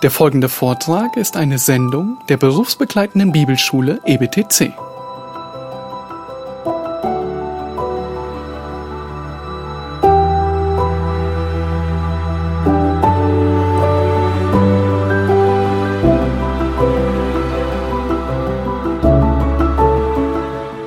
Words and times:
Der 0.00 0.12
folgende 0.12 0.48
Vortrag 0.48 1.16
ist 1.16 1.36
eine 1.36 1.58
Sendung 1.58 2.18
der 2.28 2.36
berufsbegleitenden 2.36 3.32
Bibelschule 3.32 3.98
EBTC. 4.04 4.72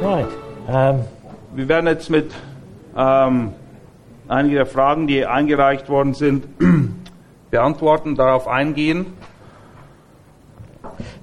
Right. 0.02 0.26
Um, 0.70 1.06
Wir 1.54 1.68
werden 1.68 1.88
jetzt 1.88 2.10
mit 2.10 2.32
ähm, 2.96 3.52
einigen 4.30 4.56
der 4.56 4.66
Fragen, 4.66 5.08
die 5.08 5.26
eingereicht 5.26 5.90
worden 5.90 6.14
sind, 6.14 6.46
beantworten, 7.52 8.16
darauf 8.16 8.48
eingehen. 8.48 9.06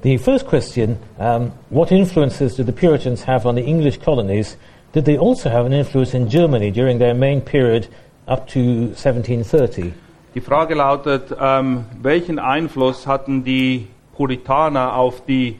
the 0.02 0.16
first 0.18 0.46
question 0.46 0.98
um, 1.18 1.52
What 1.70 1.90
influences 1.90 2.56
did 2.56 2.66
the 2.66 2.72
Puritans 2.72 3.24
have 3.24 3.46
on 3.46 3.56
the 3.56 3.64
English 3.64 3.98
colonies? 3.98 4.56
Did 4.92 5.04
they 5.04 5.18
also 5.18 5.50
have 5.50 5.66
an 5.66 5.72
influence 5.72 6.14
in 6.14 6.28
Germany 6.28 6.70
during 6.70 6.98
their 6.98 7.14
main 7.14 7.40
period 7.40 7.88
up 8.26 8.46
to 8.48 8.60
1730? 8.94 9.92
Die 10.34 10.40
Frage 10.40 10.74
lautet, 10.74 11.34
ähm, 11.40 11.86
welchen 12.00 12.38
Einfluss 12.38 13.06
hatten 13.06 13.44
die 13.44 13.88
Puritaner 14.16 14.94
auf 14.94 15.24
die 15.24 15.58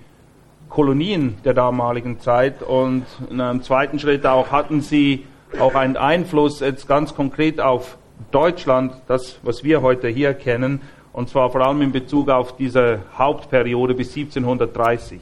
Kolonien 0.68 1.38
der 1.44 1.54
damaligen 1.54 2.20
Zeit 2.20 2.62
und 2.62 3.04
in 3.30 3.40
einem 3.40 3.62
zweiten 3.62 3.98
Schritt 3.98 4.26
auch 4.26 4.50
hatten 4.50 4.82
sie 4.82 5.24
auch 5.58 5.74
einen 5.74 5.96
Einfluss 5.96 6.60
jetzt 6.60 6.86
ganz 6.86 7.14
konkret 7.14 7.60
auf 7.60 7.96
Deutschland, 8.30 8.92
das 9.06 9.38
was 9.42 9.64
wir 9.64 9.82
heute 9.82 10.08
hier 10.08 10.34
kennen, 10.34 10.80
und 11.12 11.28
zwar 11.28 11.50
vor 11.50 11.66
allem 11.66 11.82
in 11.82 11.92
Bezug 11.92 12.28
auf 12.28 12.56
diese 12.56 13.00
Hauptperiode 13.16 13.94
bis 13.94 14.16
1730. 14.16 15.20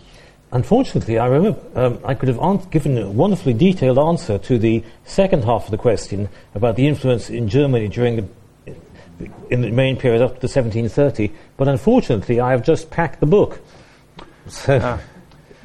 Unfortunately, 0.52 1.16
I 1.16 1.26
remember 1.26 1.56
um, 1.74 1.98
I 2.08 2.14
could 2.14 2.28
have 2.28 2.70
given 2.70 2.96
a 2.98 3.06
wonderfully 3.06 3.52
detailed 3.52 3.98
answer 3.98 4.40
to 4.42 4.58
the 4.58 4.82
second 5.04 5.44
half 5.44 5.64
of 5.64 5.70
the 5.70 5.76
question 5.76 6.28
about 6.54 6.76
the 6.76 6.86
influence 6.86 7.30
in 7.30 7.48
Germany 7.48 7.88
during 7.88 8.16
the 8.16 8.24
in 9.50 9.62
the 9.62 9.70
main 9.70 9.96
period 9.96 10.20
up 10.20 10.40
to 10.40 10.46
1730, 10.46 11.32
but 11.56 11.68
unfortunately, 11.68 12.38
I 12.38 12.50
have 12.50 12.62
just 12.62 12.90
packed 12.90 13.20
the 13.20 13.26
book. 13.26 13.60
So, 14.48 14.78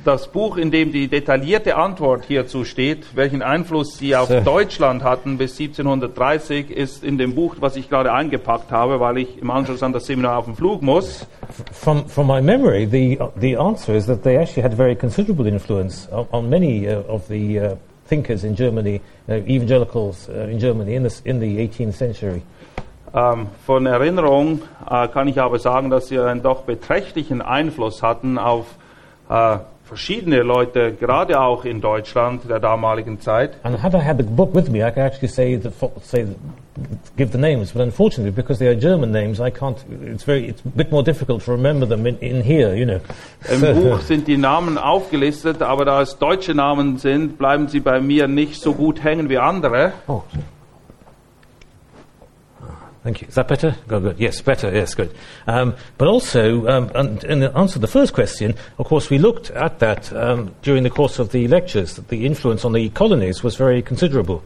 Das 0.03 0.29
Buch, 0.29 0.57
in 0.57 0.71
dem 0.71 0.91
die 0.91 1.07
detaillierte 1.07 1.75
Antwort 1.75 2.25
hierzu 2.25 2.65
steht, 2.65 3.15
welchen 3.15 3.43
Einfluss 3.43 3.99
sie 3.99 4.15
auf 4.15 4.29
So. 4.29 4.39
Deutschland 4.39 5.03
hatten 5.03 5.37
bis 5.37 5.59
1730, 5.59 6.71
ist 6.71 7.03
in 7.03 7.19
dem 7.19 7.35
Buch, 7.35 7.57
was 7.59 7.75
ich 7.75 7.87
gerade 7.87 8.11
eingepackt 8.11 8.71
habe, 8.71 8.99
weil 8.99 9.19
ich 9.19 9.39
im 9.39 9.51
Anschluss 9.51 9.83
an 9.83 9.93
das 9.93 10.07
Seminar 10.07 10.39
auf 10.39 10.45
den 10.45 10.55
Flug 10.55 10.81
muss. 10.81 11.27
From, 11.71 12.07
from 12.07 12.25
my 12.25 12.41
memory, 12.41 12.87
the, 12.89 13.19
the 13.39 13.55
answer 13.55 13.93
is 13.93 14.07
that 14.07 14.23
they 14.23 14.37
actually 14.37 14.63
had 14.63 14.73
very 14.73 14.95
considerable 14.95 15.45
influence 15.45 16.07
on, 16.11 16.25
on 16.31 16.49
many 16.49 16.87
uh, 16.87 17.01
of 17.07 17.27
the 17.27 17.59
uh, 17.59 17.75
thinkers 18.07 18.43
in 18.43 18.55
Germany, 18.55 19.01
uh, 19.29 19.33
evangelicals 19.47 20.29
uh, 20.29 20.49
in 20.49 20.57
Germany 20.57 20.95
in, 20.95 21.03
this, 21.03 21.21
in 21.25 21.39
the 21.39 21.57
18th 21.59 21.93
century. 21.93 22.41
Ähm, 23.13 23.47
von 23.67 23.85
Erinnerung 23.85 24.61
äh, 24.89 25.07
kann 25.09 25.27
ich 25.27 25.39
aber 25.39 25.59
sagen, 25.59 25.89
dass 25.89 26.07
sie 26.07 26.17
einen 26.17 26.41
doch 26.41 26.61
beträchtlichen 26.61 27.41
Einfluss 27.41 28.01
hatten 28.01 28.37
auf 28.37 28.65
äh, 29.29 29.57
verschiedene 29.91 30.41
Leute, 30.41 30.93
gerade 30.93 31.37
auch 31.41 31.65
in 31.65 31.81
Deutschland 31.81 32.49
der 32.49 32.61
damaligen 32.61 33.19
Zeit. 33.19 33.57
And 33.63 33.83
had 33.83 33.93
I 33.93 33.97
had 33.97 34.17
the 34.17 34.23
book 34.23 34.55
with 34.55 34.69
me, 34.69 34.79
I 34.79 34.89
could 34.89 35.03
actually 35.03 35.27
say 35.27 35.57
the, 35.57 35.69
say 36.01 36.23
the, 36.23 36.35
give 37.17 37.33
the 37.33 37.37
names, 37.37 37.73
but 37.73 37.81
unfortunately, 37.81 38.31
because 38.31 38.57
they 38.57 38.69
are 38.69 38.79
German 38.79 39.11
names, 39.11 39.41
I 39.41 39.51
can't. 39.51 39.77
It's 40.05 40.23
very 40.23 40.47
it's 40.47 40.61
a 40.63 40.69
bit 40.69 40.91
more 40.93 41.03
difficult 41.03 41.43
to 41.43 41.51
remember 41.51 41.85
them 41.85 42.07
in, 42.07 42.17
in 42.19 42.41
here, 42.41 42.73
you 42.73 42.85
know. 42.85 43.01
Im 43.49 43.59
Buch 43.83 43.99
sind 43.99 44.29
die 44.29 44.37
Namen 44.37 44.77
aufgelistet, 44.77 45.61
aber 45.61 45.83
da 45.83 46.01
es 46.01 46.17
deutsche 46.17 46.55
Namen 46.55 46.97
sind, 46.97 47.37
bleiben 47.37 47.67
sie 47.67 47.81
bei 47.81 47.99
mir 47.99 48.29
nicht 48.29 48.61
so 48.61 48.73
gut 48.73 49.03
hängen 49.03 49.27
wie 49.27 49.39
andere. 49.39 49.91
Oh. 50.07 50.23
Thank 53.03 53.21
you. 53.21 53.27
Is 53.27 53.35
that 53.35 53.47
better? 53.47 53.75
Good, 53.87 54.03
good. 54.03 54.19
Yes, 54.19 54.41
better. 54.41 54.71
Yes, 54.71 54.93
good. 54.93 55.11
Um, 55.47 55.75
but 55.97 56.07
also, 56.07 56.67
um, 56.67 56.91
and, 56.93 57.23
in 57.23 57.43
answer 57.43 57.73
to 57.73 57.79
the 57.79 57.87
first 57.87 58.13
question, 58.13 58.53
of 58.77 58.85
course, 58.85 59.09
we 59.09 59.17
looked 59.17 59.49
at 59.51 59.79
that 59.79 60.13
um, 60.13 60.53
during 60.61 60.83
the 60.83 60.91
course 60.91 61.17
of 61.17 61.31
the 61.31 61.47
lectures. 61.47 61.95
That 61.95 62.09
the 62.09 62.27
influence 62.27 62.63
on 62.63 62.73
the 62.73 62.89
colonies 62.89 63.43
was 63.43 63.55
very 63.55 63.81
considerable. 63.81 64.43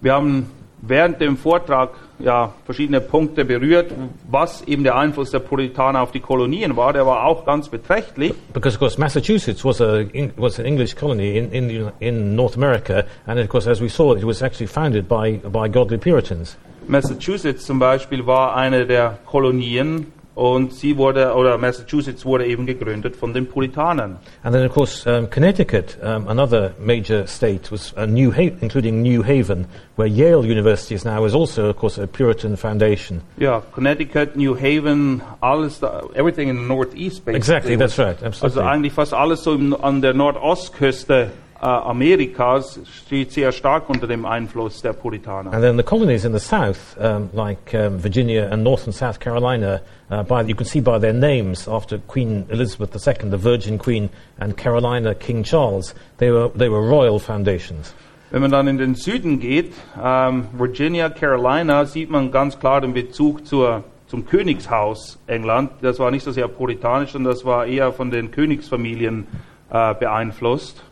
Wir 0.00 0.14
haben 0.14 0.50
während 0.82 1.20
dem 1.20 1.36
Vortrag 1.36 1.90
ja 2.18 2.52
verschiedene 2.64 3.00
Punkte 3.00 3.44
berührt, 3.44 3.92
was 4.28 4.62
eben 4.62 4.82
der 4.82 4.96
Einfluss 4.96 5.30
der 5.30 5.38
Puritaner 5.38 6.00
auf 6.02 6.10
die 6.10 6.20
Kolonien 6.20 6.76
war. 6.76 6.92
Der 6.92 7.06
war 7.06 7.24
auch 7.24 7.44
ganz 7.44 7.68
beträchtlich. 7.68 8.34
Because, 8.52 8.76
of 8.76 8.80
course, 8.80 9.00
Massachusetts 9.00 9.64
was, 9.64 9.80
a, 9.80 10.04
was 10.36 10.58
an 10.58 10.66
English 10.66 10.96
colony 10.96 11.38
in, 11.38 11.50
in, 11.52 11.92
in 12.00 12.34
North 12.34 12.56
America, 12.56 13.04
and 13.26 13.38
of 13.38 13.48
course, 13.48 13.70
as 13.70 13.80
we 13.80 13.88
saw, 13.88 14.14
it 14.14 14.24
was 14.24 14.42
actually 14.42 14.66
founded 14.66 15.06
by, 15.08 15.36
by 15.36 15.68
godly 15.68 15.98
Puritans. 15.98 16.56
Massachusetts 16.88 17.64
zum 17.66 17.78
Beispiel 17.78 18.26
war 18.26 18.54
eine 18.56 18.86
der 18.86 19.18
Kolonien 19.26 20.12
und 20.34 20.74
sie 20.74 20.98
wurde 20.98 21.32
oder 21.34 21.56
Massachusetts 21.56 22.26
wurde 22.26 22.44
eben 22.46 22.66
gegründet 22.66 23.16
von 23.16 23.32
den 23.32 23.46
Puritanern. 23.46 24.18
And 24.42 24.54
then, 24.54 24.66
of 24.66 24.72
course, 24.74 25.06
um, 25.08 25.30
Connecticut, 25.30 25.96
um, 26.02 26.28
another 26.28 26.72
major 26.78 27.26
state, 27.26 27.72
was 27.72 27.94
a 27.96 28.06
New 28.06 28.30
ha- 28.32 28.52
including 28.60 29.00
New 29.00 29.22
Haven, 29.24 29.66
where 29.96 30.06
Yale 30.06 30.42
University 30.44 30.94
is 30.94 31.06
now, 31.06 31.24
is 31.24 31.34
also, 31.34 31.70
of 31.70 31.78
course, 31.78 31.96
a 31.98 32.06
Puritan 32.06 32.56
foundation. 32.58 33.22
Ja, 33.38 33.62
Connecticut, 33.72 34.36
New 34.36 34.54
Haven, 34.54 35.22
alles 35.40 35.80
da, 35.80 36.02
everything 36.14 36.50
in 36.50 36.56
the 36.56 36.62
northeast 36.68 37.24
basically. 37.24 37.36
Exactly, 37.36 37.76
that's 37.78 37.98
right, 37.98 38.16
Also 38.22 38.26
absolutely. 38.26 38.62
eigentlich 38.62 38.92
fast 38.92 39.14
alles 39.14 39.42
so 39.42 39.52
an 39.80 40.02
der 40.02 40.12
Nordostküste 40.12 41.30
Amerikas 41.60 42.80
steht 42.84 43.32
sehr 43.32 43.52
stark 43.52 43.88
unter 43.88 44.06
dem 44.06 44.26
Einfluss 44.26 44.82
der 44.82 44.92
Puritaner. 44.92 45.52
and 45.52 45.62
then 45.62 45.76
the 45.76 45.82
colonies 45.82 46.24
in 46.24 46.32
the 46.32 46.38
south, 46.38 46.96
um, 46.98 47.30
like 47.32 47.74
um, 47.74 47.98
Virginia 47.98 48.48
and 48.50 48.62
North 48.62 48.86
and 48.86 48.94
South 48.94 49.18
Carolina, 49.20 49.80
uh, 50.10 50.22
by, 50.22 50.42
you 50.42 50.54
can 50.54 50.66
see 50.66 50.80
by 50.80 50.98
their 50.98 51.12
names 51.12 51.66
after 51.66 51.98
Queen 51.98 52.44
Elizabeth 52.50 52.94
II, 52.94 53.30
the 53.30 53.38
Virgin 53.38 53.78
Queen, 53.78 54.10
and 54.38 54.56
Carolina 54.56 55.14
King 55.14 55.42
Charles, 55.42 55.94
they 56.18 56.30
were, 56.30 56.48
they 56.54 56.68
were 56.68 56.82
royal 56.82 57.18
foundations. 57.18 57.94
Wenn 58.30 58.42
man 58.42 58.50
dann 58.50 58.66
in 58.66 58.76
den 58.76 58.94
Süden 58.96 59.38
geht, 59.38 59.72
ähm, 60.02 60.48
Virginia, 60.52 61.08
Carolina, 61.08 61.86
sieht 61.86 62.10
man 62.10 62.32
ganz 62.32 62.58
klar 62.58 62.80
den 62.80 62.92
Bezug 62.92 63.46
zur, 63.46 63.84
zum 64.08 64.26
Königshaus 64.26 65.18
England. 65.26 65.70
Das 65.80 65.98
war 66.00 66.10
nicht 66.10 66.24
so 66.24 66.32
sehr 66.32 66.48
puritanisch, 66.48 67.12
sondern 67.12 67.32
das 67.32 67.44
war 67.44 67.66
eher 67.66 67.92
von 67.92 68.10
den 68.10 68.32
Königsfamilien 68.32 69.26
äh, 69.70 69.94
beeinflusst. 69.94 70.82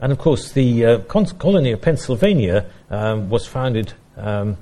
And 0.00 0.12
of 0.12 0.18
course, 0.18 0.52
the 0.52 0.84
uh, 0.84 0.98
colony 0.98 1.72
of 1.72 1.80
Pennsylvania 1.80 2.66
um, 2.90 3.30
was 3.30 3.46
founded 3.46 3.94
um, 4.16 4.56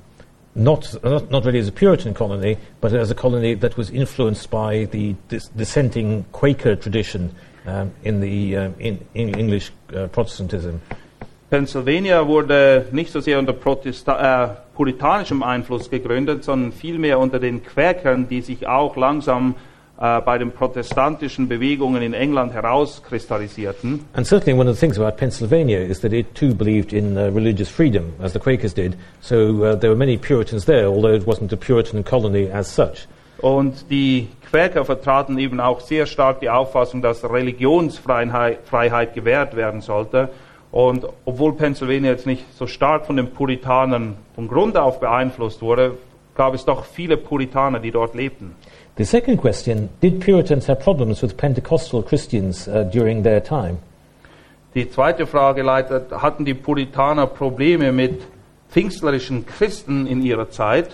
not, 0.54 0.94
not, 1.02 1.30
not 1.30 1.44
really 1.44 1.58
as 1.58 1.68
a 1.68 1.72
Puritan 1.72 2.14
colony, 2.14 2.58
but 2.80 2.92
as 2.92 3.10
a 3.10 3.14
colony 3.14 3.54
that 3.54 3.76
was 3.76 3.90
influenced 3.90 4.50
by 4.50 4.84
the 4.84 5.16
dis- 5.28 5.48
dissenting 5.48 6.24
Quaker 6.32 6.76
tradition 6.76 7.34
um, 7.66 7.92
in, 8.04 8.20
the, 8.20 8.56
uh, 8.56 8.70
in, 8.78 9.04
in 9.14 9.34
English 9.38 9.72
uh, 9.94 10.08
Protestantism. 10.08 10.80
Pennsylvania 11.50 12.26
wurde 12.26 12.86
nicht 12.92 13.12
so 13.12 13.20
sehr 13.20 13.38
unter 13.38 13.52
Protesta 13.52 14.44
äh, 14.44 14.56
puritanischem 14.74 15.42
Einfluss 15.42 15.90
gegründet, 15.90 16.44
sondern 16.44 16.72
vielmehr 16.72 17.18
unter 17.18 17.38
den 17.38 17.62
Quäkern, 17.62 18.26
die 18.26 18.40
sich 18.40 18.66
auch 18.66 18.96
langsam 18.96 19.54
bei 20.02 20.36
den 20.36 20.50
protestantischen 20.50 21.46
Bewegungen 21.46 22.02
in 22.02 22.12
England 22.12 22.52
herauskristallisierten. 22.52 24.04
And 24.14 24.26
certainly, 24.26 24.58
one 24.58 24.68
of 24.68 24.76
the 24.76 24.80
things 24.80 24.98
about 24.98 25.16
Pennsylvania 25.16 25.78
is 25.78 26.00
that 26.00 26.12
it 26.12 26.34
too 26.34 26.54
believed 26.54 26.92
in 26.92 27.16
uh, 27.16 27.32
religious 27.32 27.68
freedom, 27.68 28.12
as 28.20 28.32
the 28.32 28.40
Quakers 28.40 28.74
did. 28.74 28.96
So 29.20 29.62
uh, 29.62 29.76
there 29.78 29.90
were 29.90 29.96
many 29.96 30.18
Puritans 30.18 30.64
there, 30.64 30.86
although 30.86 31.14
it 31.14 31.24
wasn't 31.24 31.52
a 31.52 31.56
Puritan 31.56 32.02
colony 32.02 32.50
as 32.50 32.66
such. 32.74 33.06
Und 33.38 33.90
die 33.90 34.28
Quäker 34.50 34.84
vertraten 34.84 35.38
eben 35.38 35.60
auch 35.60 35.80
sehr 35.80 36.06
stark 36.06 36.40
die 36.40 36.50
Auffassung, 36.50 37.00
dass 37.00 37.22
Religionsfreiheit 37.24 38.58
Freiheit 38.64 39.14
gewährt 39.14 39.54
werden 39.54 39.80
sollte. 39.80 40.30
Und 40.72 41.06
obwohl 41.24 41.52
Pennsylvania 41.54 42.10
jetzt 42.10 42.26
nicht 42.26 42.44
so 42.56 42.66
stark 42.66 43.06
von 43.06 43.16
den 43.16 43.30
Puritanern 43.30 44.16
von 44.34 44.48
Grund 44.48 44.76
auf 44.76 45.00
beeinflusst 45.00 45.62
wurde, 45.62 45.98
gab 46.34 46.54
es 46.54 46.64
doch 46.64 46.86
viele 46.86 47.16
Puritaner, 47.16 47.78
die 47.78 47.90
dort 47.90 48.14
lebten. 48.14 48.56
The 48.96 49.06
second 49.06 49.38
question 49.38 49.88
Did 50.00 50.20
Puritans 50.20 50.66
have 50.66 50.80
problems 50.80 51.22
with 51.22 51.38
Pentecostal 51.38 52.02
Christians 52.02 52.68
uh, 52.68 52.82
during 52.84 53.22
their 53.22 53.40
time? 53.40 53.78
Die 54.74 54.90
zweite 54.90 55.26
Frage 55.26 55.62
leitet, 55.62 56.10
hatten 56.10 56.44
die 56.44 56.54
Puritaner 56.54 57.26
Probleme 57.26 57.92
mit 57.92 58.22
pfingstlerischen 58.70 59.46
Christen 59.46 60.06
in 60.06 60.22
ihrer 60.22 60.50
Zeit? 60.50 60.90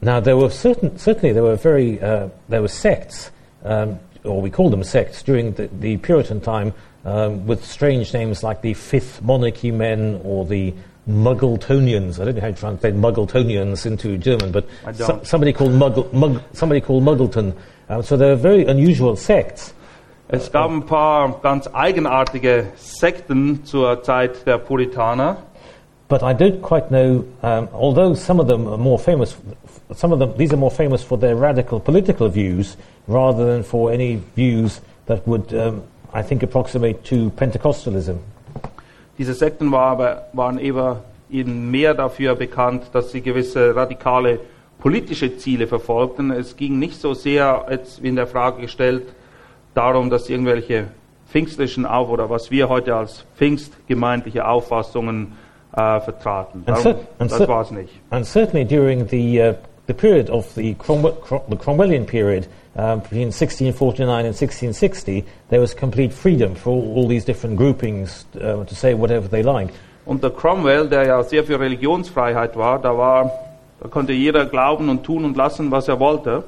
Now, 0.00 0.20
there 0.20 0.36
were 0.36 0.50
certain, 0.50 0.96
certainly 0.96 1.32
there 1.32 1.42
were 1.42 1.56
very 1.56 2.00
uh, 2.00 2.28
there 2.48 2.62
were 2.62 2.68
sects, 2.68 3.32
um, 3.64 3.98
or 4.24 4.40
we 4.40 4.50
call 4.50 4.70
them 4.70 4.84
sects, 4.84 5.22
during 5.22 5.52
the, 5.54 5.68
the 5.80 5.96
Puritan 5.98 6.40
time, 6.40 6.72
um, 7.04 7.46
with 7.46 7.64
strange 7.64 8.12
names 8.14 8.42
like 8.44 8.62
the 8.62 8.74
Fifth 8.74 9.22
Monarchy 9.22 9.72
Men 9.72 10.20
or 10.24 10.44
the 10.44 10.72
Muggletonians. 11.10 12.20
I 12.20 12.24
don't 12.24 12.34
know 12.36 12.40
how 12.40 12.48
to 12.48 12.56
translate 12.56 12.94
Muggletonians 12.94 13.86
into 13.86 14.16
German, 14.18 14.52
but 14.52 14.66
so- 14.94 15.20
somebody 15.22 15.52
called 15.52 15.72
Muggle, 15.72 16.12
Mug, 16.12 16.42
somebody 16.52 16.80
called 16.80 17.02
Muggleton 17.04 17.54
Um, 17.90 18.04
so 18.04 18.16
they're 18.16 18.36
very 18.36 18.64
unusual 18.66 19.16
sects. 19.16 19.74
Es 20.28 20.52
gab 20.52 20.70
ein 20.70 20.86
paar 20.86 21.40
ganz 21.42 21.66
eigenartige 21.74 22.66
Sekten 22.76 23.64
zur 23.64 24.04
Zeit 24.04 24.46
der 24.46 24.58
Puritaner. 24.58 25.38
But 26.08 26.22
I 26.22 26.32
don't 26.32 26.62
quite 26.62 26.90
know, 26.90 27.24
um, 27.42 27.68
although 27.72 28.14
some 28.14 28.38
of 28.38 28.46
them 28.46 28.68
are 28.68 28.78
more 28.78 28.96
famous, 28.96 29.36
some 29.92 30.12
of 30.12 30.20
them, 30.20 30.34
these 30.36 30.52
are 30.52 30.56
more 30.56 30.70
famous 30.70 31.02
for 31.02 31.18
their 31.18 31.34
radical 31.34 31.80
political 31.80 32.28
views 32.28 32.76
rather 33.08 33.44
than 33.44 33.64
for 33.64 33.90
any 33.90 34.20
views 34.36 34.80
that 35.06 35.26
would, 35.26 35.52
um, 35.52 35.82
I 36.14 36.22
think, 36.22 36.44
approximate 36.44 37.02
to 37.06 37.30
Pentecostalism. 37.30 38.18
Diese 39.20 39.34
Sekten 39.34 39.70
war 39.70 39.82
aber, 39.82 40.28
waren 40.32 40.58
eben 40.58 41.70
mehr 41.70 41.92
dafür 41.92 42.36
bekannt, 42.36 42.84
dass 42.94 43.12
sie 43.12 43.20
gewisse 43.20 43.76
radikale 43.76 44.40
politische 44.78 45.36
Ziele 45.36 45.66
verfolgten. 45.66 46.30
Es 46.30 46.56
ging 46.56 46.78
nicht 46.78 46.98
so 46.98 47.12
sehr, 47.12 47.66
jetzt 47.70 48.02
wie 48.02 48.08
in 48.08 48.16
der 48.16 48.26
Frage 48.26 48.62
gestellt, 48.62 49.02
darum, 49.74 50.08
dass 50.08 50.24
sie 50.24 50.32
irgendwelche 50.32 50.86
pfingstlichen 51.28 51.84
Auf- 51.84 52.08
oder 52.08 52.30
was 52.30 52.50
wir 52.50 52.70
heute 52.70 52.96
als 52.96 53.26
pfingstgemeindliche 53.36 54.48
Auffassungen 54.48 55.32
äh, 55.76 56.00
vertraten. 56.00 56.62
And 56.64 56.86
Darum, 56.86 57.00
and 57.18 57.30
das 57.30 57.46
war 57.46 57.60
es 57.60 57.70
nicht. 57.72 57.92
And 58.08 58.24
certainly 58.24 58.64
during 58.64 59.06
the, 59.06 59.42
uh, 59.42 59.54
the 59.86 59.92
period 59.92 60.30
of 60.30 60.46
the, 60.54 60.72
Cromwell, 60.76 61.12
Crom- 61.12 61.42
the 61.50 61.56
Cromwellian 61.56 62.06
period, 62.06 62.48
um, 62.76 63.00
between 63.00 63.28
1649 63.28 64.26
and 64.26 64.34
1660, 64.34 65.24
there 65.48 65.60
was 65.60 65.74
complete 65.74 66.12
freedom 66.12 66.54
for 66.54 66.70
all, 66.70 66.94
all 66.96 67.08
these 67.08 67.24
different 67.24 67.56
groupings 67.56 68.24
uh, 68.40 68.64
to 68.64 68.74
say 68.74 68.94
whatever 68.94 69.28
they 69.28 69.42
liked. 69.42 69.74
Unter 70.06 70.30
Cromwell, 70.30 70.88
der 70.88 71.06
ja 71.06 71.22
sehr 71.22 71.44
für 71.44 71.60
Religionsfreiheit 71.60 72.56
war, 72.56 72.78
da 72.78 72.96
war, 72.96 73.30
da 73.80 73.88
konnte 73.88 74.12
jeder 74.12 74.46
glauben 74.46 74.88
und 74.88 75.04
tun 75.04 75.24
und 75.24 75.36
lassen, 75.36 75.70
was 75.70 75.88
er 75.88 76.00
wollte. 76.00 76.44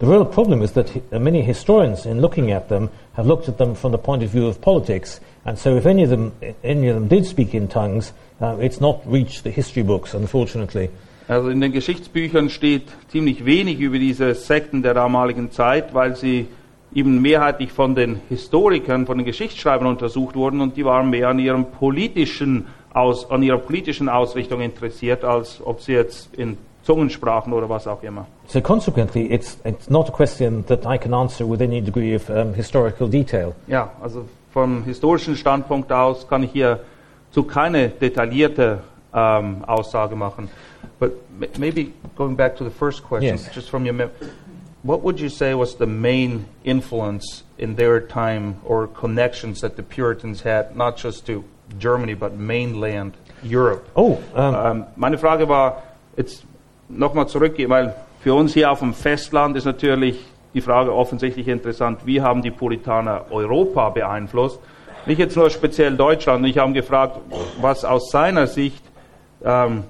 The 0.00 0.06
real 0.06 0.24
problem 0.24 0.62
is 0.62 0.72
that 0.74 0.94
uh, 1.12 1.18
many 1.18 1.42
historians, 1.42 2.06
in 2.06 2.20
looking 2.20 2.52
at 2.52 2.68
them, 2.68 2.88
have 3.14 3.26
looked 3.26 3.48
at 3.48 3.58
them 3.58 3.74
from 3.74 3.92
the 3.92 3.98
point 3.98 4.22
of 4.22 4.30
view 4.30 4.46
of 4.46 4.60
politics, 4.60 5.20
and 5.44 5.58
so 5.58 5.76
if 5.76 5.86
any 5.86 6.04
of 6.04 6.10
them, 6.10 6.32
any 6.62 6.88
of 6.88 6.94
them 6.94 7.08
did 7.08 7.26
speak 7.26 7.52
in 7.52 7.66
tongues, 7.66 8.12
uh, 8.40 8.56
it's 8.60 8.80
not 8.80 9.00
reached 9.04 9.42
the 9.42 9.50
history 9.50 9.82
books, 9.82 10.14
unfortunately. 10.14 10.88
Also 11.28 11.50
in 11.50 11.60
den 11.60 11.72
Geschichtsbüchern 11.72 12.48
steht 12.48 12.84
ziemlich 13.08 13.44
wenig 13.44 13.80
über 13.80 13.98
diese 13.98 14.34
Sekten 14.34 14.82
der 14.82 14.94
damaligen 14.94 15.50
Zeit, 15.50 15.92
weil 15.92 16.16
sie 16.16 16.48
eben 16.94 17.20
mehrheitlich 17.20 17.70
von 17.70 17.94
den 17.94 18.20
Historikern, 18.30 19.04
von 19.04 19.18
den 19.18 19.26
Geschichtsschreibern 19.26 19.86
untersucht 19.86 20.36
wurden 20.36 20.62
und 20.62 20.78
die 20.78 20.86
waren 20.86 21.10
mehr 21.10 21.28
an 21.28 21.38
ihrem 21.38 21.66
politischen 21.66 22.66
aus, 22.94 23.30
an 23.30 23.42
ihrer 23.42 23.58
politischen 23.58 24.08
Ausrichtung 24.08 24.62
interessiert, 24.62 25.22
als 25.22 25.60
ob 25.62 25.82
sie 25.82 25.92
jetzt 25.92 26.34
in 26.34 26.56
Zungen 26.82 27.10
sprachen 27.10 27.52
oder 27.52 27.68
was 27.68 27.86
auch 27.86 28.02
immer. 28.02 28.26
So 28.46 28.62
consequently, 28.62 29.30
it's, 29.30 29.58
it's 29.64 29.90
not 29.90 30.08
a 30.08 30.12
question 30.12 30.64
that 30.66 30.86
I 30.86 30.96
can 30.96 31.12
answer 31.12 31.48
with 31.48 31.60
any 31.60 31.82
degree 31.82 32.16
of 32.16 32.30
um, 32.30 32.54
historical 32.54 33.10
detail. 33.10 33.54
Ja, 33.66 33.90
also 34.00 34.24
vom 34.54 34.84
historischen 34.84 35.36
Standpunkt 35.36 35.92
aus 35.92 36.26
kann 36.26 36.42
ich 36.42 36.52
hier 36.52 36.80
zu 37.30 37.42
keine 37.42 37.90
detaillierte 37.90 38.78
ähm, 39.12 39.64
Aussage 39.66 40.16
machen. 40.16 40.48
But 41.00 41.12
m- 41.40 41.48
maybe 41.58 41.92
going 42.16 42.34
back 42.36 42.56
to 42.56 42.64
the 42.64 42.70
first 42.70 43.02
question, 43.04 43.36
Yes. 43.36 43.54
just 43.54 43.70
from 43.70 43.84
your 43.84 43.94
mem- 43.94 44.10
what 44.82 45.02
would 45.02 45.20
you 45.20 45.28
say 45.28 45.54
was 45.54 45.76
the 45.76 45.86
main 45.86 46.44
influence 46.64 47.44
in 47.58 47.76
their 47.76 48.00
time 48.00 48.56
or 48.64 48.86
connections 48.88 49.60
that 49.60 49.76
the 49.76 49.82
Puritans 49.82 50.42
had, 50.44 50.76
not 50.76 50.96
just 50.96 51.26
to 51.26 51.44
Germany, 51.78 52.14
but 52.14 52.32
mainland 52.36 53.12
Europe? 53.42 53.84
Oh, 53.94 54.18
um, 54.34 54.54
Ähm, 54.54 54.84
meine 54.96 55.18
Frage 55.18 55.48
war 55.48 55.82
jetzt 56.16 56.44
nochmal 56.88 57.28
zurückgehen, 57.28 57.70
weil 57.70 57.94
für 58.20 58.34
uns 58.34 58.54
hier 58.54 58.70
auf 58.70 58.80
dem 58.80 58.94
Festland 58.94 59.56
ist 59.56 59.64
natürlich 59.66 60.24
die 60.54 60.60
Frage 60.60 60.92
offensichtlich 60.92 61.46
interessant, 61.46 62.00
wie 62.06 62.20
haben 62.22 62.42
die 62.42 62.50
Puritaner 62.50 63.26
Europa 63.30 63.90
beeinflusst? 63.90 64.58
Nicht 65.06 65.18
jetzt 65.18 65.36
nur 65.36 65.50
speziell 65.50 65.96
Deutschland. 65.96 66.44
Ich 66.46 66.58
habe 66.58 66.72
gefragt, 66.72 67.18
was 67.60 67.84
aus 67.84 68.10
seiner 68.10 68.46
Sicht 68.46 68.82
ähm, 69.44 69.84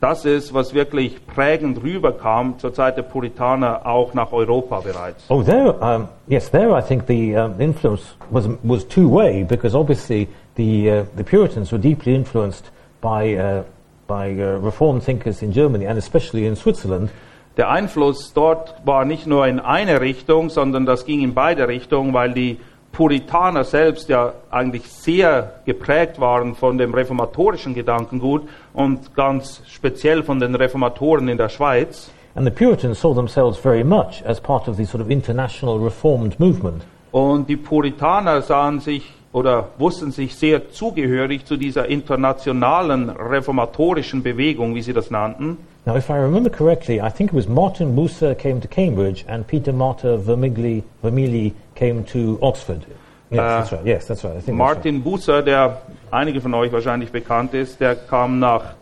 das 0.00 0.24
ist, 0.24 0.54
was 0.54 0.72
wirklich 0.72 1.26
prägend 1.26 1.82
rüberkam 1.82 2.58
zur 2.58 2.72
Zeit 2.72 2.96
der 2.96 3.02
Puritaner 3.02 3.84
auch 3.84 4.14
nach 4.14 4.32
Europa 4.32 4.80
bereits. 4.80 5.24
Oh, 5.28 5.42
there, 5.42 5.74
um, 5.80 6.08
yes, 6.26 6.50
there 6.50 6.76
I 6.76 6.82
think 6.82 7.06
the 7.06 7.36
um, 7.36 7.60
influence 7.60 8.16
was, 8.30 8.48
was 8.62 8.84
two-way 8.84 9.44
because 9.44 9.76
obviously 9.76 10.28
the, 10.56 10.90
uh, 10.90 11.04
the 11.16 11.24
Puritans 11.24 11.70
were 11.70 11.80
deeply 11.80 12.14
influenced 12.14 12.70
by, 13.00 13.36
uh, 13.36 13.62
by 14.06 14.30
uh, 14.30 14.58
Reformed 14.58 15.02
thinkers 15.02 15.42
in 15.42 15.52
Germany 15.52 15.86
and 15.86 15.98
especially 15.98 16.46
in 16.46 16.56
Switzerland. 16.56 17.10
Der 17.56 17.68
Einfluss 17.68 18.32
dort 18.32 18.74
war 18.86 19.04
nicht 19.04 19.26
nur 19.26 19.46
in 19.46 19.60
eine 19.60 20.00
Richtung, 20.00 20.48
sondern 20.48 20.86
das 20.86 21.04
ging 21.04 21.20
in 21.20 21.34
beide 21.34 21.68
Richtungen, 21.68 22.14
weil 22.14 22.32
die 22.32 22.58
Puritaner 22.92 23.64
selbst 23.64 24.08
ja 24.08 24.32
eigentlich 24.50 24.90
sehr 24.90 25.60
geprägt 25.64 26.20
waren 26.20 26.54
von 26.54 26.76
dem 26.76 26.92
reformatorischen 26.92 27.74
Gedankengut 27.74 28.42
und 28.74 29.14
ganz 29.14 29.62
speziell 29.68 30.22
von 30.22 30.40
den 30.40 30.54
Reformatoren 30.54 31.28
in 31.28 31.38
der 31.38 31.48
Schweiz. 31.48 32.10
And 32.34 32.46
the 32.46 32.50
Puritans 32.50 33.00
saw 33.00 33.14
themselves 33.14 33.58
very 33.58 33.82
much 33.82 34.22
as 34.24 34.40
part 34.40 34.68
of 34.68 34.76
the 34.76 34.84
sort 34.84 35.02
of 35.02 35.10
international 35.10 35.78
Reformed 35.78 36.38
movement. 36.38 36.82
Und 37.10 37.48
die 37.48 37.56
Puritaner 37.56 38.42
sahen 38.42 38.80
sich 38.80 39.12
oder 39.32 39.68
wussten 39.78 40.10
sich 40.10 40.34
sehr 40.34 40.70
zugehörig 40.70 41.44
zu 41.44 41.56
dieser 41.56 41.86
internationalen 41.86 43.10
reformatorischen 43.10 44.22
Bewegung, 44.22 44.74
wie 44.74 44.82
sie 44.82 44.92
das 44.92 45.10
nannten. 45.10 45.56
Now, 45.86 45.96
if 45.96 46.10
I 46.10 46.16
remember 46.16 46.50
correctly, 46.50 47.00
I 47.00 47.08
think 47.08 47.30
it 47.32 47.34
was 47.34 47.48
Martin 47.48 47.96
Bucer 47.96 48.34
came 48.38 48.60
to 48.60 48.68
Cambridge 48.68 49.24
and 49.26 49.46
Peter 49.46 49.72
Martyr 49.72 50.18
Vermigli, 50.18 50.82
Vermigli 51.02 51.54
came 51.74 52.04
to 52.04 52.38
Oxford. 52.42 52.84
Yes, 53.30 53.38
Uh, 53.40 53.58
that's 53.60 53.72
right. 53.72 53.86
Yes, 53.86 54.06
that's 54.06 54.24
right. 54.24 54.36
I 54.36 54.40
think 54.40 54.58
that's 54.58 54.58
right. 54.58 54.74
Martin 54.76 55.02
Bucer, 55.02 55.42
der 55.42 55.80
einige 56.10 56.40
von 56.42 56.52
euch 56.54 56.70
wahrscheinlich 56.72 57.10
bekannt 57.12 57.54
ist, 57.54 57.80
der 57.80 57.96
kam 57.96 58.38
nach 58.40 58.74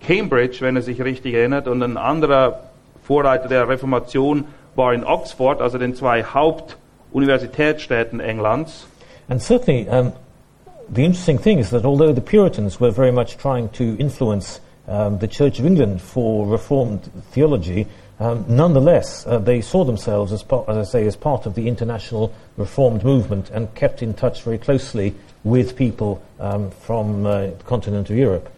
Cambridge, 0.00 0.58
wenn 0.60 0.76
er 0.76 0.82
sich 0.82 1.02
richtig 1.02 1.34
erinnert, 1.34 1.66
und 1.66 1.82
ein 1.82 1.96
anderer 1.96 2.60
Vorreiter 3.02 3.48
der 3.48 3.68
Reformation 3.68 4.44
war 4.76 4.92
in 4.94 5.04
Oxford, 5.04 5.60
also 5.60 5.78
den 5.78 5.94
zwei 5.94 6.22
Hauptuniversitätsstädten 6.22 8.20
Englands. 8.20 8.86
And 9.28 9.40
certainly, 9.40 9.88
um, 9.88 10.12
the 10.94 11.04
interesting 11.04 11.38
thing 11.40 11.58
is 11.58 11.70
that 11.70 11.84
although 11.84 12.12
the 12.14 12.20
Puritans 12.20 12.80
were 12.80 12.92
very 12.92 13.12
much 13.12 13.38
trying 13.38 13.70
to 13.72 13.96
influence 13.98 14.60
um, 14.86 15.18
the 15.18 15.28
Church 15.28 15.58
of 15.58 15.66
England 15.66 16.00
for 16.02 16.46
Reformed 16.46 17.02
theology, 17.32 17.86
um, 18.20 18.44
nonetheless, 18.48 19.26
uh, 19.26 19.38
they 19.38 19.60
saw 19.60 19.84
themselves, 19.84 20.32
as, 20.32 20.42
part, 20.42 20.68
as 20.68 20.76
I 20.76 20.90
say, 20.90 21.06
as 21.06 21.16
part 21.16 21.46
of 21.46 21.54
the 21.54 21.66
international 21.66 22.32
Reformed 22.56 23.02
movement 23.02 23.50
and 23.50 23.74
kept 23.74 24.02
in 24.02 24.14
touch 24.14 24.42
very 24.42 24.58
closely 24.58 25.14
with 25.42 25.76
people 25.76 26.22
um, 26.38 26.70
from 26.70 27.26
uh, 27.26 27.46
the 27.46 27.64
continent 27.64 28.10
of 28.10 28.16
Europe. 28.16 28.50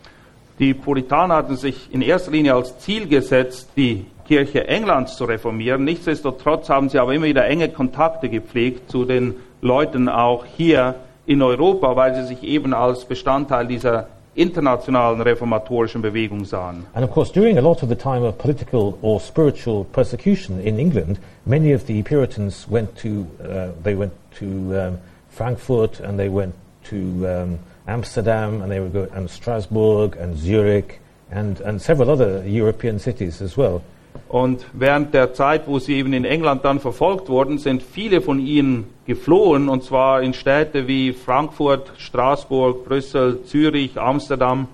Die 0.59 0.73
Puritaner 0.73 1.37
hatten 1.37 1.56
sich 1.56 1.92
in 1.92 2.00
erster 2.02 2.30
Linie 2.30 2.54
als 2.54 2.78
Ziel 2.78 3.06
gesetzt, 3.09 3.68
die 3.76 4.06
Kirche 4.26 4.66
Englands 4.66 5.16
zu 5.16 5.25
reformieren. 5.25 5.85
Nichtsdestotrotz 5.85 6.68
haben 6.68 6.88
sie 6.88 6.99
aber 6.99 7.14
immer 7.14 7.26
wieder 7.26 7.47
enge 7.47 7.68
Kontakte 7.68 8.28
gepflegt 8.28 8.90
zu 8.90 9.04
den 9.04 9.35
Leuten 9.61 10.09
auch 10.09 10.45
hier 10.45 10.97
in 11.26 11.42
Europa, 11.42 11.95
weil 11.97 12.14
sie 12.14 12.25
sich 12.25 12.42
eben 12.42 12.73
als 12.73 13.04
Bestandteil 13.04 13.66
dieser 13.66 14.09
internationalen 14.37 15.23
reformatorischen 15.23 16.02
Bewegung 16.02 16.45
sahen. 16.45 16.85
And 16.95 17.05
of 17.05 17.11
course, 17.11 17.33
during 17.33 17.59
a 17.59 17.62
lot 17.62 17.83
of 17.83 17.88
the 17.88 17.97
time 17.97 18.23
of 18.23 18.38
political 18.38 18.99
or 19.02 19.19
spiritual 19.19 19.85
persecution 19.85 20.61
in 20.61 20.78
England, 20.78 21.19
many 21.47 21.73
of 21.73 21.87
the 21.87 22.02
Puritans 22.02 22.69
went 22.69 22.95
to, 22.99 23.26
uh, 23.43 23.73
they 23.83 23.95
went 23.95 24.12
to 24.38 24.47
um, 24.78 24.99
Frankfurt 25.31 26.00
and 26.00 26.19
they 26.19 26.28
went 26.28 26.55
to 26.85 27.26
um, 27.26 27.59
Amsterdam 27.88 28.62
and 28.62 28.71
they 28.71 28.81
would 28.81 28.93
go 28.93 29.09
and 29.12 29.28
Strasbourg 29.28 30.16
and 30.16 30.37
Zurich 30.37 31.00
and, 31.31 31.61
and 31.61 31.81
several 31.81 32.11
other 32.11 32.47
European 32.47 32.99
cities 32.99 33.40
as 33.40 33.57
well. 33.57 33.83
Und 34.28 34.66
während 34.73 35.14
der 35.14 35.32
Zeit, 35.35 35.66
wo 35.66 35.78
sie 35.78 35.94
eben 35.94 36.12
in 36.12 36.25
England 36.25 36.64
dann 36.64 36.80
verfolgt 36.80 37.28
wurden, 37.28 37.58
sind 37.58 37.82
viele 37.82 38.20
von 38.20 38.38
ihnen 38.38 38.85
geflohen, 39.06 39.68
und 39.68 39.85
zwar 39.85 40.23
in 40.23 40.35
Städte 40.35 40.88
wie 40.88 41.12
Frankfurt, 41.12 41.92
Straßburg, 41.99 42.85
Brüssel, 42.85 43.42
Zürich, 43.44 43.99
Amsterdam. 44.00 44.68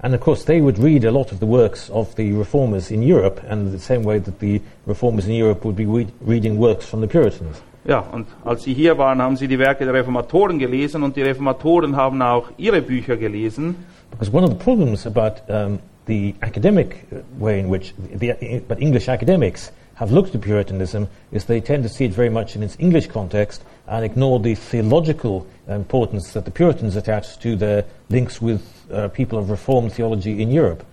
And 0.00 0.14
of 0.14 0.20
course, 0.20 0.44
they 0.44 0.62
would 0.62 0.78
read 0.78 1.04
a 1.04 1.10
lot 1.10 1.32
of 1.32 1.40
the 1.40 1.46
works 1.46 1.90
of 1.90 2.14
the 2.16 2.32
reformers 2.32 2.90
in 2.90 3.02
Europe, 3.02 3.40
and 3.48 3.72
the 3.72 3.78
same 3.78 4.04
way 4.04 4.20
that 4.20 4.38
the 4.40 4.60
reformers 4.86 5.26
in 5.26 5.34
Europe 5.34 5.64
would 5.64 5.76
be 5.76 5.86
read, 5.86 6.08
reading 6.24 6.56
works 6.58 6.86
from 6.86 7.00
the 7.00 7.08
Puritans. 7.08 7.62
Ja, 7.84 8.04
und 8.12 8.26
als 8.44 8.64
sie 8.64 8.74
hier 8.74 8.98
waren, 8.98 9.22
haben 9.22 9.36
sie 9.36 9.48
die 9.48 9.58
Werke 9.58 9.84
der 9.84 9.94
Reformatoren 9.94 10.58
gelesen 10.58 11.02
und 11.02 11.16
die 11.16 11.22
Reformatoren 11.22 11.96
haben 11.96 12.20
auch 12.20 12.50
ihre 12.58 12.82
Bücher 12.82 13.16
gelesen. 13.16 13.76
Because 14.10 14.32
one 14.32 14.44
of 14.44 14.50
the 14.50 14.58
problems 14.58 15.06
about 15.06 15.40
um, 15.48 15.78
the 16.08 16.34
academic 16.42 17.06
way 17.38 17.60
in 17.60 17.68
which 17.68 17.94
the, 17.96 18.32
the, 18.32 18.58
but 18.66 18.82
English 18.82 19.08
academics 19.08 19.70
have 19.94 20.10
looked 20.10 20.34
at 20.34 20.40
Puritanism 20.40 21.08
is 21.32 21.44
they 21.44 21.60
tend 21.60 21.82
to 21.82 21.88
see 21.88 22.04
it 22.04 22.12
very 22.12 22.30
much 22.30 22.56
in 22.56 22.62
its 22.62 22.76
English 22.80 23.08
context 23.08 23.62
and 23.86 24.04
ignore 24.04 24.40
the 24.40 24.54
theological 24.54 25.46
importance 25.68 26.32
that 26.32 26.44
the 26.44 26.50
Puritans 26.50 26.96
attached 26.96 27.40
to 27.42 27.56
their 27.56 27.84
links 28.08 28.40
with 28.40 28.62
uh, 28.92 29.08
people 29.08 29.38
of 29.38 29.50
Reformed 29.50 29.92
theology 29.92 30.42
in 30.42 30.50
Europe. 30.50 30.84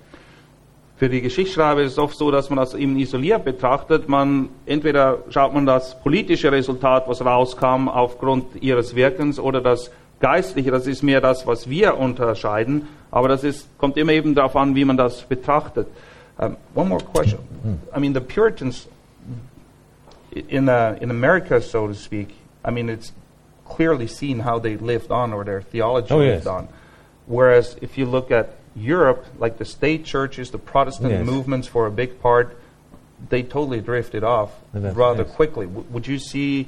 Für 0.97 1.09
die 1.09 1.21
Geschichtsschreiber 1.21 1.81
ist 1.81 1.93
es 1.93 1.99
oft 1.99 2.17
so, 2.17 2.31
dass 2.31 2.49
man 2.49 2.57
das 2.57 2.73
eben 2.73 2.97
isoliert 2.97 3.43
betrachtet. 3.43 4.07
Man, 4.07 4.47
entweder 4.65 5.19
schaut 5.29 5.53
man 5.53 5.65
das 5.65 5.99
politische 6.01 6.53
Resultat, 6.53 7.07
was 7.07 7.23
rauskam 7.23 7.89
aufgrund 7.89 8.63
ihres 8.63 8.95
Wirkens, 8.95 9.37
oder 9.37 9.59
das 9.59 9.91
geistliche, 10.21 10.71
das 10.71 10.87
ist 10.87 11.03
mehr 11.03 11.19
das, 11.19 11.45
was 11.45 11.69
wir 11.69 11.97
unterscheiden. 11.97 12.87
Aber 13.15 13.29
das 13.29 13.45
ist, 13.45 13.69
kommt 13.77 13.95
immer 13.95 14.11
eben 14.11 14.35
darauf 14.35 14.57
an, 14.57 14.75
wie 14.75 14.83
man 14.83 14.97
das 14.97 15.21
betrachtet. 15.21 15.87
Um, 16.37 16.57
one 16.73 16.89
more 16.89 16.99
question. 17.01 17.39
I 17.95 17.99
mean, 17.99 18.13
the 18.13 18.19
Puritans 18.19 18.87
in, 20.49 20.67
uh, 20.67 20.97
in 20.99 21.09
America, 21.09 21.61
so 21.61 21.87
to 21.87 21.93
speak, 21.93 22.35
I 22.65 22.71
mean, 22.71 22.89
it's 22.89 23.13
clearly 23.65 24.07
seen 24.07 24.39
how 24.41 24.59
they 24.59 24.75
lived 24.75 25.11
on 25.11 25.31
or 25.31 25.45
their 25.45 25.61
theology 25.61 26.13
Oh, 26.13 26.17
lived 26.17 26.43
yes. 26.43 26.47
on. 26.47 26.67
Whereas 27.25 27.77
if 27.81 27.97
you 27.97 28.05
look 28.05 28.31
at 28.31 28.57
Europe, 28.75 29.25
like 29.39 29.59
the 29.59 29.65
state 29.65 30.03
churches, 30.03 30.51
the 30.51 30.57
Protestant 30.57 31.11
Yes. 31.11 31.25
movements 31.25 31.69
for 31.69 31.85
a 31.87 31.91
big 31.91 32.19
part, 32.21 32.57
they 33.29 33.43
totally 33.43 33.79
drifted 33.79 34.25
off 34.25 34.51
rather 34.73 35.23
yes. 35.23 35.35
quickly. 35.35 35.67
W- 35.67 35.85
would 35.89 36.05
you 36.05 36.19
see, 36.19 36.67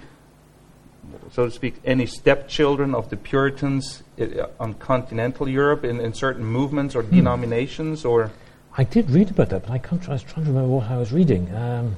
so 1.31 1.45
to 1.45 1.51
speak, 1.51 1.75
any 1.85 2.05
stepchildren 2.05 2.93
of 2.95 3.09
the 3.09 3.15
Puritans 3.17 4.03
i- 4.19 4.45
on 4.59 4.73
continental 4.75 5.47
Europe 5.47 5.83
in, 5.83 5.99
in 5.99 6.13
certain 6.13 6.45
movements 6.45 6.95
or 6.95 7.03
denominations? 7.03 8.05
Or 8.05 8.31
I 8.77 8.83
did 8.83 9.09
read 9.09 9.29
about 9.31 9.49
that, 9.49 9.63
but 9.63 9.71
I, 9.71 9.77
can't, 9.79 10.07
I 10.09 10.13
was 10.13 10.23
trying 10.23 10.45
to 10.45 10.51
remember 10.51 10.69
what 10.75 10.89
I 10.89 10.97
was 10.97 11.11
reading. 11.11 11.49
Um, 11.55 11.95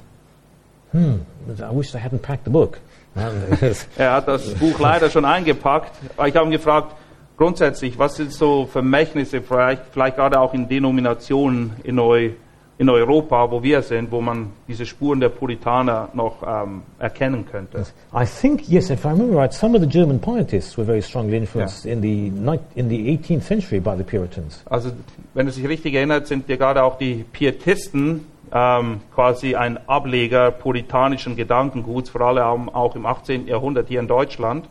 hmm, 0.92 1.62
I 1.62 1.70
wish 1.70 1.94
I 1.94 1.98
hadn't 1.98 2.22
packed 2.22 2.44
the 2.44 2.50
book. 2.50 2.78
Um, 3.16 3.32
Er 3.98 4.12
hat 4.12 4.28
das 4.28 4.54
Buch 4.54 4.78
leider 4.78 5.10
schon 5.10 5.24
eingepackt. 5.24 5.92
Ich 6.26 6.36
habe 6.36 6.46
ihn 6.46 6.52
gefragt, 6.52 6.94
grundsätzlich, 7.36 7.98
was 7.98 8.16
sind 8.16 8.32
so 8.32 8.66
Vermächtnisse, 8.66 9.42
vielleicht, 9.42 9.82
vielleicht 9.92 10.16
gerade 10.16 10.38
auch 10.40 10.54
in 10.54 10.68
Denominationen 10.68 11.72
in, 11.84 11.98
Eu, 11.98 12.30
in 12.80 12.88
Europa, 12.88 13.50
wo 13.50 13.62
wir 13.62 13.82
sind, 13.82 14.10
wo 14.10 14.22
man 14.22 14.52
diese 14.66 14.86
Spuren 14.86 15.20
der 15.20 15.28
Puritaner 15.28 16.08
noch 16.14 16.42
ähm, 16.42 16.80
erkennen 16.98 17.44
könnte? 17.44 17.84
I 18.14 18.24
think, 18.24 18.66
yes, 18.70 18.88
if 18.88 19.04
I 19.04 19.08
remember 19.08 19.36
right, 19.36 19.52
some 19.52 19.76
of 19.76 19.82
the 19.82 19.86
German 19.86 20.18
pietists 20.18 20.78
were 20.78 20.86
very 20.86 21.02
strongly 21.02 21.36
influenced 21.36 21.84
in, 21.84 22.00
the 22.00 22.32
in 22.74 22.88
the 22.88 23.18
18th 23.18 23.42
century 23.42 23.80
by 23.80 23.94
the 23.94 24.02
Puritans. 24.02 24.62
Also, 24.64 24.92
wenn 25.34 25.46
es 25.46 25.56
sich 25.56 25.68
richtig 25.68 25.92
erinnert, 25.92 26.26
sind 26.26 26.48
ja 26.48 26.56
gerade 26.56 26.82
auch 26.82 26.96
die 26.96 27.26
Pietisten 27.30 28.24
ähm, 28.50 29.02
quasi 29.14 29.54
ein 29.54 29.78
Ableger 29.86 30.50
puritanischen 30.50 31.36
Gedankenguts, 31.36 32.08
vor 32.08 32.22
allem 32.22 32.70
auch 32.70 32.96
im 32.96 33.04
18. 33.04 33.46
Jahrhundert 33.46 33.88
hier 33.88 34.00
in 34.00 34.08
Deutschland. 34.08 34.66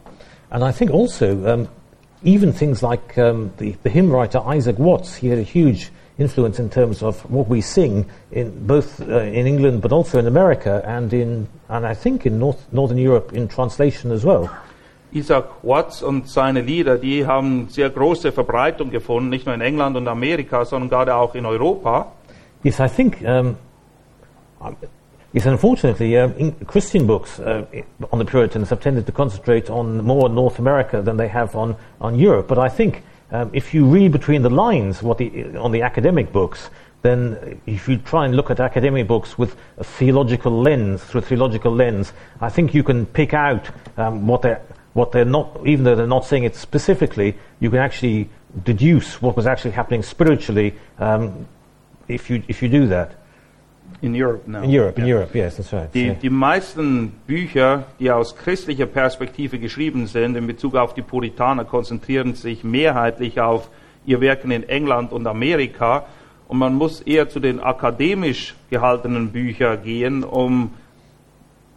And 0.50 0.64
I 0.64 0.76
think 0.76 0.92
also, 0.92 1.28
um, 1.28 1.68
even 2.24 2.56
things 2.56 2.82
like 2.82 3.20
um, 3.20 3.52
the, 3.60 3.78
the 3.84 3.90
hymn 3.92 4.12
writer 4.12 4.44
Isaac 4.48 4.80
Watts, 4.80 5.16
he 5.16 5.30
had 5.30 5.38
a 5.38 5.44
huge 5.44 5.92
influence 6.20 6.60
in 6.60 6.70
terms 6.70 7.02
of 7.02 7.24
what 7.32 7.48
we 7.50 7.62
sing 7.62 8.06
in 8.32 8.68
both 8.68 9.02
uh, 9.02 9.20
in 9.22 9.48
England 9.48 9.82
but 9.82 9.92
also 9.92 10.20
in 10.20 10.28
America 10.28 10.84
and 10.86 11.14
in 11.14 11.48
and 11.70 11.86
I 11.86 11.96
think 11.96 12.26
in 12.26 12.38
North, 12.38 12.68
Northern 12.72 12.98
Europe 12.98 13.34
in 13.34 13.48
translation 13.48 14.12
as 14.12 14.24
well. 14.24 14.50
Isaac 15.12 15.46
Watts 15.64 16.04
und 16.04 16.30
seine 16.30 16.62
Lieder, 16.62 16.98
die 16.98 17.26
haben 17.26 17.68
sehr 17.70 17.90
große 17.90 18.32
Verbreitung 18.32 18.92
gefunden, 18.92 19.30
nicht 19.30 19.46
nur 19.46 19.56
in 19.56 19.62
England 19.62 19.98
und 19.98 20.08
Amerika, 20.08 20.66
sondern 20.66 20.90
gerade 20.90 21.16
auch 21.16 21.34
in 21.34 21.46
Europa. 21.46 22.12
Yes, 22.64 22.80
I 22.80 22.88
think. 22.88 23.22
Um, 23.24 23.56
yes, 25.34 25.48
unfortunately, 25.48 26.16
in 26.16 26.54
Christian 26.68 27.08
books 27.08 27.40
uh, 27.40 27.64
on 28.12 28.20
the 28.20 28.26
Puritans 28.26 28.70
have 28.70 28.82
tended 28.82 29.08
to 29.08 29.12
concentrate 29.12 29.70
on 29.72 30.04
more 30.04 30.30
North 30.30 30.60
America 30.60 31.02
than 31.02 31.18
they 31.18 31.28
have 31.28 31.56
on, 31.56 31.76
on 32.00 32.20
Europe. 32.20 32.48
But 32.48 32.60
I 32.60 32.70
think 32.70 33.02
um, 33.32 33.50
if 33.54 33.74
you 33.74 33.86
read 33.86 34.12
between 34.12 34.42
the 34.42 34.50
lines 34.50 35.04
what 35.04 35.18
the, 35.18 35.56
on 35.58 35.72
the 35.72 35.82
academic 35.82 36.32
books, 36.32 36.70
then 37.02 37.62
if 37.66 37.88
you 37.88 37.98
try 37.98 38.26
and 38.26 38.36
look 38.36 38.50
at 38.50 38.60
academic 38.60 39.08
books 39.08 39.38
with 39.38 39.56
a 39.78 39.84
theological 39.84 40.52
lens, 40.52 41.04
through 41.04 41.20
a 41.20 41.24
theological 41.24 41.74
lens, 41.74 42.14
I 42.42 42.50
think 42.50 42.74
you 42.74 42.84
can 42.84 43.06
pick 43.06 43.34
out 43.34 43.70
um, 43.98 44.28
what 44.28 44.42
they're 44.42 44.62
what 44.94 45.12
they're 45.12 45.26
not, 45.26 45.60
even 45.66 45.86
though 45.86 45.96
they're 45.96 46.08
not 46.08 46.26
saying 46.26 46.44
it 46.44 46.56
specifically, 46.56 47.38
you 47.60 47.70
can 47.70 47.80
actually 47.80 48.28
deduce 48.64 49.22
what 49.22 49.36
was 49.36 49.46
actually 49.46 49.72
happening 49.72 50.02
spiritually 50.02 50.74
um, 50.98 51.48
if 52.08 52.30
you 52.30 52.44
if 52.48 52.62
you 52.62 52.70
do 52.70 52.88
that. 52.88 53.19
In 54.02 54.16
Europe 54.16 54.50
now. 54.50 54.64
In 54.64 54.70
Europe, 54.70 55.02
in 55.02 55.08
Ja. 55.08 55.16
Europe, 55.18 55.38
yes, 55.38 55.58
that's 55.58 55.74
right. 55.74 55.94
Die, 55.94 56.06
Yeah. 56.06 56.16
die 56.22 56.30
meisten 56.30 57.12
Bücher, 57.28 57.84
die 58.00 58.10
aus 58.12 58.36
christlicher 58.36 58.86
Perspektive 58.86 59.60
geschrieben 59.60 60.08
sind, 60.08 60.38
in 60.38 60.48
Bezug 60.48 60.76
auf 60.76 60.94
die 60.94 61.02
Puritaner, 61.02 61.66
konzentrieren 61.66 62.34
sich 62.34 62.64
mehrheitlich 62.64 63.42
auf 63.42 63.70
ihr 64.06 64.22
Wirken 64.22 64.52
in 64.52 64.68
England 64.70 65.12
und 65.12 65.28
Amerika. 65.28 66.06
Und 66.48 66.58
man 66.60 66.76
muss 66.76 67.02
eher 67.02 67.30
zu 67.30 67.40
den 67.40 67.60
akademisch 67.60 68.56
gehaltenen 68.70 69.32
Büchern 69.32 69.84
gehen, 69.84 70.24
um 70.24 70.72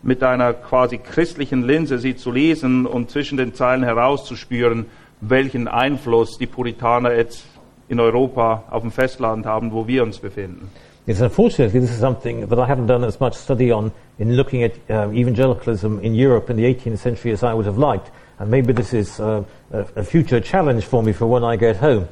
mit 0.02 0.22
einer 0.22 0.52
quasi 0.52 0.98
christlichen 0.98 1.62
Linse 1.62 1.98
sie 1.98 2.16
zu 2.16 2.30
lesen 2.30 2.86
und 2.86 3.10
zwischen 3.10 3.36
den 3.36 3.54
Zeilen 3.54 3.82
herauszuspüren, 3.82 4.86
welchen 5.20 5.68
Einfluss 5.68 6.38
die 6.38 6.46
Puritaner 6.46 7.14
jetzt 7.14 7.44
in 7.88 8.00
Europa 8.00 8.64
auf 8.70 8.82
dem 8.82 8.90
Festland 8.90 9.44
haben, 9.44 9.72
wo 9.72 9.86
wir 9.86 10.02
uns 10.02 10.18
befinden. 10.18 10.70
Yes, 11.04 11.20
unfortunately, 11.20 11.80
this 11.80 11.90
is 11.90 11.98
something 11.98 12.46
that 12.46 12.58
I 12.60 12.66
haven't 12.66 12.86
done 12.86 13.02
as 13.02 13.18
much 13.18 13.34
study 13.34 13.72
on 13.72 13.90
in 14.20 14.36
looking 14.36 14.62
at 14.62 14.72
uh, 14.88 15.10
evangelicalism 15.10 15.98
in 16.00 16.14
Europe 16.14 16.48
in 16.48 16.56
the 16.56 16.64
18th 16.64 16.98
century 16.98 17.32
as 17.32 17.42
I 17.42 17.52
would 17.54 17.66
have 17.66 17.76
liked. 17.76 18.12
And 18.38 18.50
maybe 18.50 18.72
this 18.72 18.94
is 18.94 19.18
uh, 19.18 19.42
a, 19.72 19.86
a 19.96 20.04
future 20.04 20.40
challenge 20.40 20.84
for 20.84 21.02
me 21.02 21.12
for 21.12 21.26
when 21.26 21.42
I 21.42 21.56
get 21.56 21.76
home. 21.76 22.06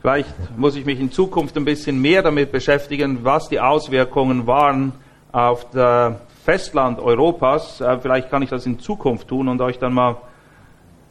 Vielleicht 0.00 0.34
muss 0.56 0.76
ich 0.76 0.86
mich 0.86 0.98
in 0.98 1.10
Zukunft 1.10 1.56
ein 1.58 1.64
bisschen 1.66 2.00
mehr 2.00 2.22
damit 2.22 2.52
beschäftigen, 2.52 3.18
was 3.22 3.48
die 3.48 3.60
Auswirkungen 3.60 4.46
waren 4.46 4.92
auf 5.32 5.68
das 5.70 6.14
Festland 6.44 6.98
Europas. 7.00 7.82
Äh, 7.82 7.98
Vielleicht 7.98 8.30
kann 8.30 8.40
ich 8.40 8.48
das 8.48 8.64
in 8.64 8.78
Zukunft 8.78 9.28
tun 9.28 9.48
und 9.48 9.60
euch 9.60 9.78
dann 9.78 9.92
mal 9.92 10.16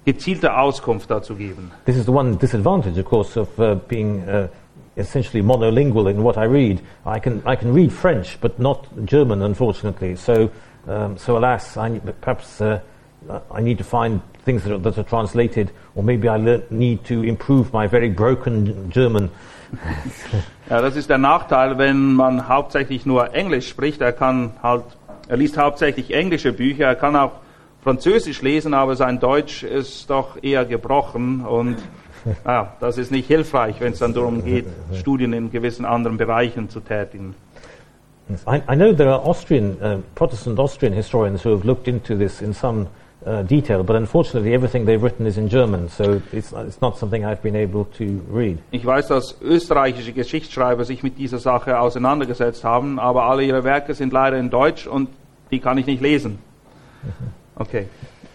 gezielte 0.05 0.57
Auskunft 0.57 1.11
dazu 1.11 1.35
geben. 1.35 1.71
This 1.85 1.97
is 1.97 2.05
the 2.05 2.11
one 2.11 2.37
disadvantage, 2.37 2.99
of 2.99 3.05
course, 3.05 3.39
of 3.39 3.49
uh, 3.59 3.75
being 3.87 4.23
uh, 4.27 4.47
essentially 4.97 5.43
monolingual 5.43 6.09
in 6.09 6.23
what 6.23 6.37
I 6.37 6.45
read. 6.45 6.81
I 7.05 7.19
can, 7.19 7.41
I 7.45 7.55
can 7.55 7.73
read 7.73 7.91
French, 7.91 8.39
but 8.41 8.59
not 8.59 8.87
German, 9.05 9.41
unfortunately. 9.41 10.15
So, 10.15 10.51
um, 10.87 11.17
so 11.17 11.37
alas, 11.37 11.77
I, 11.77 11.99
perhaps 11.99 12.61
uh, 12.61 12.79
I 13.51 13.61
need 13.61 13.77
to 13.79 13.83
find 13.83 14.21
things 14.43 14.63
that 14.63 14.73
are, 14.73 14.77
that 14.77 14.97
are 14.97 15.03
translated, 15.03 15.71
or 15.95 16.03
maybe 16.03 16.27
I 16.27 16.37
learn, 16.37 16.63
need 16.69 17.03
to 17.05 17.23
improve 17.23 17.73
my 17.73 17.87
very 17.87 18.09
broken 18.09 18.89
German. 18.91 19.31
Ja, 20.67 20.81
das 20.81 20.95
ist 20.95 21.11
der 21.11 21.19
Nachteil, 21.19 21.77
wenn 21.77 22.15
man 22.15 22.47
hauptsächlich 22.47 23.05
nur 23.05 23.35
Englisch 23.35 23.69
spricht. 23.69 24.01
Er 24.01 24.13
kann 24.13 24.53
halt, 24.63 24.83
er 25.27 25.37
liest 25.37 25.59
hauptsächlich 25.59 26.11
englische 26.11 26.53
Bücher, 26.53 26.85
er 26.85 26.95
kann 26.95 27.15
auch 27.15 27.33
Französisch 27.83 28.41
lesen, 28.41 28.73
aber 28.73 28.95
sein 28.95 29.19
Deutsch 29.19 29.61
ist 29.61 30.09
doch 30.09 30.41
eher 30.41 30.65
gebrochen 30.65 31.45
und 31.45 31.77
ja, 32.45 32.73
das 32.79 32.97
ist 32.97 33.11
nicht 33.11 33.27
hilfreich, 33.27 33.79
wenn 33.79 33.93
es 33.93 33.99
dann 33.99 34.13
darum 34.13 34.43
geht, 34.43 34.65
Studien 34.93 35.33
in 35.33 35.51
gewissen 35.51 35.85
anderen 35.85 36.17
Bereichen 36.17 36.69
zu 36.69 36.79
tätigen. 36.79 37.35
I, 38.47 38.61
I 38.67 38.75
know 38.75 38.91
there 38.91 39.11
are 39.11 39.21
Austrian, 39.23 39.77
uh, 39.81 40.01
Protestant 40.15 40.57
Austrian 40.57 40.93
historians 40.93 41.45
who 41.45 41.51
have 41.51 41.63
looked 41.63 41.87
into 41.87 42.15
this 42.17 42.41
in 42.41 42.53
some 42.53 42.87
uh, 43.25 43.43
detail, 43.43 43.83
but 43.83 43.95
unfortunately 43.95 44.53
everything 44.53 44.85
they've 44.85 45.03
written 45.03 45.27
is 45.27 45.37
in 45.37 45.47
German, 45.47 45.89
so 45.89 46.19
it's, 46.31 46.51
it's 46.51 46.81
not 46.81 46.97
something 46.97 47.23
I've 47.23 47.43
been 47.43 47.55
able 47.55 47.85
to 47.97 48.21
read. 48.31 48.57
Ich 48.71 48.83
weiß, 48.83 49.07
dass 49.07 49.39
österreichische 49.41 50.11
Geschichtsschreiber 50.11 50.85
sich 50.85 51.03
mit 51.03 51.19
dieser 51.19 51.37
Sache 51.37 51.79
auseinandergesetzt 51.79 52.63
haben, 52.63 52.99
aber 52.99 53.25
alle 53.25 53.43
ihre 53.43 53.63
Werke 53.63 53.93
sind 53.93 54.11
leider 54.11 54.37
in 54.37 54.49
Deutsch 54.49 54.87
und 54.87 55.09
die 55.51 55.59
kann 55.59 55.77
ich 55.77 55.85
nicht 55.85 56.01
lesen. 56.01 56.39
Okay. 57.57 57.87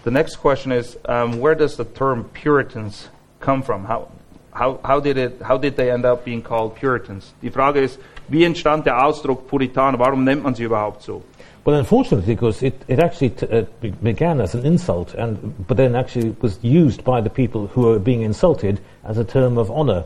The 0.05 0.11
next 0.11 0.41
question 0.41 0.73
is, 0.73 0.97
um, 1.09 1.43
where 1.43 1.55
does 1.55 1.77
the 1.77 1.85
term 1.85 2.25
Puritans 2.33 3.11
come 3.41 3.63
from? 3.63 3.85
How, 3.85 4.09
how, 4.53 4.79
how, 4.85 5.01
did 5.01 5.17
it, 5.17 5.41
how 5.43 5.59
did 5.59 5.77
they 5.77 5.91
end 5.91 6.05
up 6.05 6.25
being 6.25 6.43
called 6.43 6.77
Puritans? 6.77 7.33
Die 7.43 7.51
Frage 7.51 7.81
ist, 7.81 7.99
wie 8.29 8.45
entstand 8.45 8.87
der 8.87 9.05
Ausdruck 9.05 9.49
Puritaner? 9.49 9.99
Warum 9.99 10.25
nennt 10.25 10.45
man 10.45 10.55
sie 10.55 10.65
überhaupt 10.65 11.03
so? 11.03 11.23
Well, 11.65 11.77
unfortunately, 11.77 12.35
because 12.35 12.63
it, 12.63 12.75
it 12.89 12.99
actually 12.99 13.33
uh, 13.43 13.67
be- 13.81 13.91
began 13.91 14.41
as 14.41 14.55
an 14.55 14.65
insult, 14.65 15.15
and, 15.15 15.67
but 15.67 15.77
then 15.77 15.95
actually 15.95 16.35
was 16.41 16.59
used 16.63 17.05
by 17.05 17.21
the 17.21 17.29
people 17.29 17.67
who 17.75 17.83
were 17.83 17.99
being 17.99 18.23
insulted 18.23 18.81
as 19.05 19.19
a 19.19 19.25
term 19.25 19.59
of 19.59 19.71
honor. 19.71 20.05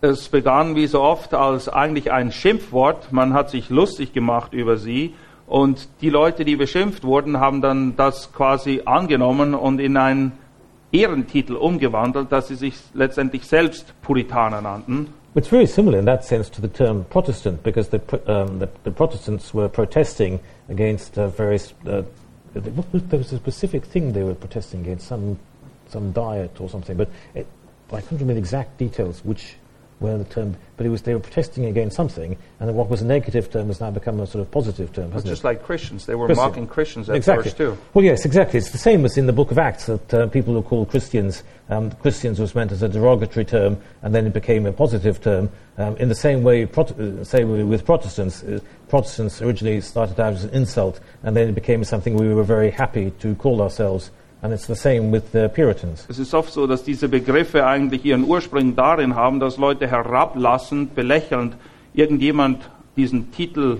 Es 0.00 0.28
begann 0.28 0.74
wie 0.74 0.86
so 0.86 1.02
oft 1.02 1.34
als 1.34 1.68
eigentlich 1.68 2.12
ein 2.12 2.32
Schimpfwort. 2.32 3.12
Man 3.12 3.34
hat 3.34 3.50
sich 3.50 3.68
lustig 3.68 4.12
gemacht 4.12 4.52
über 4.52 4.76
sie. 4.76 5.14
Und 5.46 5.88
die 6.02 6.10
Leute, 6.10 6.44
die 6.44 6.56
beschimpft 6.56 7.04
wurden, 7.04 7.40
haben 7.40 7.62
dann 7.62 7.96
das 7.96 8.32
quasi 8.32 8.82
angenommen 8.84 9.54
und 9.54 9.80
in 9.80 9.96
einen 9.96 10.32
Ehrentitel 10.92 11.56
umgewandelt, 11.56 12.32
dass 12.32 12.48
sie 12.48 12.54
sich 12.54 12.74
letztendlich 12.94 13.44
selbst 13.44 13.92
Puritaner 14.02 14.60
nannten. 14.60 15.08
It's 15.34 15.48
very 15.48 15.66
similar 15.66 15.98
in 15.98 16.06
that 16.06 16.24
sense 16.24 16.50
to 16.50 16.60
the 16.60 16.68
term 16.68 17.04
Protestant, 17.10 17.62
because 17.62 17.90
the, 17.90 18.00
um, 18.26 18.58
the, 18.58 18.68
the 18.84 18.90
Protestants 18.90 19.52
were 19.54 19.68
protesting 19.68 20.40
against 20.68 21.18
uh, 21.18 21.28
various. 21.28 21.74
Uh, 21.86 22.02
there 22.54 23.18
was 23.18 23.32
a 23.32 23.36
specific 23.36 23.84
thing 23.84 24.12
they 24.12 24.24
were 24.24 24.34
protesting 24.34 24.80
against, 24.80 25.06
some 25.06 25.38
some 25.88 26.12
diet 26.12 26.60
or 26.60 26.68
something, 26.68 26.96
but 26.96 27.08
it, 27.34 27.46
I 27.92 28.00
can't 28.00 28.12
remember 28.12 28.34
the 28.34 28.40
exact 28.40 28.78
details. 28.78 29.22
Which 29.24 29.56
where 29.98 30.16
the 30.18 30.24
term, 30.24 30.56
but 30.76 30.86
it 30.86 30.88
was 30.88 31.02
they 31.02 31.14
were 31.14 31.20
protesting 31.20 31.66
against 31.66 31.96
something, 31.96 32.36
and 32.60 32.74
what 32.74 32.88
was 32.88 33.02
a 33.02 33.04
negative 33.04 33.50
term 33.50 33.66
has 33.66 33.80
now 33.80 33.90
become 33.90 34.20
a 34.20 34.26
sort 34.26 34.42
of 34.42 34.50
positive 34.50 34.92
term, 34.92 35.06
It's 35.06 35.14
hasn't 35.14 35.30
just 35.30 35.42
it? 35.42 35.46
like 35.46 35.62
Christians. 35.62 36.06
They 36.06 36.14
were 36.14 36.26
Christian. 36.26 36.44
mocking 36.44 36.66
Christians 36.66 37.08
at 37.10 37.16
exactly. 37.16 37.44
first 37.44 37.56
too. 37.56 37.76
Well, 37.94 38.04
yes, 38.04 38.24
exactly. 38.24 38.58
It's 38.58 38.70
the 38.70 38.78
same 38.78 39.04
as 39.04 39.18
in 39.18 39.26
the 39.26 39.32
Book 39.32 39.50
of 39.50 39.58
Acts 39.58 39.86
that 39.86 40.14
uh, 40.14 40.26
people 40.28 40.54
who 40.54 40.62
called 40.62 40.90
Christians 40.90 41.42
um, 41.70 41.90
Christians 41.92 42.40
was 42.40 42.54
meant 42.54 42.72
as 42.72 42.82
a 42.82 42.88
derogatory 42.88 43.44
term, 43.44 43.78
and 44.02 44.14
then 44.14 44.26
it 44.26 44.32
became 44.32 44.66
a 44.66 44.72
positive 44.72 45.20
term. 45.20 45.50
Um, 45.76 45.96
in 45.98 46.08
the 46.08 46.14
same 46.14 46.42
way, 46.42 46.66
prot- 46.66 46.98
uh, 46.98 47.24
way 47.32 47.62
with 47.62 47.84
Protestants, 47.84 48.42
uh, 48.42 48.60
Protestants 48.88 49.42
originally 49.42 49.80
started 49.80 50.18
out 50.18 50.32
as 50.32 50.44
an 50.44 50.50
insult, 50.50 51.00
and 51.22 51.36
then 51.36 51.48
it 51.48 51.54
became 51.54 51.84
something 51.84 52.14
we 52.14 52.32
were 52.32 52.42
very 52.42 52.70
happy 52.70 53.10
to 53.20 53.34
call 53.34 53.60
ourselves. 53.60 54.10
And 54.40 54.52
it's 54.52 54.66
the 54.66 54.76
same 54.76 55.10
with 55.10 55.32
the 55.32 55.48
Puritans. 55.48 56.06
Es 56.08 56.18
ist 56.18 56.32
oft 56.32 56.52
so, 56.52 56.66
dass 56.66 56.84
diese 56.84 57.08
Begriffe 57.08 57.66
eigentlich 57.66 58.04
ihren 58.04 58.24
Ursprung 58.24 58.76
darin 58.76 59.16
haben, 59.16 59.40
dass 59.40 59.56
Leute 59.56 59.88
herablassend, 59.88 60.94
belächelnd 60.94 61.56
irgendjemand 61.92 62.70
diesen 62.96 63.32
Titel 63.32 63.78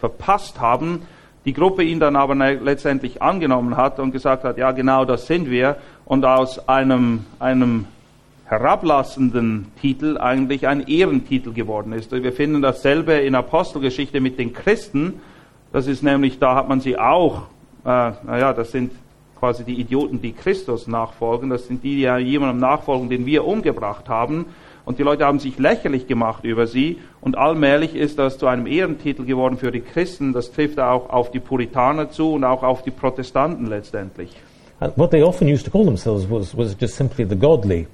verpasst 0.00 0.60
haben, 0.60 1.02
die 1.44 1.52
Gruppe 1.52 1.84
ihn 1.84 2.00
dann 2.00 2.16
aber 2.16 2.34
letztendlich 2.34 3.22
angenommen 3.22 3.76
hat 3.76 3.98
und 3.98 4.10
gesagt 4.10 4.44
hat, 4.44 4.58
ja 4.58 4.72
genau 4.72 5.04
das 5.04 5.26
sind 5.26 5.48
wir 5.48 5.76
und 6.04 6.24
aus 6.24 6.68
einem, 6.68 7.24
einem 7.38 7.86
herablassenden 8.46 9.70
Titel 9.80 10.18
eigentlich 10.18 10.66
ein 10.66 10.88
Ehrentitel 10.88 11.52
geworden 11.52 11.92
ist. 11.92 12.10
Wir 12.10 12.32
finden 12.32 12.62
dasselbe 12.62 13.12
in 13.12 13.36
Apostelgeschichte 13.36 14.20
mit 14.20 14.38
den 14.40 14.52
Christen. 14.52 15.20
Das 15.72 15.86
ist 15.86 16.02
nämlich, 16.02 16.40
da 16.40 16.56
hat 16.56 16.68
man 16.68 16.80
sie 16.80 16.98
auch, 16.98 17.42
äh, 17.84 18.10
naja, 18.24 18.52
das 18.52 18.72
sind 18.72 18.90
quasi 19.40 19.64
die 19.64 19.80
Idioten, 19.80 20.20
die 20.22 20.32
Christus 20.32 20.86
nachfolgen. 20.86 21.50
Das 21.50 21.66
sind 21.66 21.82
die, 21.82 21.96
die 21.96 22.02
ja 22.02 22.18
jemandem 22.18 22.58
nachfolgen, 22.60 23.08
den 23.08 23.26
wir 23.26 23.44
umgebracht 23.46 24.08
haben. 24.08 24.46
Und 24.84 24.98
die 24.98 25.02
Leute 25.02 25.24
haben 25.24 25.38
sich 25.40 25.58
lächerlich 25.58 26.06
gemacht 26.06 26.44
über 26.44 26.66
sie. 26.66 26.98
Und 27.20 27.36
allmählich 27.36 27.94
ist 27.96 28.18
das 28.18 28.38
zu 28.38 28.46
einem 28.46 28.66
Ehrentitel 28.66 29.24
geworden 29.24 29.56
für 29.58 29.70
die 29.72 29.80
Christen. 29.80 30.32
Das 30.32 30.52
trifft 30.52 30.78
auch 30.78 31.10
auf 31.10 31.30
die 31.30 31.40
Puritaner 31.40 32.10
zu 32.10 32.32
und 32.34 32.44
auch 32.44 32.62
auf 32.62 32.82
die 32.82 32.90
Protestanten 32.90 33.66
letztendlich. 33.66 34.34
And 34.80 34.96
what 34.96 35.10
they 35.10 35.22
often 35.22 35.46
used 35.48 35.64
to 35.66 35.70
call 35.70 35.84
themselves 35.84 36.26
was, 36.30 36.56
was 36.56 36.74
just 36.80 36.96
simply 36.96 37.26
the 37.28 37.36
godly. 37.36 37.86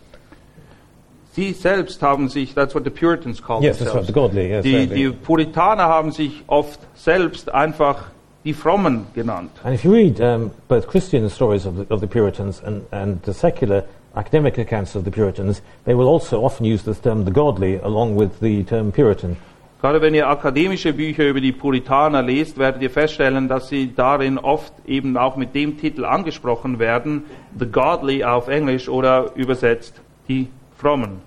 Sie 1.32 1.52
selbst 1.52 2.00
haben 2.00 2.28
sich, 2.28 2.54
that's 2.54 2.74
what 2.74 2.84
the 2.84 2.90
Puritans 2.90 3.42
call 3.42 3.62
Yes, 3.62 3.78
that's 3.78 3.90
right, 3.94 4.06
themselves. 4.06 4.06
the 4.06 4.12
godly. 4.12 4.48
Yes, 4.48 4.62
Die, 4.64 4.86
die 4.86 5.10
Puritaner 5.10 5.84
haben 5.84 6.10
sich 6.12 6.44
oft 6.46 6.80
selbst 6.94 7.52
einfach 7.52 8.06
die 8.46 8.54
Frommen 8.54 9.06
genannt. 9.14 9.50
And 9.64 9.74
if 9.74 9.84
you 9.84 9.92
read 9.92 10.20
um, 10.20 10.52
both 10.68 10.86
Christian 10.86 11.28
stories 11.28 11.66
of 11.66 11.76
the, 11.76 11.86
of 11.92 12.00
the 12.00 12.06
Puritans 12.06 12.62
and, 12.62 12.86
and 12.92 13.20
the 13.24 13.34
secular 13.34 13.84
academic 14.14 14.56
accounts 14.56 14.94
of 14.94 15.04
the 15.04 15.10
Puritans, 15.10 15.60
they 15.84 15.94
will 15.94 16.08
also 16.08 16.42
often 16.44 16.64
use 16.64 16.84
the 16.84 16.94
term 16.94 17.24
the 17.24 17.30
godly 17.30 17.74
along 17.76 18.14
with 18.14 18.40
the 18.40 18.62
term 18.64 18.92
Puritan. 18.92 19.36
Gerade 19.82 20.00
wenn 20.00 20.14
ihr 20.14 20.26
akademische 20.28 20.94
Bücher 20.94 21.28
über 21.28 21.40
die 21.40 21.52
Puritaner 21.52 22.22
lest, 22.22 22.56
werdet 22.56 22.80
ihr 22.80 22.90
feststellen, 22.90 23.46
dass 23.46 23.68
sie 23.68 23.94
darin 23.94 24.38
oft 24.38 24.72
eben 24.86 25.18
auch 25.18 25.36
mit 25.36 25.54
dem 25.54 25.78
Titel 25.78 26.04
angesprochen 26.04 26.78
werden, 26.78 27.24
The 27.58 27.66
Godly 27.66 28.24
auf 28.24 28.48
Englisch 28.48 28.88
oder 28.88 29.32
übersetzt 29.34 30.00
die 30.28 30.48
Frommen. 30.78 31.20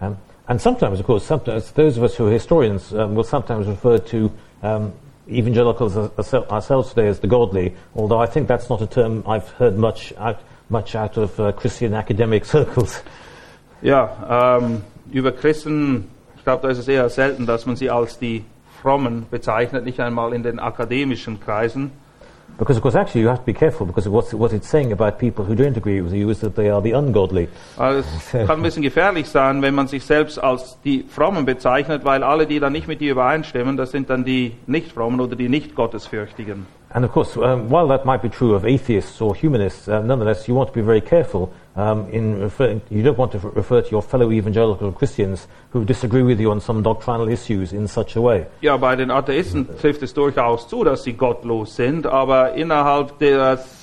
Um, 0.00 0.16
and 0.46 0.60
sometimes, 0.60 1.00
of 1.00 1.06
course, 1.06 1.26
sometimes 1.26 1.72
those 1.72 1.98
of 1.98 2.02
us 2.02 2.18
who 2.18 2.26
are 2.26 2.32
historians 2.32 2.92
um, 2.92 3.16
will 3.16 3.24
sometimes 3.24 3.66
refer 3.66 3.98
to 3.98 4.30
um, 4.62 4.92
evangelicals 5.30 5.96
ourselves 5.96 6.90
today 6.90 7.08
as 7.08 7.20
the 7.20 7.26
godly, 7.26 7.74
although 7.94 8.18
I 8.18 8.26
think 8.26 8.48
that's 8.48 8.68
not 8.68 8.80
a 8.82 8.86
term 8.86 9.22
I've 9.26 9.48
heard 9.58 9.76
much 9.76 10.12
out, 10.18 10.40
much 10.70 10.94
out 10.94 11.16
of 11.16 11.38
uh, 11.38 11.52
Christian 11.52 11.94
academic 11.94 12.44
circles. 12.54 13.02
Ja, 13.82 14.58
ähm, 14.58 14.82
über 15.12 15.32
Christen, 15.32 16.08
ich 16.36 16.44
glaube, 16.44 16.62
da 16.62 16.68
ist 16.68 16.78
es 16.78 16.88
eher 16.88 17.08
selten, 17.08 17.46
dass 17.46 17.66
man 17.66 17.76
sie 17.76 17.90
als 17.90 18.18
die 18.18 18.44
Frommen 18.82 19.26
bezeichnet, 19.30 19.84
nicht 19.84 20.00
einmal 20.00 20.32
in 20.32 20.42
den 20.42 20.58
akademischen 20.58 21.40
Kreisen. 21.40 21.92
Because, 22.58 22.76
of 22.76 22.82
course, 22.82 22.96
actually, 22.96 23.20
you 23.20 23.28
have 23.28 23.38
to 23.38 23.46
be 23.46 23.54
careful 23.54 23.86
because 23.86 24.08
what 24.08 24.52
it's 24.52 24.68
saying 24.68 24.90
about 24.92 25.20
people 25.20 25.44
who 25.44 25.54
don't 25.54 25.76
agree 25.76 26.00
with 26.00 26.12
you 26.12 26.28
is 26.28 26.40
that 26.40 26.56
they 26.56 26.68
are 26.68 26.82
the 26.82 26.90
ungodly. 26.90 27.48
Weil 27.76 27.98
es 27.98 28.32
kann 28.32 28.50
ein 28.50 28.62
bisschen 28.62 28.82
gefährlich 28.82 29.28
sein, 29.28 29.62
wenn 29.62 29.76
man 29.76 29.86
sich 29.86 30.04
selbst 30.04 30.42
als 30.42 30.76
die 30.82 31.04
Frommen 31.08 31.46
bezeichnet, 31.46 32.04
weil 32.04 32.24
alle, 32.24 32.46
die 32.48 32.58
dann 32.58 32.72
nicht 32.72 32.88
mit 32.88 33.00
dir 33.00 33.12
übereinstimmen, 33.12 33.76
das 33.76 33.92
sind 33.92 34.10
dann 34.10 34.24
die 34.24 34.56
Nicht-Frommen 34.66 35.20
oder 35.20 35.36
die 35.36 35.48
Nicht-Gottesfürchtigen. 35.48 36.66
And 36.90 37.04
of 37.04 37.12
course, 37.12 37.36
um, 37.36 37.68
while 37.68 37.86
that 37.88 38.06
might 38.06 38.22
be 38.22 38.30
true 38.30 38.54
of 38.54 38.64
atheists 38.64 39.20
or 39.20 39.34
humanists, 39.34 39.88
uh, 39.88 40.00
nonetheless, 40.00 40.48
you 40.48 40.54
want 40.54 40.68
to 40.70 40.74
be 40.74 40.80
very 40.80 41.02
careful 41.02 41.52
um, 41.76 42.08
in 42.10 42.40
referring. 42.40 42.80
You 42.88 43.02
don't 43.02 43.18
want 43.18 43.32
to 43.32 43.38
refer 43.38 43.82
to 43.82 43.90
your 43.90 44.02
fellow 44.02 44.32
evangelical 44.32 44.90
Christians 44.92 45.46
who 45.70 45.84
disagree 45.84 46.22
with 46.22 46.40
you 46.40 46.50
on 46.50 46.60
some 46.60 46.82
doctrinal 46.82 47.28
issues 47.28 47.72
in 47.72 47.88
such 47.88 48.16
a 48.16 48.20
way. 48.22 48.46
Ja, 48.62 48.78
bei 48.78 48.96
den 48.96 49.10
Atheisten 49.10 49.68
trifft 49.78 50.02
es 50.02 50.14
durchaus 50.14 50.66
zu, 50.68 50.82
dass 50.82 51.04
sie 51.04 51.12
gottlos 51.12 51.76
sind, 51.76 52.06
aber 52.06 52.54
innerhalb 52.54 53.18
des 53.18 53.77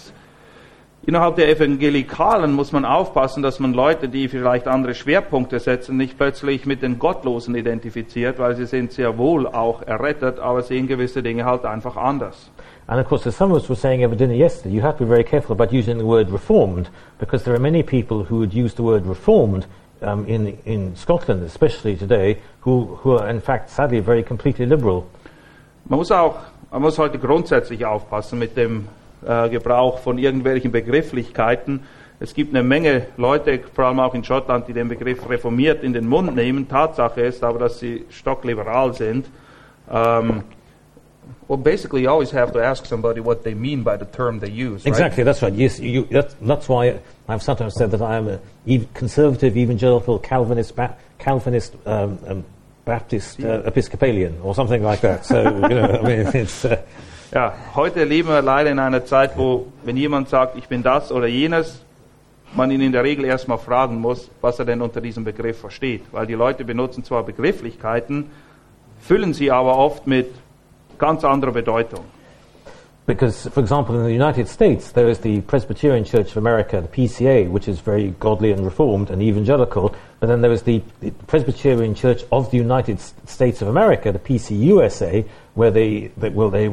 Innerhalb 1.08 1.36
der 1.36 1.50
Evangelikalen 1.50 2.54
muss 2.54 2.72
man 2.72 2.84
aufpassen, 2.84 3.44
dass 3.44 3.60
man 3.60 3.74
Leute, 3.74 4.10
die 4.10 4.28
vielleicht 4.28 4.68
andere 4.68 4.96
Schwerpunkte 4.96 5.60
setzen, 5.60 5.98
nicht 5.98 6.18
plötzlich 6.18 6.65
mit 6.65 6.82
den 6.82 6.98
Gottlosen 6.98 7.54
identifiziert, 7.54 8.39
weil 8.39 8.56
sie 8.56 8.65
sind 8.65 8.91
sehr 8.91 9.15
wohl 9.20 9.46
auch 9.46 9.84
errettet, 9.84 10.39
aber 10.39 10.63
sehen 10.63 10.88
gewisse 10.88 11.22
Dinge 11.22 11.46
halt 11.46 11.63
einfach 11.63 11.96
anders. 11.96 12.50
And 12.88 13.00
of 13.00 13.08
course, 13.08 13.28
as 13.28 13.38
some 13.38 13.54
of 13.54 13.62
us 13.62 13.70
were 13.70 13.76
saying 13.76 14.04
over 14.04 14.15
dinner 14.15 14.34
yesterday, 14.34 14.76
you 14.76 14.82
have 14.82 14.98
to 14.98 15.06
be 15.06 15.10
very 15.10 15.24
careful 15.24 15.56
about 15.56 15.72
using 15.72 16.00
the 16.00 16.06
word 16.06 16.32
reformed 16.32 16.89
because 17.20 17.44
there 17.44 17.56
are 17.56 17.62
many 17.62 17.84
people 17.84 18.26
who 18.28 18.38
would 18.39 18.54
use 18.54 18.74
the 18.76 18.84
word 18.84 19.06
reformed 19.06 19.68
um, 20.02 20.26
in, 20.28 20.58
in 20.65 20.96
Scotland, 20.96 21.44
especially 21.44 21.96
today, 21.96 22.38
who, 22.62 22.98
who 23.04 23.12
are 23.12 23.30
in 23.30 23.41
fact 23.41 23.70
sadly 23.70 24.00
very 24.00 24.24
completely 24.24 24.65
liberal. 24.65 25.06
Man 25.88 26.00
muss 26.00 26.12
auch, 26.12 26.36
man 26.72 26.82
muss 26.82 26.98
heute 26.98 27.20
grundsätzlich 27.20 27.86
aufpassen 27.86 28.39
mit 28.39 28.58
dem 28.58 28.88
äh, 29.25 29.49
Gebrauch 29.49 29.99
von 29.99 30.17
irgendwelchen 30.17 30.71
Begrifflichkeiten. 30.71 31.82
Es 32.19 32.34
gibt 32.34 32.56
eine 32.56 32.63
Menge 32.63 33.08
Leute, 33.17 33.60
vor 33.73 33.86
allem 33.86 33.99
auch 33.99 34.13
in 34.13 34.23
Schottland, 34.23 34.67
die 34.67 34.73
den 34.73 34.88
Begriff 34.88 35.30
reformiert 35.30 35.84
in 35.84 35.93
den 35.93 36.08
Mund 36.08 36.34
nehmen. 36.36 36.67
Tatsache 36.67 37.21
ist 37.21 37.43
aber, 37.43 37.60
dass 37.60 37.80
sie 37.80 38.06
stockliberal 38.10 38.93
sind. 38.93 39.28
Um, 39.88 40.43
well, 41.47 41.58
basically, 41.58 42.04
you 42.04 42.10
always 42.10 42.32
have 42.32 42.51
to 42.54 42.60
ask 42.60 42.86
somebody 42.86 43.19
what 43.19 43.43
they 43.43 43.54
mean 43.54 43.84
by 43.84 43.97
the 43.97 44.06
term 44.06 44.39
they 44.39 44.49
use. 44.49 44.86
Right? 44.86 44.93
Exactly, 44.93 45.23
that's 45.23 45.41
right. 45.41 45.54
Yes, 45.54 45.80
you, 45.80 46.08
that's, 46.10 46.36
that's 46.41 46.69
why 46.69 46.99
I've 47.28 47.43
sometimes 47.43 47.75
said 47.75 47.91
that 47.91 48.01
I 48.01 48.15
am 48.15 48.30
a 48.30 48.80
conservative, 48.93 49.58
evangelical, 49.58 50.17
Calvinist, 50.19 50.75
ba- 50.75 50.95
Calvinist, 51.19 51.75
um, 51.86 52.17
um, 52.25 52.45
Baptist, 52.86 53.43
uh, 53.43 53.63
Episcopalian, 53.65 54.39
or 54.41 54.56
something 54.56 54.84
like 54.84 55.01
that. 55.01 55.25
So, 55.25 55.43
you 55.43 55.75
know, 55.75 55.99
I 56.01 56.01
mean, 56.01 56.28
it's. 56.34 56.63
Uh, 56.65 56.82
Ja, 57.31 57.53
heute 57.73 58.03
leben 58.03 58.29
wir 58.29 58.41
leider 58.41 58.71
in 58.71 58.79
einer 58.79 59.03
Zeit, 59.05 59.38
wo, 59.38 59.67
wenn 59.83 59.97
jemand 59.97 60.29
sagt, 60.29 60.57
ich 60.57 60.67
bin 60.67 60.83
das 60.83 61.11
oder 61.11 61.25
jenes, 61.25 61.83
man 62.53 62.71
ihn 62.71 62.81
in 62.81 62.91
der 62.91 63.03
Regel 63.03 63.25
erstmal 63.25 63.57
fragen 63.57 63.99
muss, 63.99 64.29
was 64.41 64.59
er 64.59 64.65
denn 64.65 64.81
unter 64.81 65.01
diesem 65.01 65.23
Begriff 65.23 65.59
versteht. 65.59 66.03
Weil 66.11 66.27
die 66.27 66.35
Leute 66.35 66.63
benutzen 66.63 67.03
zwar 67.03 67.23
Begrifflichkeiten, 67.23 68.29
füllen 69.01 69.33
sie 69.33 69.51
aber 69.51 69.77
oft 69.77 70.07
mit 70.07 70.31
ganz 70.97 71.23
anderer 71.23 71.51
Bedeutung. 71.51 72.05
Because, 73.06 73.48
for 73.50 73.60
example, 73.60 73.96
in 73.96 74.04
the 74.04 74.12
United 74.12 74.48
States, 74.48 74.91
there 74.91 75.08
is 75.08 75.20
the 75.20 75.41
Presbyterian 75.41 76.04
Church 76.04 76.32
of 76.32 76.38
America, 76.38 76.82
the 76.82 76.88
PCA, 76.88 77.48
which 77.48 77.68
is 77.68 77.80
very 77.80 78.10
godly 78.20 78.52
and 78.52 78.65
reformed 78.65 79.12
and 79.12 79.22
evangelical, 79.22 79.96
but 80.20 80.26
then 80.26 80.41
there 80.41 80.52
is 80.52 80.63
the, 80.63 80.82
the 81.02 81.12
Presbyterian 81.28 81.94
Church 81.94 82.24
of 82.32 82.50
the 82.50 82.58
United 82.58 83.00
States 83.00 83.62
of 83.62 83.68
America, 83.68 84.12
the 84.12 84.18
PCUSA, 84.18 85.28
where 85.54 85.70
they, 85.70 86.08
they, 86.18 86.30
will, 86.30 86.50
they 86.50 86.68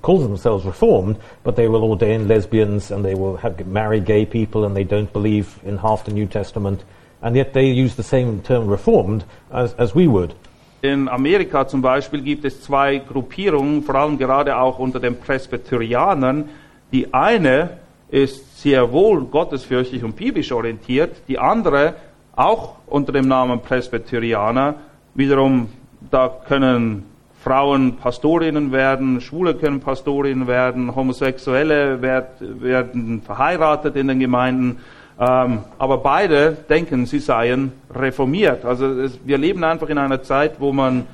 call 0.00 0.18
themselves 0.18 0.64
reformed, 0.64 1.18
but 1.42 1.56
they 1.56 1.68
will 1.68 1.84
ordain 1.84 2.26
lesbians 2.26 2.90
and 2.90 3.04
they 3.04 3.14
will 3.14 3.36
have, 3.36 3.66
marry 3.66 4.00
gay 4.00 4.24
people 4.24 4.64
and 4.64 4.74
they 4.74 4.84
don't 4.84 5.12
believe 5.12 5.60
in 5.62 5.76
half 5.76 6.06
the 6.06 6.12
New 6.12 6.26
Testament, 6.26 6.82
and 7.20 7.36
yet 7.36 7.52
they 7.52 7.66
use 7.66 7.96
the 7.96 8.02
same 8.02 8.40
term 8.40 8.66
reformed 8.66 9.24
as, 9.52 9.74
as 9.74 9.94
we 9.94 10.08
would. 10.08 10.34
In 10.82 11.08
Amerika 11.08 11.68
zum 11.68 11.82
Beispiel 11.82 12.22
gibt 12.22 12.44
es 12.46 12.62
zwei 12.62 12.98
Gruppierungen, 12.98 13.82
vor 13.82 13.96
allem 13.96 14.16
gerade 14.16 14.56
auch 14.56 14.78
unter 14.78 14.98
den 14.98 15.18
Presbyterianern. 15.18 16.48
Die 16.90 17.12
eine 17.12 17.78
ist 18.08 18.62
sehr 18.62 18.90
wohl 18.90 19.24
gottesfürchtig 19.24 20.02
und 20.02 20.16
biblisch 20.16 20.52
orientiert, 20.52 21.22
die 21.28 21.38
andere 21.38 21.94
auch 22.34 22.76
unter 22.86 23.12
dem 23.12 23.28
Namen 23.28 23.60
Presbyterianer. 23.60 24.76
Wiederum, 25.14 25.68
da 26.10 26.28
können 26.48 27.04
Frauen 27.42 27.96
Pastorinnen 27.96 28.72
werden, 28.72 29.20
Schwule 29.20 29.54
können 29.54 29.80
Pastorinnen 29.80 30.46
werden, 30.46 30.94
Homosexuelle 30.94 32.00
werd, 32.00 32.36
werden 32.40 33.20
verheiratet 33.20 33.96
in 33.96 34.08
den 34.08 34.18
Gemeinden. 34.18 34.78
Ähm, 35.20 35.64
aber 35.78 35.98
beide 35.98 36.52
denken, 36.52 37.04
sie 37.04 37.18
seien 37.18 37.72
reformiert. 37.94 38.64
Also 38.64 38.86
es, 38.86 39.18
wir 39.22 39.36
leben 39.36 39.62
einfach 39.64 39.90
in 39.90 39.98
einer 39.98 40.22
Zeit, 40.22 40.58
wo 40.58 40.72
man 40.72 41.06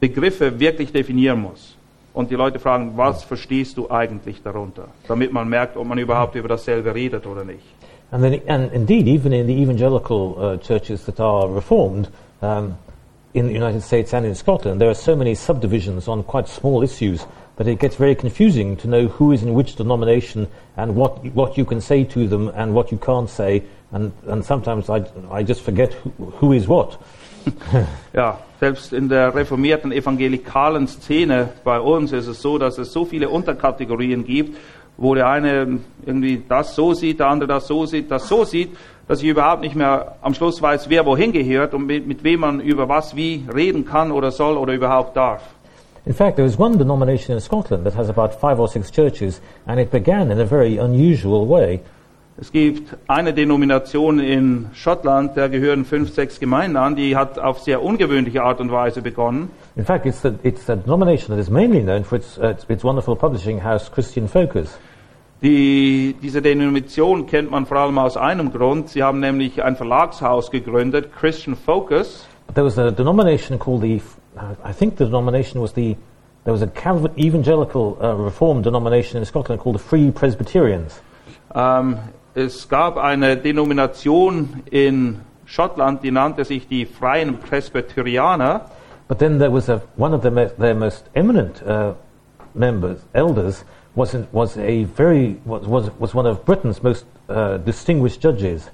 Begriffe 0.00 0.58
wirklich 0.58 0.90
definieren 0.90 1.42
muss. 1.42 1.76
Und 2.14 2.30
die 2.30 2.34
Leute 2.34 2.58
fragen, 2.58 2.92
was 2.96 3.24
verstehst 3.24 3.76
du 3.76 3.90
eigentlich 3.90 4.42
darunter? 4.42 4.88
Damit 5.06 5.32
man 5.32 5.48
merkt, 5.48 5.76
ob 5.76 5.86
man 5.86 5.98
überhaupt 5.98 6.34
über 6.34 6.48
dasselbe 6.48 6.94
redet 6.94 7.26
oder 7.26 7.44
nicht. 7.44 7.62
And 8.10 8.22
then, 8.22 8.40
and 8.48 8.72
indeed, 8.72 9.06
even 9.06 9.32
in 9.32 9.46
the 9.46 9.52
evangelical 9.52 10.34
uh, 10.38 10.56
churches 10.56 11.04
that 11.04 11.20
are 11.20 11.46
reformed 11.46 12.08
um, 12.40 12.74
in 13.34 13.48
the 13.48 13.54
United 13.54 13.82
States 13.82 14.14
and 14.14 14.24
in 14.24 14.34
Scotland, 14.34 14.80
there 14.80 14.88
are 14.88 14.94
so 14.94 15.14
many 15.14 15.34
subdivisions 15.34 16.08
on 16.08 16.24
quite 16.24 16.48
small 16.48 16.82
issues 16.82 17.26
that 17.58 17.66
it 17.66 17.80
gets 17.80 17.96
very 17.96 18.14
confusing 18.14 18.76
to 18.76 18.86
know 18.86 19.08
who 19.08 19.32
is 19.32 19.42
in 19.42 19.52
which 19.52 19.74
denomination 19.74 20.46
and 20.76 20.94
what 20.94 21.24
what 21.34 21.58
you 21.58 21.64
can 21.64 21.80
say 21.80 22.04
to 22.04 22.26
them 22.28 22.48
and 22.54 22.72
what 22.72 22.90
you 22.92 22.98
can't 22.98 23.28
say. 23.28 23.62
And, 23.90 24.12
and 24.26 24.44
sometimes 24.44 24.88
I, 24.88 25.04
I 25.30 25.42
just 25.42 25.62
forget 25.62 25.92
who, 25.94 26.10
who 26.40 26.52
is 26.52 26.66
what. 26.66 26.98
Ja, 28.12 28.38
selbst 28.60 28.92
in 28.92 29.08
der 29.08 29.34
reformierten 29.34 29.92
evangelikalen 29.92 30.86
Szene 30.86 31.50
bei 31.64 31.80
uns 31.80 32.12
ist 32.12 32.26
es 32.26 32.42
so, 32.42 32.58
dass 32.58 32.78
es 32.78 32.92
so 32.92 33.04
viele 33.04 33.28
Unterkategorien 33.28 34.24
gibt, 34.24 34.56
wo 34.96 35.14
der 35.14 35.28
eine 35.28 35.80
irgendwie 36.04 36.42
das 36.48 36.74
so 36.74 36.92
sieht, 36.92 37.20
der 37.20 37.28
andere 37.28 37.48
das 37.48 37.66
so 37.66 37.86
sieht, 37.86 38.10
das 38.10 38.28
so 38.28 38.44
sieht, 38.44 38.76
dass 39.06 39.22
ich 39.22 39.28
überhaupt 39.28 39.62
nicht 39.62 39.74
mehr 39.74 40.16
am 40.20 40.34
Schluss 40.34 40.60
weiß, 40.60 40.90
wer 40.90 41.06
wohin 41.06 41.32
gehört 41.32 41.72
und 41.72 41.86
mit, 41.86 42.06
mit 42.06 42.22
wem 42.24 42.40
man 42.40 42.60
über 42.60 42.88
was 42.88 43.16
wie 43.16 43.44
reden 43.52 43.84
kann 43.84 44.12
oder 44.12 44.30
soll 44.30 44.58
oder 44.58 44.74
überhaupt 44.74 45.16
darf. 45.16 45.42
In 46.08 46.14
fact, 46.14 46.36
there 46.36 46.46
is 46.46 46.58
one 46.58 46.78
denomination 46.78 47.34
in 47.34 47.40
Scotland 47.42 47.84
that 47.84 47.92
has 47.92 48.08
about 48.08 48.40
five 48.40 48.58
or 48.58 48.66
six 48.66 48.90
churches, 48.90 49.42
and 49.66 49.78
it 49.78 49.90
began 49.90 50.30
in 50.30 50.40
a 50.40 50.46
very 50.46 50.78
unusual 50.78 51.46
way. 51.46 51.82
Es 52.40 52.50
gibt 52.50 52.96
eine 53.08 53.34
Denomination 53.34 54.18
in 54.18 54.70
Schottland, 54.72 55.36
da 55.36 55.48
gehören 55.48 55.84
fünf, 55.84 56.14
sechs 56.14 56.40
Gemeinden 56.40 56.78
an, 56.78 56.96
die 56.96 57.14
hat 57.14 57.38
auf 57.38 57.58
sehr 57.58 57.82
ungewöhnliche 57.82 58.42
Art 58.42 58.58
und 58.58 58.72
Weise 58.72 59.02
begonnen. 59.02 59.50
In 59.76 59.84
fact, 59.84 60.06
it's, 60.06 60.22
the, 60.22 60.30
it's 60.44 60.70
a 60.70 60.76
denomination 60.76 61.36
that 61.36 61.42
is 61.42 61.50
mainly 61.50 61.82
known 61.82 62.04
for 62.04 62.16
its, 62.16 62.38
uh, 62.38 62.54
its, 62.68 62.82
wonderful 62.82 63.14
publishing 63.14 63.62
house, 63.62 63.90
Christian 63.92 64.28
Focus. 64.28 64.78
Die, 65.42 66.16
diese 66.22 66.40
Denomination 66.40 67.26
kennt 67.26 67.50
man 67.50 67.66
vor 67.66 67.76
allem 67.76 67.98
aus 67.98 68.16
einem 68.16 68.50
Grund. 68.50 68.88
Sie 68.88 69.02
haben 69.02 69.20
nämlich 69.20 69.62
ein 69.62 69.76
Verlagshaus 69.76 70.50
gegründet, 70.50 71.10
Christian 71.14 71.54
Focus. 71.54 72.26
There 72.54 72.64
was 72.64 72.78
a 72.78 72.90
denomination 72.90 73.58
called 73.58 73.82
the, 73.82 74.00
I 74.64 74.72
think 74.72 74.96
the 74.96 75.04
denomination 75.04 75.60
was 75.60 75.72
the, 75.72 75.96
there 76.44 76.52
was 76.52 76.62
a 76.62 76.68
Calvin, 76.68 77.12
evangelical 77.18 77.98
uh, 78.00 78.14
reformed 78.14 78.64
denomination 78.64 79.18
in 79.18 79.24
Scotland 79.24 79.60
called 79.60 79.74
the 79.74 79.82
Free 79.82 80.10
Presbyterians. 80.10 81.00
Ähm, 81.54 81.98
es 82.34 82.68
gab 82.68 82.96
eine 82.96 83.36
Denomination 83.36 84.62
in 84.70 85.20
Schottland, 85.46 86.02
die 86.02 86.10
nannte 86.10 86.44
sich 86.44 86.68
die 86.68 86.84
Freien 86.84 87.38
Presbyterianer. 87.38 88.70
But 89.08 89.18
then 89.18 89.38
there 89.38 89.50
was 89.50 89.68
a, 89.68 89.80
one 89.96 90.14
of 90.14 90.22
the, 90.22 90.30
their 90.58 90.74
most 90.74 91.04
eminent 91.14 91.62
uh, 91.62 91.94
members, 92.54 93.00
elders, 93.14 93.64
was, 93.94 94.14
was 94.32 94.56
a 94.58 94.84
very, 94.84 95.40
was, 95.44 95.66
was, 95.66 95.90
was 95.98 96.14
one 96.14 96.26
of 96.26 96.44
Britain's 96.44 96.82
most 96.82 97.06
uh, 97.28 97.56
distinguished 97.56 98.22
judges. 98.22 98.70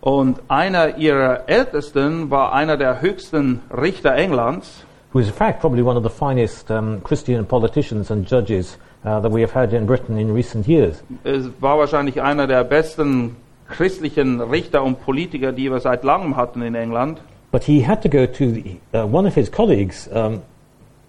Und 0.00 0.40
einer 0.46 0.98
ihrer 0.98 1.48
Ältesten 1.48 2.30
war 2.30 2.52
einer 2.52 2.76
der 2.76 3.00
höchsten 3.00 3.60
Richter 3.76 4.14
Englands. 4.14 4.85
Who 5.16 5.20
is 5.20 5.28
in 5.28 5.32
fact 5.32 5.60
probably 5.60 5.82
one 5.82 5.96
of 5.96 6.02
the 6.02 6.10
finest 6.10 6.70
um, 6.70 7.00
Christian 7.00 7.46
politicians 7.46 8.10
and 8.10 8.26
judges 8.26 8.76
uh, 9.02 9.18
that 9.20 9.30
we 9.30 9.40
have 9.40 9.50
had 9.50 9.72
in 9.72 9.86
Britain 9.86 10.18
in 10.18 10.30
recent 10.30 10.68
years. 10.68 11.02
Es 11.24 11.48
war 11.58 11.78
wahrscheinlich 11.78 12.20
einer 12.20 12.46
der 12.46 12.64
besten 12.64 13.36
christlichen 13.66 14.42
Richter 14.42 14.82
und 14.82 15.00
Politiker, 15.00 15.52
die 15.52 15.70
wir 15.70 15.80
seit 15.80 16.04
langem 16.04 16.36
hatten 16.36 16.60
in 16.60 16.74
England. 16.74 17.18
But 17.50 17.64
he 17.64 17.80
had 17.80 18.02
to 18.02 18.10
go 18.10 18.26
to 18.26 18.52
the, 18.52 18.78
uh, 18.92 19.06
one 19.06 19.26
of 19.26 19.34
his 19.34 19.50
colleagues 19.50 20.06
um, 20.12 20.42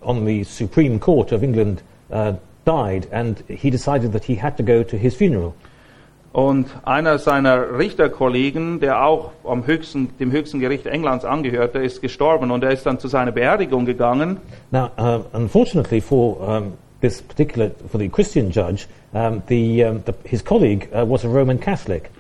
on 0.02 0.26
the 0.26 0.46
Supreme 0.46 1.00
Court 1.00 1.34
of 1.34 1.43
England 1.43 1.82
uh, 2.10 2.36
died, 2.63 3.10
and 3.12 3.43
he 3.50 3.70
decided 3.70 4.13
that 4.13 4.24
he 4.24 4.36
had 4.36 4.56
to 4.56 4.63
go 4.63 4.84
to 4.84 4.98
his 4.98 5.15
funeral. 5.15 5.54
Und 6.38 6.67
einer 6.86 7.17
seiner 7.17 7.80
Richterkollegen, 7.80 8.80
der 8.80 9.04
auch 9.04 9.32
am 9.43 9.65
höchsten, 9.65 10.15
dem 10.19 10.32
höchsten 10.32 10.60
Gericht 10.60 10.86
Englands 10.86 11.26
angehörte, 11.26 11.80
ist 11.80 12.00
gestorben 12.00 12.52
und 12.52 12.63
er 12.63 12.69
ist 12.69 12.86
dann 12.86 13.00
zu 13.00 13.08
seiner 13.08 13.32
Beerdigung 13.32 13.88
gegangen. 13.88 14.38
Now, 14.69 14.91
uh, 15.00 15.21
unfortunately 15.34 16.00
for 16.00 16.39
um, 16.39 16.73
this 17.02 17.23
particular 17.23 17.71
for 17.89 18.00
the 18.00 18.08
Christian 18.08 18.52
judge, 18.52 18.86
um, 19.13 19.41
the, 19.47 19.84
um, 19.84 20.04
the, 20.06 20.13
his 20.26 20.45
colleague 20.45 20.88
uh, 20.93 21.10
was 21.10 21.26
a 21.26 21.28
Roman 21.28 21.60
Catholic. 21.60 22.12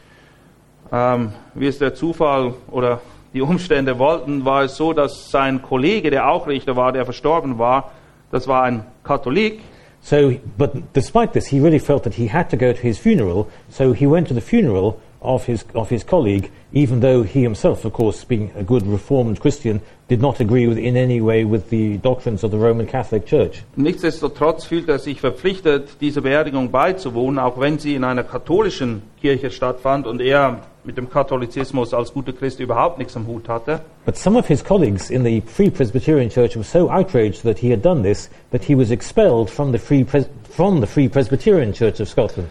Wie 1.53 1.67
es 1.67 1.77
der 1.77 1.93
Zufall 1.93 2.55
oder 2.71 3.01
die 3.35 3.41
Umstände 3.41 3.99
wollten, 3.99 4.45
war 4.45 4.63
es 4.63 4.77
so, 4.77 4.93
dass 4.93 5.29
sein 5.29 5.61
Kollege, 5.61 6.09
der 6.09 6.27
auch 6.27 6.47
Richter 6.47 6.75
war, 6.75 6.91
der 6.91 7.05
verstorben 7.05 7.59
war, 7.59 7.91
das 8.31 8.47
war 8.47 8.63
ein 8.63 8.83
Katholik. 9.03 9.59
So, 10.07 10.39
but 10.57 10.93
despite 10.93 11.33
this, 11.33 11.47
he 11.47 11.59
really 11.59 11.79
felt 11.79 12.03
that 12.05 12.13
he 12.13 12.27
had 12.27 12.49
to 12.51 12.55
go 12.55 12.71
to 12.71 12.81
his 12.81 12.97
funeral. 12.97 13.51
So 13.67 13.91
he 13.91 14.07
went 14.07 14.29
to 14.29 14.33
the 14.33 14.39
funeral 14.39 15.01
of 15.21 15.45
his 15.45 15.65
of 15.73 15.89
his 15.89 16.03
colleague, 16.03 16.51
even 16.73 16.99
though 16.99 17.23
he 17.23 17.41
himself, 17.41 17.85
of 17.85 17.93
course, 17.93 18.23
being 18.23 18.51
a 18.55 18.63
good 18.63 18.85
Reformed 18.85 19.39
Christian, 19.39 19.81
did 20.07 20.21
not 20.21 20.39
agree 20.39 20.67
with 20.67 20.77
in 20.77 20.95
any 20.95 21.21
way 21.21 21.43
with 21.43 21.69
the 21.69 21.97
doctrines 21.97 22.43
of 22.43 22.51
the 22.51 22.57
Roman 22.57 22.87
Catholic 22.87 23.25
Church. 23.25 23.63
Nichtsdestotrotz 23.75 24.65
fühlt 24.65 24.87
er 24.87 24.99
sich 24.99 25.19
verpflichtet, 25.19 25.99
dieser 25.99 26.21
Beerdigung 26.21 26.71
beizuwohnen, 26.71 27.39
auch 27.39 27.59
wenn 27.59 27.79
sie 27.79 27.95
in 27.95 28.03
einer 28.03 28.23
katholischen 28.23 29.01
Kirche 29.19 29.51
stattfand 29.51 30.07
und 30.07 30.21
er 30.21 30.61
mit 30.83 30.97
dem 30.97 31.09
Katholizismus 31.09 31.93
als 31.93 32.13
guter 32.13 32.31
Christ 32.31 32.61
überhaupt 32.61 32.97
nichts 32.97 33.15
am 33.17 33.27
Hut 33.27 33.49
hatte. 33.49 33.81
But 34.05 34.15
some 34.15 34.39
of 34.39 34.47
his 34.47 34.63
colleagues 34.63 35.09
in 35.09 35.25
the 35.25 35.41
Free 35.41 35.69
Presbyterian 35.69 36.29
Church 36.29 36.55
were 36.55 36.63
so 36.63 36.89
outraged 36.89 37.43
that 37.43 37.59
he 37.59 37.69
had 37.71 37.81
done 37.81 38.03
this 38.03 38.29
that 38.51 38.63
he 38.63 38.75
was 38.75 38.91
expelled 38.91 39.49
from 39.49 39.73
the 39.73 39.79
Free 39.79 40.05
Pres- 40.05 40.29
from 40.49 40.79
the 40.79 40.87
Free 40.87 41.09
Presbyterian 41.09 41.73
Church 41.73 41.99
of 41.99 42.07
Scotland. 42.07 42.47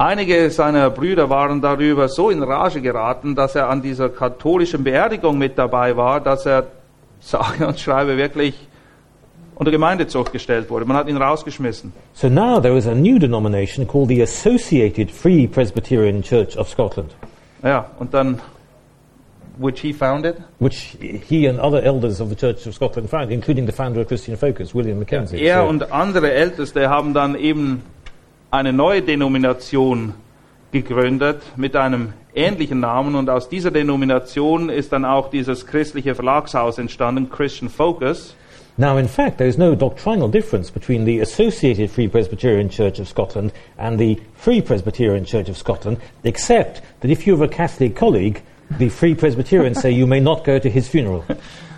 Einige 0.00 0.48
seiner 0.48 0.88
Brüder 0.88 1.28
waren 1.28 1.60
darüber 1.60 2.08
so 2.08 2.30
in 2.30 2.42
Rage 2.42 2.80
geraten, 2.80 3.34
dass 3.34 3.54
er 3.54 3.68
an 3.68 3.82
dieser 3.82 4.08
katholischen 4.08 4.82
Beerdigung 4.82 5.36
mit 5.36 5.58
dabei 5.58 5.94
war, 5.94 6.22
dass 6.22 6.46
er, 6.46 6.68
sage 7.20 7.66
und 7.66 7.78
schreibe, 7.78 8.16
wirklich 8.16 8.54
unter 9.56 9.70
Gemeindezucht 9.70 10.32
gestellt 10.32 10.70
wurde. 10.70 10.86
Man 10.86 10.96
hat 10.96 11.06
ihn 11.06 11.18
rausgeschmissen. 11.18 11.92
So 12.14 12.30
now 12.30 12.58
there 12.58 12.78
is 12.78 12.86
a 12.86 12.94
new 12.94 13.18
denomination 13.18 13.86
called 13.86 14.08
the 14.08 14.22
Associated 14.22 15.10
Free 15.10 15.46
Presbyterian 15.46 16.22
Church 16.22 16.56
of 16.56 16.70
Scotland. 16.70 17.10
Ja, 17.62 17.84
und 17.98 18.14
dann, 18.14 18.40
which 19.58 19.82
he 19.82 19.92
founded. 19.92 20.36
which 20.60 20.96
he 21.28 21.46
and 21.46 21.60
other 21.60 21.82
elders 21.82 22.22
of 22.22 22.30
the 22.30 22.36
Church 22.36 22.66
of 22.66 22.74
Scotland 22.74 23.10
found, 23.10 23.30
including 23.30 23.66
the 23.66 23.72
founder 23.72 24.00
of 24.00 24.08
Christian 24.08 24.34
Focus, 24.38 24.74
William 24.74 24.98
Mackenzie. 24.98 25.36
Er 25.42 25.60
So- 25.64 25.68
und 25.68 25.92
andere 25.92 26.32
Älteste 26.32 26.88
haben 26.88 27.12
dann 27.12 27.34
eben 27.34 27.82
eine 28.50 28.72
neue 28.72 29.02
Denomination 29.02 30.14
gegründet 30.72 31.42
mit 31.56 31.76
einem 31.76 32.12
ähnlichen 32.34 32.80
Namen 32.80 33.14
und 33.14 33.28
aus 33.28 33.48
dieser 33.48 33.70
Denomination 33.70 34.70
ist 34.70 34.92
dann 34.92 35.04
auch 35.04 35.30
dieses 35.30 35.66
christliche 35.66 36.14
Verlagshaus 36.14 36.78
entstanden, 36.78 37.30
Christian 37.30 37.68
Focus. 37.68 38.34
now, 38.76 38.96
in 38.96 39.08
fact, 39.08 39.36
there 39.36 39.48
is 39.48 39.58
no 39.58 39.74
doctrinal 39.74 40.28
difference 40.28 40.70
between 40.70 41.04
the 41.04 41.20
Associated 41.20 41.90
Free 41.90 42.08
Presbyterian 42.08 42.70
Church 42.70 42.98
of 42.98 43.08
Scotland 43.08 43.52
and 43.76 43.98
the 43.98 44.18
Free 44.36 44.62
Presbyterian 44.62 45.24
Church 45.24 45.48
of 45.48 45.56
Scotland, 45.58 45.98
except 46.24 46.80
that 47.00 47.10
if 47.10 47.26
you 47.26 47.34
have 47.34 47.42
a 47.42 47.48
Catholic 47.48 47.94
colleague, 47.94 48.42
the 48.78 48.88
Free 48.88 49.14
Presbyterians 49.14 49.80
say 49.80 49.90
you 49.90 50.06
may 50.06 50.20
not 50.20 50.44
go 50.44 50.58
to 50.58 50.70
his 50.70 50.88
funeral. 50.88 51.24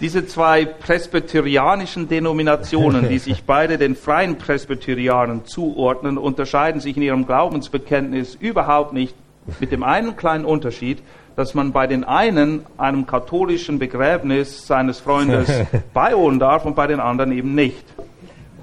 Diese 0.00 0.26
zwei 0.26 0.64
presbyterianischen 0.64 2.08
Denominationen, 2.08 3.08
die 3.08 3.18
sich 3.18 3.44
beide 3.46 3.76
den 3.76 3.94
freien 3.94 4.38
Presbyterianern 4.38 5.44
zuordnen, 5.44 6.16
unterscheiden 6.16 6.80
sich 6.80 6.96
in 6.96 7.02
ihrem 7.02 7.26
Glaubensbekenntnis 7.26 8.34
überhaupt 8.34 8.94
nicht 8.94 9.14
mit 9.58 9.72
dem 9.72 9.82
einen 9.82 10.16
kleinen 10.16 10.44
Unterschied, 10.46 11.02
dass 11.36 11.54
man 11.54 11.72
bei 11.72 11.86
den 11.86 12.04
einen 12.04 12.64
einem 12.78 13.06
katholischen 13.06 13.78
Begräbnis 13.78 14.66
seines 14.66 15.00
Freundes 15.00 15.50
beiwohnen 15.94 16.38
darf 16.38 16.64
und 16.64 16.76
bei 16.76 16.86
den 16.86 17.00
anderen 17.00 17.32
eben 17.32 17.54
nicht. 17.54 17.84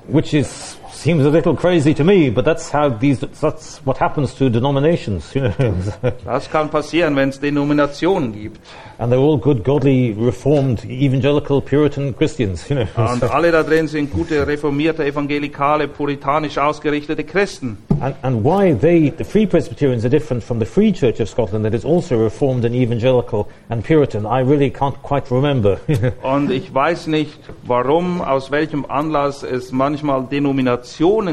Which 0.08 0.34
is 0.34 0.78
seems 0.97 1.25
a 1.25 1.29
little 1.29 1.55
crazy 1.55 1.93
to 1.93 2.03
me, 2.03 2.29
but 2.29 2.43
that's 2.43 2.69
how 2.69 2.89
these 2.89 3.19
that's 3.19 3.77
what 3.86 3.97
happens 3.97 4.33
to 4.36 4.49
denominations, 4.49 5.33
you 5.36 5.41
know. 5.41 5.53
Das 6.25 6.49
kann 6.49 6.69
passieren, 6.69 7.15
wenn 7.15 7.29
es 7.29 7.39
Denominationen 7.39 8.33
gibt. 8.33 8.60
and 8.99 9.12
they're 9.12 9.19
all 9.19 9.38
good, 9.38 9.63
godly, 9.63 10.12
reformed, 10.13 10.83
evangelical, 10.86 11.62
Puritan 11.62 12.13
Christians, 12.13 12.67
you 12.69 12.75
know. 12.77 12.88
Und 12.95 13.23
alle 13.31 13.51
da 13.51 13.62
drin 13.63 13.88
sind 13.88 14.12
gute, 14.12 14.47
reformierte, 14.47 15.05
evangelikale, 15.05 15.88
puritanisch 15.88 16.57
ausgerichtete 16.57 17.23
Christen. 17.23 17.77
And, 18.01 18.15
and 18.23 18.43
why 18.43 18.73
they, 18.73 19.10
the 19.12 19.23
Free 19.23 19.45
Presbyterians, 19.45 20.03
are 20.03 20.10
different 20.10 20.43
from 20.43 20.60
the 20.60 20.65
Free 20.65 20.91
Church 20.91 21.19
of 21.19 21.29
Scotland 21.29 21.63
that 21.65 21.73
is 21.73 21.86
also 21.86 22.17
Reformed 22.17 22.65
and 22.65 22.73
Evangelical 22.75 23.47
and 23.69 23.83
Puritan, 23.83 24.25
I 24.25 24.41
really 24.41 24.71
can't 24.71 24.99
quite 25.03 25.29
remember. 25.31 25.79
Und 26.23 26.49
ich 26.51 26.73
weiß 26.73 27.07
nicht, 27.07 27.39
warum, 27.63 28.21
aus 28.21 28.51
welchem 28.51 28.86
Anlass 28.88 29.43
es 29.43 29.71
manchmal 29.71 30.25
Denominationen 30.25 30.87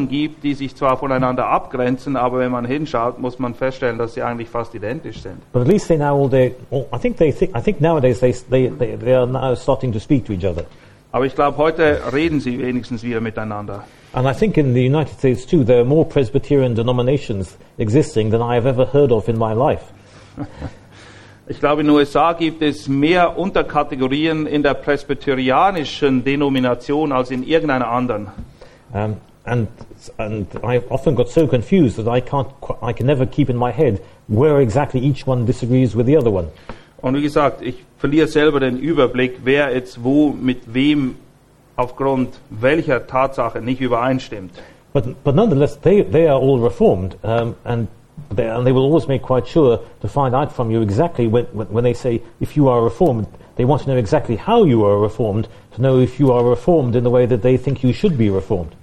gibt, 0.09 0.43
die 0.45 0.55
sich 0.55 0.75
zwar 0.75 0.97
voneinander 0.97 1.47
abgrenzen, 1.47 2.17
aber 2.17 2.38
wenn 2.38 2.53
man 2.53 2.64
hinschaut, 2.64 3.19
muss 3.19 3.38
man 3.38 3.55
feststellen, 3.55 3.99
dass 3.99 4.14
sie 4.14 4.23
eigentlich 4.23 4.49
fast 4.49 4.75
identisch 4.75 5.21
sind. 5.23 5.38
but 5.53 5.62
at 5.62 5.69
least 5.69 5.88
they 5.88 5.97
now 5.97 6.17
all 6.17 6.29
they, 6.29 6.55
all, 6.71 6.87
I 6.93 6.99
think 6.99 7.17
they 7.17 7.33
think, 7.33 7.57
I 7.57 7.61
think 7.61 7.81
nowadays 7.81 8.21
they, 8.21 8.33
they, 8.33 8.69
they, 8.69 8.97
they 8.97 9.14
are 9.14 9.27
now 9.27 9.55
starting 9.55 9.93
to 9.93 9.99
speak 9.99 10.25
to 10.27 10.33
each 10.33 10.45
other. 10.45 10.64
Aber 11.12 11.27
ich 11.27 11.35
glaube, 11.35 11.59
heute 11.59 12.01
reden 12.12 12.40
sie 12.40 12.59
wenigstens 12.59 13.03
wieder 13.03 13.21
miteinander. 13.21 13.85
And 14.12 14.29
I 14.29 14.33
think 14.33 14.57
in 14.57 14.75
the 14.75 14.85
United 14.85 15.19
States 15.19 15.47
too, 15.47 15.64
there 15.64 15.79
are 15.79 15.85
more 15.85 16.05
Presbyterian 16.05 16.75
denominations 16.75 17.57
existing 17.79 18.31
than 18.31 18.40
I 18.40 18.57
have 18.57 18.67
ever 18.67 18.93
heard 18.93 19.12
of 19.12 19.29
in 19.29 19.38
my 19.38 19.53
life. 19.53 19.83
Ich 21.47 21.61
glaube, 21.61 21.83
in 21.83 21.88
den 21.88 21.97
USA 21.97 22.33
gibt 22.33 22.62
es 22.62 22.88
mehr 22.88 23.37
Unterkategorien 23.37 24.47
in 24.47 24.62
der 24.62 24.73
presbyterianischen 24.73 26.25
Denomination 26.25 27.12
als 27.12 27.31
in 27.31 27.43
irgendeiner 27.47 27.88
anderen. 27.88 28.29
Um, 28.95 29.17
and, 29.46 29.68
and 30.18 30.46
I 30.62 30.78
often 30.90 31.14
got 31.14 31.28
so 31.28 31.46
confused 31.46 31.96
that 31.96 32.09
I, 32.09 32.20
can't, 32.20 32.48
qu- 32.61 32.78
I 32.83 32.92
can 32.92 33.07
never 33.07 33.26
keep 33.26 33.50
in 33.50 33.57
my 33.57 33.70
head 33.70 34.02
where 34.28 34.61
exactly 34.61 35.00
each 35.00 35.26
one 35.26 35.44
disagrees 35.44 35.94
with 35.94 36.07
the 36.07 36.16
other 36.16 36.30
one. 36.30 36.48
Und 37.02 37.16
wie 37.16 37.22
gesagt, 37.22 37.61
ich 37.61 37.85
verliere 37.98 38.28
selber 38.28 38.61
den 38.61 38.78
Überblick, 38.78 39.40
wer 39.44 39.74
jetzt 39.74 40.02
wo 40.02 40.30
mit 40.30 40.72
wem 40.72 41.16
aufgrund 41.76 42.40
welcher 42.48 43.07
Tatsache 43.07 43.61
nicht 43.61 43.80
übereinstimmt. 43.80 44.52
But, 44.94 45.22
but 45.24 45.35
nonetheless, 45.35 45.76
they, 45.80 46.02
they 46.02 46.28
are 46.28 46.40
all 46.40 46.61
reformed, 46.61 47.16
um, 47.24 47.57
and, 47.64 47.88
they, 48.30 48.46
and 48.46 48.64
they 48.64 48.72
will 48.72 48.85
always 48.85 49.09
make 49.09 49.22
quite 49.22 49.46
sure 49.46 49.80
to 50.00 50.09
find 50.09 50.35
out 50.35 50.52
from 50.52 50.70
you 50.70 50.80
exactly 50.80 51.26
when, 51.26 51.46
when, 51.46 51.66
when 51.66 51.85
they 51.85 51.94
say 51.94 52.22
if 52.40 52.57
you 52.57 52.68
are 52.68 52.83
reformed, 52.83 53.26
they 53.57 53.64
want 53.64 53.83
to 53.83 53.88
know 53.88 53.96
exactly 53.96 54.37
how 54.37 54.64
you 54.64 54.85
are 54.85 54.98
reformed, 54.98 55.48
to 55.74 55.83
know 55.83 55.98
if 55.98 56.20
you 56.20 56.33
are 56.33 56.44
reformed 56.44 56.94
in 56.94 57.02
the 57.02 57.11
way 57.11 57.26
that 57.26 57.42
they 57.42 57.57
think 57.57 57.83
you 57.83 57.92
should 57.92 58.16
be 58.16 58.30
reformed. 58.30 58.74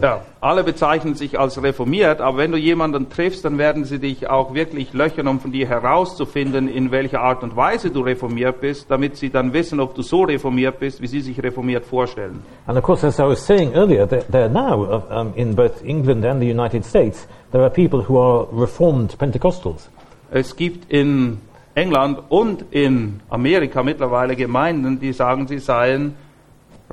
Ja, 0.00 0.22
alle 0.40 0.64
bezeichnen 0.64 1.14
sich 1.14 1.38
als 1.38 1.62
reformiert, 1.62 2.22
aber 2.22 2.38
wenn 2.38 2.50
du 2.50 2.56
jemanden 2.56 3.10
triffst, 3.10 3.44
dann 3.44 3.58
werden 3.58 3.84
sie 3.84 3.98
dich 3.98 4.28
auch 4.28 4.54
wirklich 4.54 4.94
löchern, 4.94 5.28
um 5.28 5.38
von 5.38 5.52
dir 5.52 5.68
herauszufinden, 5.68 6.66
in 6.66 6.90
welcher 6.90 7.20
Art 7.20 7.42
und 7.42 7.56
Weise 7.56 7.90
du 7.90 8.00
reformiert 8.00 8.60
bist, 8.62 8.90
damit 8.90 9.16
sie 9.16 9.28
dann 9.28 9.52
wissen, 9.52 9.80
ob 9.80 9.94
du 9.94 10.00
so 10.02 10.22
reformiert 10.22 10.80
bist, 10.80 11.02
wie 11.02 11.06
sie 11.06 11.20
sich 11.20 11.42
reformiert 11.42 11.84
vorstellen. 11.84 12.42
And 12.66 12.78
of 12.78 12.84
course, 12.84 13.06
as 13.06 13.18
I 13.18 13.24
was 13.24 13.44
saying 13.44 13.74
earlier, 13.74 14.08
there, 14.08 14.24
there 14.30 14.48
now, 14.48 14.82
uh, 14.82 15.20
um, 15.20 15.32
in 15.36 15.54
both 15.54 15.84
England 15.84 16.24
and 16.24 16.40
the 16.40 16.48
United 16.48 16.86
States, 16.86 17.28
there 17.50 17.62
are 17.62 17.70
people 17.70 18.02
who 18.08 18.18
are 18.18 18.46
reformed 18.50 19.18
Pentecostals. 19.18 19.90
Es 20.30 20.56
gibt 20.56 20.90
in 20.90 21.38
England 21.74 22.18
und 22.30 22.64
in 22.70 23.20
Amerika 23.28 23.82
mittlerweile 23.82 24.36
Gemeinden, 24.36 24.98
die 24.98 25.12
sagen, 25.12 25.46
sie 25.46 25.58
seien 25.58 26.14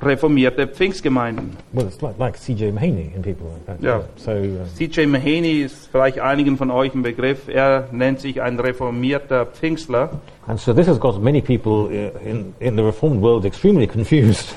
reformierte 0.01 0.67
Pfingstgemeinden. 0.67 1.57
Well, 1.73 1.87
it's 1.87 2.01
like, 2.01 2.17
like 2.17 2.37
C.J. 2.37 2.71
Mahaney 2.71 3.13
and 3.15 3.23
people 3.23 3.47
like 3.47 3.65
that. 3.65 3.83
Yeah. 3.83 4.03
So, 4.17 4.31
uh, 4.31 4.65
CJ 4.77 5.07
Mahaney 5.07 5.61
ist 5.61 5.89
vielleicht 5.91 6.19
einigen 6.19 6.57
von 6.57 6.71
euch 6.71 6.93
ein 6.93 7.03
Begriff. 7.03 7.47
Er 7.47 7.87
nennt 7.91 8.19
sich 8.19 8.41
ein 8.41 8.59
reformierter 8.59 9.45
Pfingstler. 9.45 10.09
and 10.47 10.59
so 10.59 10.73
this 10.73 10.87
has 10.87 10.99
got 10.99 11.21
many 11.21 11.41
people 11.41 11.85
uh, 11.87 12.11
in, 12.27 12.53
in 12.59 12.75
the 12.75 12.83
reformed 12.83 13.21
world 13.21 13.45
extremely 13.45 13.87
confused. 13.87 14.55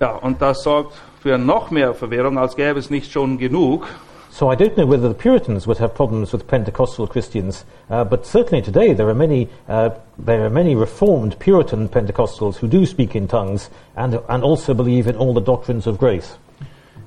Ja, 0.00 0.16
und 0.16 0.42
das 0.42 0.62
sorgt 0.62 0.94
für 1.20 1.38
noch 1.38 1.70
mehr 1.70 1.94
Verwirrung, 1.94 2.36
als 2.36 2.56
gäbe 2.56 2.78
es 2.78 2.90
nicht 2.90 3.10
schon 3.10 3.38
genug. 3.38 3.86
So 4.34 4.50
I 4.50 4.56
don't 4.56 4.76
know 4.76 4.84
whether 4.84 5.06
the 5.06 5.14
Puritans 5.14 5.64
would 5.68 5.78
have 5.78 5.94
problems 5.94 6.32
with 6.32 6.48
Pentecostal 6.48 7.06
Christians, 7.06 7.64
uh, 7.88 8.02
but 8.02 8.26
certainly 8.26 8.60
today 8.60 8.92
there 8.92 9.08
are 9.08 9.14
many 9.14 9.48
uh, 9.68 9.90
there 10.18 10.44
are 10.44 10.50
many 10.50 10.74
Reformed 10.74 11.38
Puritan 11.38 11.88
Pentecostals 11.88 12.56
who 12.56 12.66
do 12.66 12.84
speak 12.84 13.14
in 13.14 13.28
tongues 13.28 13.70
and 13.94 14.18
and 14.28 14.42
also 14.42 14.74
believe 14.74 15.06
in 15.06 15.14
all 15.14 15.34
the 15.34 15.40
doctrines 15.40 15.86
of 15.86 15.98
grace. 15.98 16.36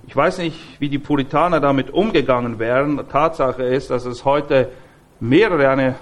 Ich 0.08 0.16
weiß 0.16 0.38
nicht, 0.38 0.80
wie 0.80 0.88
die 0.88 1.00
Puritaner 1.00 1.60
damit 1.60 1.90
umgegangen 1.90 2.60
wären. 2.60 2.98
Tatsache 3.10 3.64
ist, 3.64 3.90
dass 3.90 4.06
es 4.06 4.24
heute 4.24 4.70
mehrere, 5.20 5.68
eine 5.68 5.96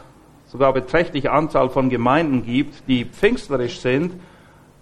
sogar 0.45 0.73
beträchtliche 0.73 1.31
Anzahl 1.31 1.69
von 1.69 1.89
Gemeinden 1.89 2.45
gibt, 2.45 2.87
die 2.87 3.03
pfingstlerisch 3.03 3.79
sind, 3.79 4.13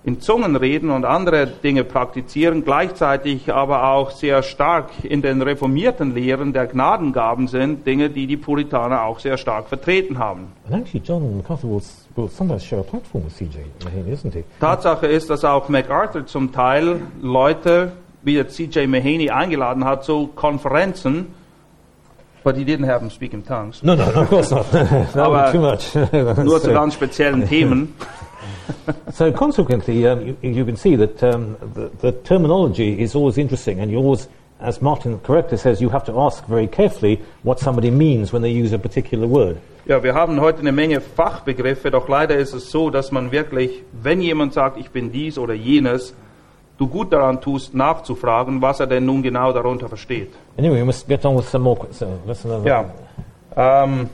in 0.06 0.20
Zungen 0.20 0.58
reden 0.58 0.90
und 0.90 1.06
andere 1.06 1.48
Dinge 1.48 1.86
praktizieren, 1.86 2.66
gleichzeitig 2.66 3.54
aber 3.54 3.88
auch 3.90 4.12
sehr 4.12 4.44
stark 4.44 4.90
in 5.04 5.22
den 5.22 5.42
reformierten 5.42 6.14
Lehren 6.14 6.52
der 6.52 6.68
Gnadengaben 6.68 7.48
sind, 7.48 7.88
Dinge, 7.88 8.10
die 8.10 8.28
die 8.28 8.36
Puritaner 8.36 9.04
auch 9.04 9.20
sehr 9.20 9.38
stark 9.38 9.70
vertreten 9.70 10.20
haben. 10.20 10.48
And 10.70 10.82
actually, 10.82 11.02
John 11.06 11.38
MacArthur 11.38 11.70
will, 11.72 11.78
s- 11.78 12.06
will 12.18 12.28
sometimes 12.28 12.66
share 12.66 12.82
a 12.82 12.84
platform 12.84 13.24
with 13.24 13.36
C.J. 13.38 13.60
Mahaney, 13.86 14.12
isn't 14.12 14.34
he? 14.34 14.44
Tatsache 14.60 15.08
ist, 15.08 15.30
dass 15.30 15.46
auch 15.46 15.70
MacArthur 15.70 16.26
zum 16.26 16.52
Teil 16.52 17.00
Leute 17.22 17.94
wie 18.24 18.46
C.J. 18.46 18.88
Mahaney 18.90 19.30
eingeladen 19.30 19.86
hat 19.86 20.04
zu 20.04 20.28
Konferenzen, 20.36 21.28
but 22.44 22.58
he 22.58 22.66
didn't 22.66 22.88
have 22.88 23.00
them 23.00 23.10
speak 23.10 23.32
in 23.34 23.46
tongues. 23.46 23.82
No, 23.84 23.96
no, 23.96 24.04
of 24.04 24.30
course 24.30 24.54
not. 24.54 24.70
that 24.72 25.16
would 25.16 25.46
be 25.46 25.52
too 25.54 25.62
much. 25.62 25.96
Nur 26.46 26.62
zu 26.62 26.74
ganz 26.74 26.96
speziellen 26.96 27.48
Themen. 27.48 27.94
so 29.14 29.32
consequently, 29.32 30.06
um, 30.08 30.22
you, 30.26 30.38
you 30.42 30.66
can 30.66 30.76
see 30.76 30.96
that 30.96 31.22
um, 31.24 31.56
the, 31.74 31.90
the 32.02 32.12
terminology 32.24 33.00
is 33.02 33.16
always 33.16 33.38
interesting, 33.38 33.80
and 33.80 33.92
you 33.92 33.98
always, 33.98 34.28
as 34.60 34.82
Martin 34.82 35.20
correctly 35.20 35.58
says, 35.58 35.82
you 35.82 35.90
have 35.90 36.04
to 36.06 36.18
ask 36.20 36.46
very 36.48 36.68
carefully 36.68 37.22
what 37.44 37.60
somebody 37.60 37.92
means 37.92 38.32
when 38.34 38.42
they 38.42 38.52
use 38.52 38.74
a 38.74 38.80
particular 38.80 39.28
word. 39.28 39.58
Ja, 39.86 40.02
wir 40.02 40.14
haben 40.14 40.40
heute 40.40 40.60
eine 40.60 40.72
Menge 40.72 41.02
Fachbegriffe, 41.02 41.92
doch 41.92 42.08
leider 42.08 42.36
ist 42.38 42.54
es 42.54 42.72
so, 42.72 42.90
dass 42.90 43.12
man 43.12 43.32
wirklich, 43.34 43.84
wenn 43.92 44.22
jemand 44.22 44.54
sagt, 44.54 44.78
ich 44.78 44.90
bin 44.92 45.12
dies 45.12 45.38
oder 45.38 45.54
jenes, 45.54 46.14
du 46.78 46.88
gut 46.88 47.12
daran 47.12 47.42
tust, 47.42 47.74
nachzufragen, 47.76 48.62
was 48.62 48.80
er 48.80 48.88
denn 48.88 49.06
nun 49.06 49.22
genau 49.22 49.52
darunter 49.52 49.90
versteht. 49.90 50.32
Anyway, 50.58 50.80
we 50.80 50.86
must 50.86 51.08
get 51.08 51.26
on 51.26 51.36
with 51.36 51.50
some 51.50 51.64
more. 51.66 51.76
que- 51.78 51.92
So, 51.92 52.08
let's 52.26 52.46
another. 52.46 52.66
Ja, 52.66 53.84
ähm, 53.84 54.10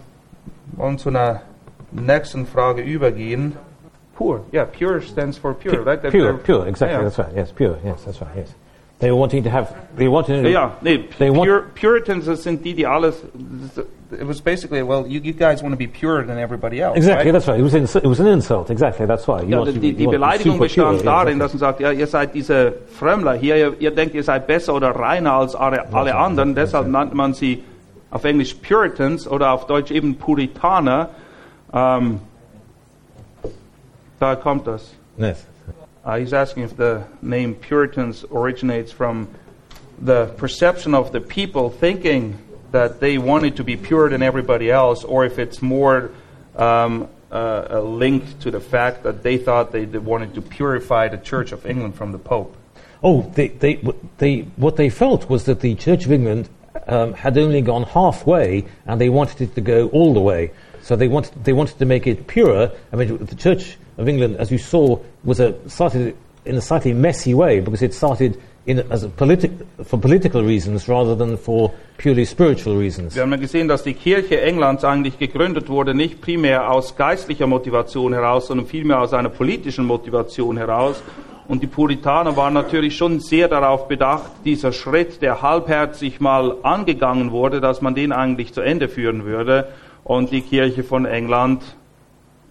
und 0.78 1.00
zu 1.00 1.10
einer 1.10 1.42
nächsten 1.92 2.48
Frage 2.48 2.82
übergehen. 2.82 3.54
Pure, 4.20 4.42
ja, 4.52 4.66
pure 4.66 5.00
stands 5.02 5.38
for 5.38 5.54
pure, 5.54 5.78
Pu- 5.78 5.84
right? 5.86 6.02
That 6.02 6.12
pure, 6.12 6.34
pure, 6.34 6.68
exactly. 6.68 6.98
Ja. 6.98 7.04
That's 7.04 7.18
right. 7.18 7.34
Yes, 7.36 7.52
pure. 7.54 7.78
Yes, 7.86 8.04
that's 8.04 8.20
right. 8.22 8.36
Yes, 8.36 8.54
they 9.00 9.10
were 9.12 9.18
wanting 9.18 9.44
to 9.44 9.50
have. 9.50 9.74
They 9.96 10.10
wanted. 10.10 10.44
To, 10.44 10.50
Ja, 10.50 10.72
nee, 10.82 11.06
They 11.18 11.30
want- 11.30 11.46
pure, 11.48 11.64
Puritans 11.74 12.26
sind 12.44 12.66
die, 12.66 12.74
die 12.74 12.86
alles. 12.86 13.24
It 14.12 14.28
was 14.28 14.42
basically, 14.42 14.82
well, 14.84 15.06
you, 15.08 15.22
you 15.22 15.34
guys 15.34 15.62
want 15.64 15.72
to 15.72 15.78
be 15.78 15.88
purer 15.88 16.26
than 16.26 16.38
everybody 16.38 16.82
else. 16.82 16.98
Exactly, 16.98 17.28
right? 17.28 17.32
that's 17.32 17.48
right. 17.48 17.60
It 17.60 17.64
was, 17.64 17.76
it 17.96 18.04
was 18.08 18.20
an 18.20 18.26
insult. 18.28 18.70
Exactly, 18.72 19.06
that's 19.06 19.26
why. 19.28 19.42
You 19.44 19.50
Ja, 19.60 19.64
die, 19.64 19.72
be- 19.80 19.94
die 19.94 20.08
Beleidigung 20.08 20.58
bestand 20.60 21.04
yeah, 21.04 21.24
darin, 21.24 21.40
dass 21.40 21.54
man 21.54 21.60
sagt, 21.60 21.80
ja, 21.80 21.92
ihr 21.92 22.08
seid 22.08 22.34
diese 22.34 22.74
Frömmler 22.98 23.36
hier, 23.36 23.56
ihr, 23.56 23.74
ihr 23.80 23.92
denkt, 23.92 24.16
ihr 24.16 24.24
seid 24.24 24.48
besser 24.48 24.74
oder 24.74 24.90
reiner 24.90 25.34
als 25.34 25.56
alle, 25.56 25.94
alle 25.94 26.16
anderen, 26.16 26.56
deshalb 26.56 26.88
nannte 26.88 27.16
man 27.16 27.34
sie 27.36 27.64
auf 28.12 28.26
Englisch 28.26 28.56
Puritans 28.56 29.28
oder 29.30 29.52
auf 29.54 29.68
Deutsch 29.68 29.92
eben 29.92 30.16
Puritaner. 30.16 31.10
Ähm, 31.72 32.20
das. 34.20 34.94
Yes. 35.18 35.46
Uh, 36.04 36.18
he's 36.18 36.34
asking 36.34 36.64
if 36.64 36.76
the 36.78 37.04
name 37.22 37.56
Puritans 37.56 38.26
originates 38.32 38.92
from 38.92 39.28
the 40.02 40.28
perception 40.38 40.94
of 40.94 41.12
the 41.12 41.22
people 41.22 41.70
thinking 41.70 42.38
that 42.72 43.00
they 43.00 43.18
wanted 43.18 43.56
to 43.58 43.64
be 43.64 43.76
purer 43.76 44.10
than 44.10 44.22
everybody 44.22 44.72
else, 44.72 45.04
or 45.04 45.26
if 45.26 45.40
it's 45.40 45.62
more 45.62 46.12
um, 46.56 47.08
uh, 47.32 47.68
a 47.70 47.82
link 47.82 48.40
to 48.40 48.52
the 48.52 48.60
fact 48.60 49.04
that 49.04 49.24
they 49.24 49.38
thought 49.38 49.72
they 49.72 49.86
d- 49.86 49.98
wanted 49.98 50.34
to 50.36 50.42
purify 50.42 51.08
the 51.08 51.18
Church 51.18 51.52
of 51.52 51.66
England 51.66 51.96
from 51.96 52.12
the 52.12 52.20
Pope. 52.20 52.56
Oh, 53.04 53.32
they, 53.36 53.48
they, 53.50 53.76
what 53.76 53.96
they, 54.18 54.42
what 54.56 54.76
they 54.76 54.90
felt 54.90 55.30
was 55.30 55.46
that 55.46 55.62
the 55.62 55.76
Church 55.76 56.06
of 56.06 56.12
England 56.12 56.50
um, 56.88 57.14
had 57.14 57.38
only 57.38 57.62
gone 57.62 57.84
halfway, 57.84 58.66
and 58.86 59.00
they 59.00 59.10
wanted 59.10 59.42
it 59.42 59.56
to 59.56 59.62
go 59.62 59.90
all 59.90 60.14
the 60.14 60.22
way. 60.22 60.52
So 60.82 60.96
they 60.96 61.08
wanted, 61.08 61.44
they 61.44 61.54
wanted 61.54 61.78
to 61.80 61.86
make 61.86 62.08
it 62.08 62.28
purer. 62.28 62.72
I 62.92 62.96
mean, 62.96 63.18
the 63.18 63.36
Church 63.36 63.78
of 64.00 64.08
England, 64.08 64.38
as 64.40 64.50
you 64.50 64.58
saw, 64.58 64.98
was 65.24 65.40
a, 65.40 65.54
started 65.68 66.16
in 66.46 66.56
a 66.56 66.62
slightly 66.62 66.94
messy 66.94 67.34
way 67.34 67.60
because 67.60 67.84
it 67.84 67.94
started 67.94 68.38
in, 68.66 68.80
as 68.92 69.06
politi- 69.06 69.52
for 69.84 70.00
political 70.00 70.44
reasons 70.44 70.88
rather 70.88 71.16
than 71.16 71.38
for 71.38 71.72
purely 71.98 72.26
spiritual 72.26 72.78
reasons. 72.78 73.16
Wir 73.16 73.24
haben 73.24 73.32
ja 73.32 73.38
gesehen, 73.38 73.68
dass 73.68 73.84
die 73.84 73.94
Kirche 73.94 74.42
Englands 74.42 74.84
eigentlich 74.84 75.20
gegründet 75.20 75.70
wurde, 75.70 75.94
nicht 75.94 76.22
primär 76.22 76.72
aus 76.72 76.96
geistlicher 76.96 77.48
Motivation 77.48 78.14
heraus, 78.14 78.48
sondern 78.48 78.68
vielmehr 78.68 79.02
aus 79.02 79.14
einer 79.14 79.30
politischen 79.30 79.86
Motivation 79.86 80.58
heraus. 80.58 81.02
Und 81.48 81.64
die 81.64 81.68
Puritaner 81.68 82.38
waren 82.38 82.54
natürlich 82.54 82.96
schon 82.96 83.20
sehr 83.20 83.48
darauf 83.48 83.88
bedacht, 83.88 84.32
dieser 84.46 84.72
Schritt, 84.72 85.22
der 85.24 85.42
halbherzig 85.42 86.20
mal 86.20 86.58
angegangen 86.62 87.32
wurde, 87.32 87.60
dass 87.60 87.82
man 87.82 87.96
den 87.96 88.12
eigentlich 88.12 88.54
zu 88.54 88.62
Ende 88.62 88.88
führen 88.88 89.26
würde 89.26 89.68
und 90.04 90.32
die 90.32 90.42
Kirche 90.42 90.84
von 90.84 91.06
England 91.06 91.64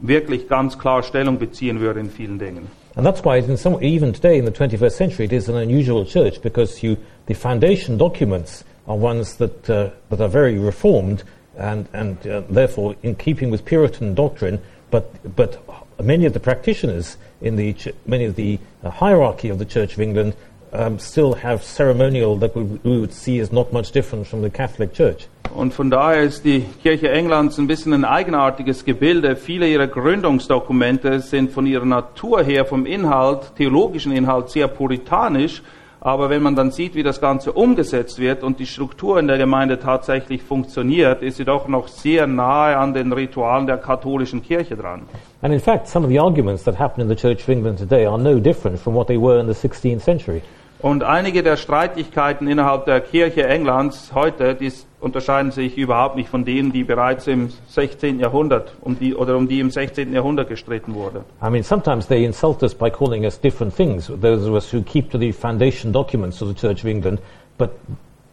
wirklich 0.01 0.49
ganz 0.49 0.79
klar 0.79 1.03
Stellung 1.03 1.39
beziehen 1.39 1.81
würde 1.81 2.01
in 2.01 2.11
vielen 2.11 2.39
Dingen. 2.39 2.69
And 2.97 3.07
that's 3.07 3.25
why, 3.25 3.41
some, 3.57 3.81
even 3.81 4.13
today 4.13 4.39
in 4.39 4.45
the 4.45 4.51
21st 4.51 4.93
century, 4.93 5.25
it 5.27 5.33
is 5.33 5.49
an 5.49 5.57
unusual 5.57 6.05
church 6.05 6.43
because 6.43 6.83
you, 6.83 6.97
the 7.27 7.35
foundation 7.35 7.97
documents 7.97 8.65
are 8.89 8.97
ones 8.97 9.37
that, 9.37 9.71
uh, 9.71 9.91
that 10.11 10.21
are 10.21 10.29
very 10.29 10.59
reformed 10.59 11.23
and, 11.57 11.89
and 11.93 12.27
uh, 12.27 12.43
therefore 12.49 12.97
in 13.03 13.15
keeping 13.15 13.51
with 13.51 13.65
Puritan 13.65 14.15
doctrine, 14.15 14.61
but, 14.91 15.13
but 15.37 15.63
many 16.03 16.25
of 16.25 16.33
the 16.33 16.41
practitioners 16.41 17.17
in 17.41 17.57
the 17.57 17.73
ch- 17.75 17.89
many 18.07 18.25
of 18.25 18.37
the 18.37 18.59
uh, 18.83 18.91
hierarchy 18.91 19.49
of 19.49 19.59
the 19.59 19.65
Church 19.65 19.93
of 19.93 20.01
England 20.01 20.35
um, 20.73 20.99
still 20.99 21.35
have 21.35 21.63
ceremonial 21.65 22.37
that 22.39 22.55
we, 22.55 22.63
we 22.83 22.99
would 22.99 23.13
see 23.13 23.41
as 23.41 23.53
not 23.53 23.73
much 23.73 23.93
different 23.93 24.27
from 24.27 24.43
the 24.43 24.51
Catholic 24.51 24.93
Church. 24.93 25.29
Und 25.55 25.73
von 25.73 25.91
daher 25.91 26.23
ist 26.23 26.45
die 26.45 26.65
Kirche 26.83 27.11
Englands 27.11 27.59
ein 27.59 27.67
bisschen 27.67 27.93
ein 27.95 28.05
eigenartiges 28.05 28.85
Gebilde. 28.85 29.35
Viele 29.35 29.67
ihrer 29.67 29.87
Gründungsdokumente 29.87 31.21
sind 31.21 31.51
von 31.51 31.67
ihrer 31.67 31.87
Natur 31.87 32.43
her, 32.43 32.65
vom 32.65 32.87
Inhalt, 32.87 33.57
theologischen 33.57 34.13
Inhalt, 34.13 34.51
sehr 34.51 34.69
puritanisch. 34.69 35.63
Aber 36.01 36.31
wenn 36.31 36.43
man 36.43 36.55
dann 36.55 36.71
sieht, 36.71 36.95
wie 36.95 37.03
das 37.03 37.21
Ganze 37.21 37.53
umgesetzt 37.53 38.21
wird 38.21 38.45
und 38.45 38.61
die 38.61 38.67
Struktur 38.67 39.19
in 39.19 39.27
der 39.27 39.37
Gemeinde 39.37 39.81
tatsächlich 39.81 40.43
funktioniert, 40.43 41.23
ist 41.23 41.39
sie 41.39 41.45
doch 41.45 41.67
noch 41.67 41.89
sehr 41.89 42.29
nahe 42.29 42.77
an 42.77 42.95
den 42.95 43.13
Ritualen 43.13 43.67
der 43.67 43.79
katholischen 43.79 44.43
Kirche 44.43 44.77
dran. 44.77 45.03
And 45.43 45.53
in 45.53 45.61
fact, 45.61 45.89
some 45.89 46.05
of 46.05 46.11
the 46.11 46.21
arguments 46.21 46.63
that 46.65 46.79
happen 46.79 47.01
in 47.01 47.09
the 47.09 47.17
Church 47.17 47.43
of 47.43 47.49
England 47.49 47.79
today 47.79 48.07
are 48.07 48.19
no 48.19 48.39
different 48.39 48.79
from 48.79 48.95
what 48.95 49.09
they 49.09 49.19
were 49.19 49.41
in 49.41 49.53
the 49.53 49.55
16th 49.55 50.01
century. 50.01 50.41
Und 50.81 51.03
einige 51.03 51.43
der 51.43 51.57
Streitigkeiten 51.57 52.47
innerhalb 52.47 52.85
der 52.85 53.01
Kirche 53.01 53.47
Englands 53.49 54.13
heute, 54.15 54.55
die 54.55 54.73
unterscheiden 55.01 55.51
sich 55.51 55.77
überhaupt 55.77 56.15
nicht 56.15 56.29
von 56.29 56.45
denen, 56.45 56.73
die 56.73 56.85
bereits 56.85 57.27
im 57.27 57.51
16. 57.69 58.21
Jahrhundert 58.21 58.73
um 58.81 58.97
die, 58.97 59.15
oder 59.15 59.37
um 59.37 59.49
die 59.49 59.59
im 59.59 59.71
16. 59.71 60.13
Jahrhundert 60.13 60.49
gestritten 60.49 60.95
wurde. 60.95 61.25
I 61.43 61.51
mean, 61.51 61.65
sometimes 61.65 62.07
they 62.07 62.25
insult 62.25 62.63
us 62.63 62.75
by 62.75 62.91
calling 62.91 63.25
us 63.25 63.41
different 63.41 63.75
things, 63.75 64.07
those 64.07 64.49
of 64.49 64.55
us 64.55 64.73
who 64.73 64.83
keep 64.83 65.11
to 65.11 65.19
the 65.19 65.33
foundation 65.33 65.93
documents 65.93 66.41
of 66.41 66.49
the 66.49 66.55
Church 66.55 66.85
of 66.85 66.87
England. 66.87 67.19
But, 67.57 67.71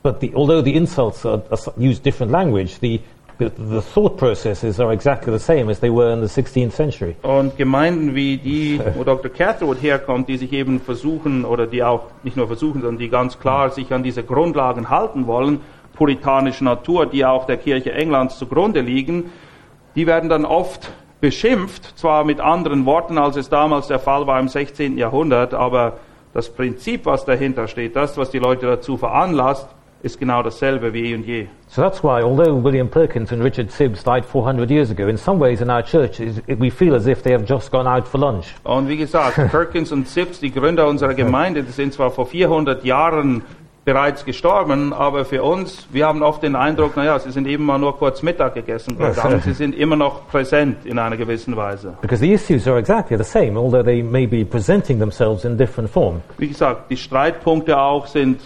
but 0.04 0.20
the, 0.20 0.32
although 0.36 0.62
the 0.62 0.76
insults 0.76 1.26
are, 1.26 1.42
are, 1.50 1.58
use 1.78 2.00
different 2.00 2.32
language, 2.32 2.80
the, 2.80 3.02
the, 3.38 3.82
thought 3.82 4.17
processes 4.17 4.80
are 4.80 4.91
exactly 4.91 5.32
the 5.32 5.39
same 5.39 5.69
as 5.69 5.80
they 5.80 5.89
were 5.89 6.12
in 6.13 6.26
the 6.26 6.41
16th 6.41 6.71
century. 6.71 7.15
Und 7.21 7.58
Gemeinden 7.58 8.15
wie 8.15 8.38
die, 8.38 8.80
wo 8.95 9.04
Dr. 9.04 9.32
Cathwood 9.32 9.82
herkommt, 9.82 10.28
die 10.30 10.38
sich 10.38 10.54
eben 10.54 10.80
versuchen, 10.80 11.45
oder 11.45 11.67
die 11.67 11.84
auch 11.84 12.08
nicht 12.24 12.38
nur 12.38 12.48
versuchen, 12.48 12.82
sondern 12.82 12.98
die 12.98 13.10
ganz 13.10 13.39
klar 13.39 13.69
sich 13.69 13.91
an 13.93 14.04
diese 14.04 14.24
Grundlagen 14.24 14.89
halten 14.89 15.28
wollen, 15.28 15.62
puritanische 15.93 16.63
Natur, 16.63 17.06
die 17.06 17.26
auch 17.26 17.45
der 17.45 17.58
Kirche 17.58 17.93
Englands 17.93 18.38
zugrunde 18.38 18.82
liegen, 18.82 19.32
die 19.95 20.08
werden 20.08 20.30
dann 20.30 20.45
oft 20.45 20.91
beschimpft, 21.21 21.98
zwar 21.98 22.26
mit 22.26 22.39
anderen 22.39 22.86
Worten, 22.86 23.17
als 23.17 23.38
es 23.38 23.50
damals 23.50 23.88
der 23.88 24.00
Fall 24.00 24.28
war 24.28 24.39
im 24.39 24.50
16. 24.50 24.98
Jahrhundert, 24.98 25.54
aber 25.54 25.93
das 26.34 26.50
Prinzip, 26.50 27.06
was 27.06 27.24
dahinter 27.24 27.67
steht, 27.67 27.95
das, 27.95 28.17
was 28.17 28.30
die 28.30 28.39
Leute 28.39 28.65
dazu 28.65 28.98
veranlasst, 28.98 29.69
ist 30.06 30.20
genau 30.20 30.44
dasselbe 30.44 30.94
wie 30.94 31.12
eh 31.12 31.15
und 31.15 31.26
je. 31.26 31.48
So 31.68 31.82
that's 31.82 32.04
why, 32.04 32.22
although 32.22 32.54
William 32.56 32.88
Perkins 32.88 33.32
and 33.34 33.41
Richard 33.44 33.72
Sibbs 33.72 34.04
died 34.04 34.24
400 34.24 34.70
years 34.70 34.91
ago, 34.91 35.08
in 35.08 35.18
some 35.18 35.39
ways 35.39 35.62
in 35.62 35.70
our 35.70 35.82
church 35.84 36.20
is, 36.20 36.41
we 36.48 36.70
feel 36.70 36.94
as 36.96 37.08
if 37.08 37.24
they 37.24 37.34
have 37.34 37.44
just 37.46 37.72
gone 37.72 37.89
out 37.89 38.08
for 38.08 38.20
lunch. 38.20 38.54
Und 38.63 38.88
wie 38.88 38.98
gesagt, 38.98 39.36
Perkins 39.52 39.91
und 39.91 40.08
Sibbs, 40.08 40.39
die 40.39 40.52
Gründer 40.52 40.88
unserer 40.88 41.15
Gemeinde, 41.15 41.63
die 41.63 41.72
sind 41.72 41.94
zwar 41.94 42.12
vor 42.12 42.28
400 42.28 42.86
Jahren 42.86 43.41
bereits 43.84 44.26
gestorben, 44.26 44.94
aber 44.94 45.26
für 45.26 45.44
uns, 45.44 45.88
wir 45.91 46.08
haben 46.08 46.24
oft 46.24 46.41
den 46.41 46.56
Eindruck, 46.56 46.96
naja, 46.96 47.20
sie 47.20 47.32
sind 47.32 47.48
eben 47.48 47.63
mal 47.65 47.78
nur 47.78 47.96
kurz 47.98 48.24
Mittag 48.24 48.56
gegessen, 48.56 48.98
Yes. 49.00 49.20
aber 49.20 49.39
sie 49.39 49.54
sind 49.54 49.76
immer 49.76 49.96
noch 49.96 50.28
präsent 50.28 50.86
in 50.86 50.98
einer 50.98 51.18
gewissen 51.18 51.56
Weise. 51.56 51.94
Because 52.02 52.20
the 52.20 52.34
issues 52.34 52.68
are 52.68 52.80
exactly 52.80 53.15
the 53.15 53.24
same, 53.24 53.58
although 53.58 53.84
they 53.84 54.02
may 54.02 54.26
be 54.26 54.44
presenting 54.44 55.00
themselves 55.00 55.46
in 55.46 55.56
different 55.58 55.89
form. 55.89 56.22
Wie 56.39 56.48
gesagt, 56.48 56.89
die 56.89 56.98
Streitpunkte 56.98 57.80
auch 57.80 58.08
sind 58.08 58.39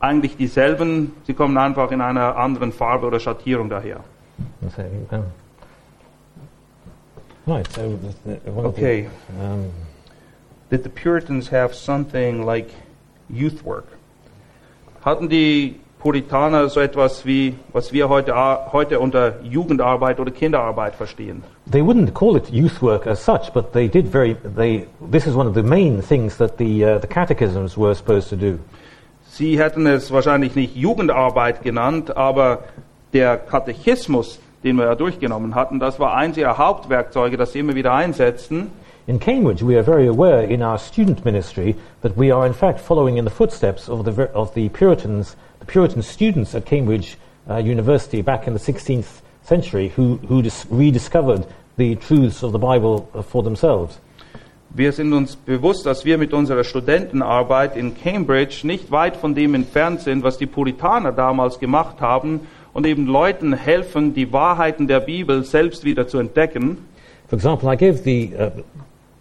eigentlich 0.00 0.36
dieselben, 0.36 1.12
sie 1.26 1.34
kommen 1.34 1.56
einfach 1.56 1.90
in 1.92 2.00
einer 2.00 2.36
anderen 2.36 2.72
Farbe 2.72 3.06
oder 3.06 3.20
Schattierung 3.20 3.68
daher. 3.68 4.00
Okay. 8.56 9.08
um, 9.40 9.70
Did 10.70 10.82
the 10.84 10.88
Puritans 10.88 11.50
have 11.50 11.74
something 11.74 12.44
like 12.44 12.70
youth 13.28 13.64
work? 13.64 13.86
Hatten 15.04 15.28
die 15.28 15.80
Puritaner 15.98 16.68
so 16.68 16.80
etwas 16.80 17.26
wie, 17.26 17.54
was 17.72 17.92
wir 17.92 18.08
heute, 18.08 18.34
heute 18.72 19.00
unter 19.00 19.42
Jugendarbeit 19.42 20.20
oder 20.20 20.30
Kinderarbeit 20.30 20.94
verstehen? 20.94 21.42
they 21.70 21.82
wouldn't 21.82 22.14
call 22.14 22.36
it 22.36 22.50
youth 22.50 22.82
work 22.82 23.06
as 23.06 23.20
such, 23.20 23.52
but 23.52 23.72
they 23.72 23.88
did 23.88 24.06
very. 24.06 24.34
They 24.34 24.86
this 25.00 25.26
is 25.26 25.34
one 25.34 25.46
of 25.46 25.54
the 25.54 25.62
main 25.62 26.02
things 26.02 26.36
that 26.38 26.58
the 26.58 26.84
uh, 26.84 26.98
the 26.98 27.06
catechisms 27.06 27.76
were 27.76 27.94
supposed 27.94 28.28
to 28.30 28.36
do. 28.36 28.58
Sie 29.32 29.60
hätten 29.60 29.86
es 29.86 30.10
wahrscheinlich 30.10 30.56
nicht 30.56 30.74
Jugendarbeit 30.76 31.62
genannt, 31.62 32.16
aber 32.16 32.64
der 33.12 33.36
Katechismus, 33.36 34.40
den 34.64 34.76
wir 34.76 34.86
ja 34.86 34.96
durchgenommen 34.96 35.54
hatten, 35.54 35.78
das 35.78 36.00
war 36.00 36.16
eins 36.16 36.36
ihrer 36.36 36.58
Hauptwerkzeuge, 36.58 37.36
das 37.36 37.52
sie 37.52 37.60
immer 37.60 37.76
wieder 37.76 37.94
einsetzten. 37.94 38.72
In 39.06 39.20
Cambridge, 39.20 39.64
we 39.64 39.76
are 39.76 39.84
very 39.84 40.08
aware 40.08 40.42
in 40.42 40.62
our 40.62 40.76
student 40.76 41.24
ministry 41.24 41.76
that 42.02 42.18
we 42.18 42.34
are 42.34 42.44
in 42.44 42.52
fact 42.52 42.80
following 42.80 43.18
in 43.18 43.24
the 43.24 43.30
footsteps 43.30 43.88
of 43.88 44.04
the 44.04 44.28
of 44.34 44.52
the 44.54 44.68
Puritans, 44.68 45.36
the 45.60 45.66
Puritan 45.66 46.02
students 46.02 46.54
at 46.54 46.66
Cambridge 46.66 47.16
uh, 47.48 47.56
University 47.56 48.22
back 48.22 48.48
in 48.48 48.52
the 48.52 48.60
16th 48.60 49.22
century, 49.42 49.92
who 49.96 50.18
who 50.28 50.42
dis- 50.42 50.66
rediscovered 50.70 51.46
the 51.76 51.94
truths 51.96 52.42
of 52.42 52.50
the 52.50 52.58
Bible 52.58 53.08
uh, 53.14 53.22
for 53.22 53.44
themselves. 53.44 53.98
Wir 54.72 54.92
sind 54.92 55.12
uns 55.12 55.34
bewusst, 55.34 55.84
dass 55.84 56.04
wir 56.04 56.16
mit 56.16 56.32
unserer 56.32 56.62
Studentenarbeit 56.62 57.76
in 57.76 57.94
Cambridge 58.00 58.60
nicht 58.64 58.92
weit 58.92 59.16
von 59.16 59.34
dem 59.34 59.54
entfernt 59.54 60.00
sind, 60.00 60.22
was 60.22 60.38
die 60.38 60.46
Puritaner 60.46 61.10
damals 61.10 61.58
gemacht 61.58 62.00
haben 62.00 62.40
und 62.72 62.86
eben 62.86 63.06
Leuten 63.06 63.52
helfen, 63.52 64.14
die 64.14 64.32
Wahrheiten 64.32 64.86
der 64.86 65.00
Bibel 65.00 65.42
selbst 65.42 65.84
wieder 65.84 66.06
zu 66.06 66.18
entdecken. 66.18 66.78
For 67.28 67.36
example, 67.36 67.72
I 67.72 67.76
gave 67.76 68.02
the, 68.04 68.32
uh, 68.38 68.50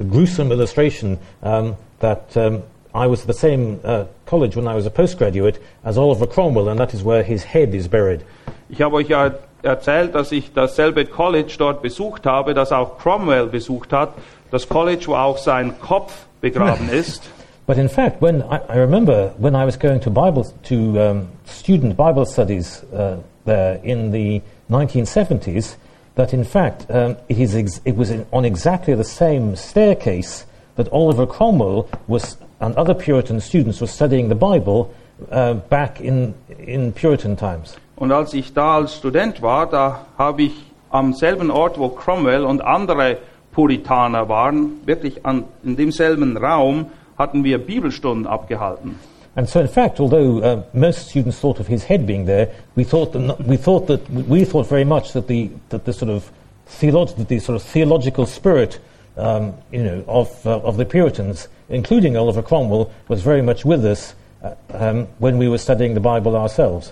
gruesome 0.04 0.52
illustration 0.52 1.18
um, 1.42 1.76
that 2.00 2.36
um, 2.36 2.62
I 2.94 3.08
was 3.08 3.22
at 3.22 3.28
the 3.28 3.34
same 3.34 3.80
uh, 3.84 4.06
college 4.26 4.56
when 4.56 4.68
I 4.68 4.76
was 4.76 4.86
a 4.86 4.90
postgraduate 4.90 5.60
as 5.84 5.98
Oliver 5.98 6.28
Cromwell, 6.28 6.70
and 6.70 6.80
that 6.80 6.94
is 6.94 7.04
where 7.04 7.24
his 7.24 7.44
head 7.44 7.74
is 7.74 7.88
buried. 7.88 8.22
Ich 8.70 8.82
habe 8.82 8.96
euch 8.96 9.10
ja 9.10 9.32
erzählt, 9.64 10.16
dass 10.16 10.32
ich 10.32 10.54
dasselbe 10.54 11.06
College 11.06 11.56
dort 11.58 11.82
besucht 11.82 12.26
habe, 12.26 12.54
das 12.54 12.72
auch 12.72 12.98
Cromwell 12.98 13.48
besucht 13.48 13.94
hat. 13.94 14.14
Das 14.52 14.68
College, 14.68 15.06
wo 15.08 15.16
auch 15.16 15.38
sein 15.38 15.80
Kopf 15.80 16.26
begraben 16.42 16.90
ist. 16.92 17.30
But 17.68 17.78
in 17.78 17.88
fact, 17.88 18.20
when 18.20 18.42
I, 18.42 18.60
I 18.68 18.80
remember 18.80 19.32
when 19.38 19.54
I 19.54 19.64
was 19.64 19.78
going 19.78 20.00
to 20.02 20.10
Bible 20.10 20.44
to 20.64 21.00
um, 21.00 21.28
student 21.46 21.96
Bible 21.96 22.26
studies 22.26 22.84
uh, 22.92 23.18
there 23.46 23.80
in 23.84 24.12
the 24.12 24.42
1970s, 24.72 25.76
that 26.16 26.34
in 26.34 26.44
fact 26.44 26.88
um, 26.90 27.16
it, 27.28 27.38
is 27.38 27.56
ex- 27.56 27.80
it 27.86 27.96
was 27.96 28.10
in, 28.10 28.26
on 28.34 28.44
exactly 28.44 28.96
the 28.96 29.04
same 29.04 29.56
staircase 29.56 30.48
that 30.78 30.92
Oliver 30.92 31.28
Cromwell 31.28 31.88
was 32.08 32.38
and 32.60 32.76
other 32.76 32.96
Puritan 32.96 33.40
students 33.40 33.80
were 33.80 33.88
studying 33.88 34.30
the 34.30 34.36
Bible 34.36 34.92
uh, 35.32 35.54
back 35.54 36.02
in 36.02 36.34
in 36.58 36.92
Puritan 36.92 37.36
times. 37.36 37.78
Und 38.00 38.12
als 38.14 38.34
ich 38.34 38.54
da 38.54 38.76
als 38.78 38.96
Student 38.96 39.42
war, 39.42 39.68
da 39.68 40.06
habe 40.18 40.44
ich 40.44 40.54
am 40.90 41.14
selben 41.14 41.52
Ort, 41.52 41.78
wo 41.78 41.90
Cromwell 41.90 42.46
und 42.46 42.62
andere 42.62 43.18
Puritaner 43.52 44.30
waren, 44.30 44.82
wirklich 44.86 45.26
an, 45.26 45.44
in 45.64 45.76
demselben 45.76 46.38
Raum, 46.38 46.86
hatten 47.18 47.44
wir 47.44 47.58
Bibelstunden 47.58 48.26
abgehalten. 48.26 48.96
And 49.36 49.48
so, 49.48 49.60
in 49.60 49.68
fact, 49.68 50.00
although 50.00 50.40
uh, 50.42 50.64
most 50.74 51.10
students 51.10 51.40
thought 51.40 51.60
of 51.60 51.68
his 51.68 51.84
head 51.88 52.06
being 52.08 52.26
there, 52.26 52.48
we 52.76 52.84
thought 52.84 53.12
that, 53.14 53.20
not- 53.20 53.46
we 53.46 53.58
thought 53.58 53.88
that 53.88 54.02
we 54.10 54.44
thought 54.44 54.68
very 54.68 54.86
much 54.86 55.14
that 55.14 55.28
the 55.28 55.50
that 55.70 55.86
the 55.86 55.94
sort 55.94 56.10
of 56.10 56.32
theolog- 56.68 57.28
the 57.28 57.40
sort 57.40 57.56
of 57.56 57.62
theological 57.62 58.26
spirit, 58.26 58.80
um, 59.18 59.54
you 59.72 59.84
know, 59.84 60.04
of 60.08 60.30
uh, 60.46 60.60
of 60.62 60.78
the 60.78 60.86
Puritans, 60.86 61.48
including 61.70 62.18
Oliver 62.18 62.42
Cromwell, 62.42 62.90
was 63.08 63.22
very 63.22 63.42
much 63.42 63.64
with 63.66 63.86
us 63.86 64.16
uh, 64.44 64.56
um, 64.74 65.08
when 65.20 65.38
we 65.38 65.48
were 65.48 65.60
studying 65.60 65.94
the 65.94 66.00
Bible 66.02 66.36
ourselves. 66.36 66.92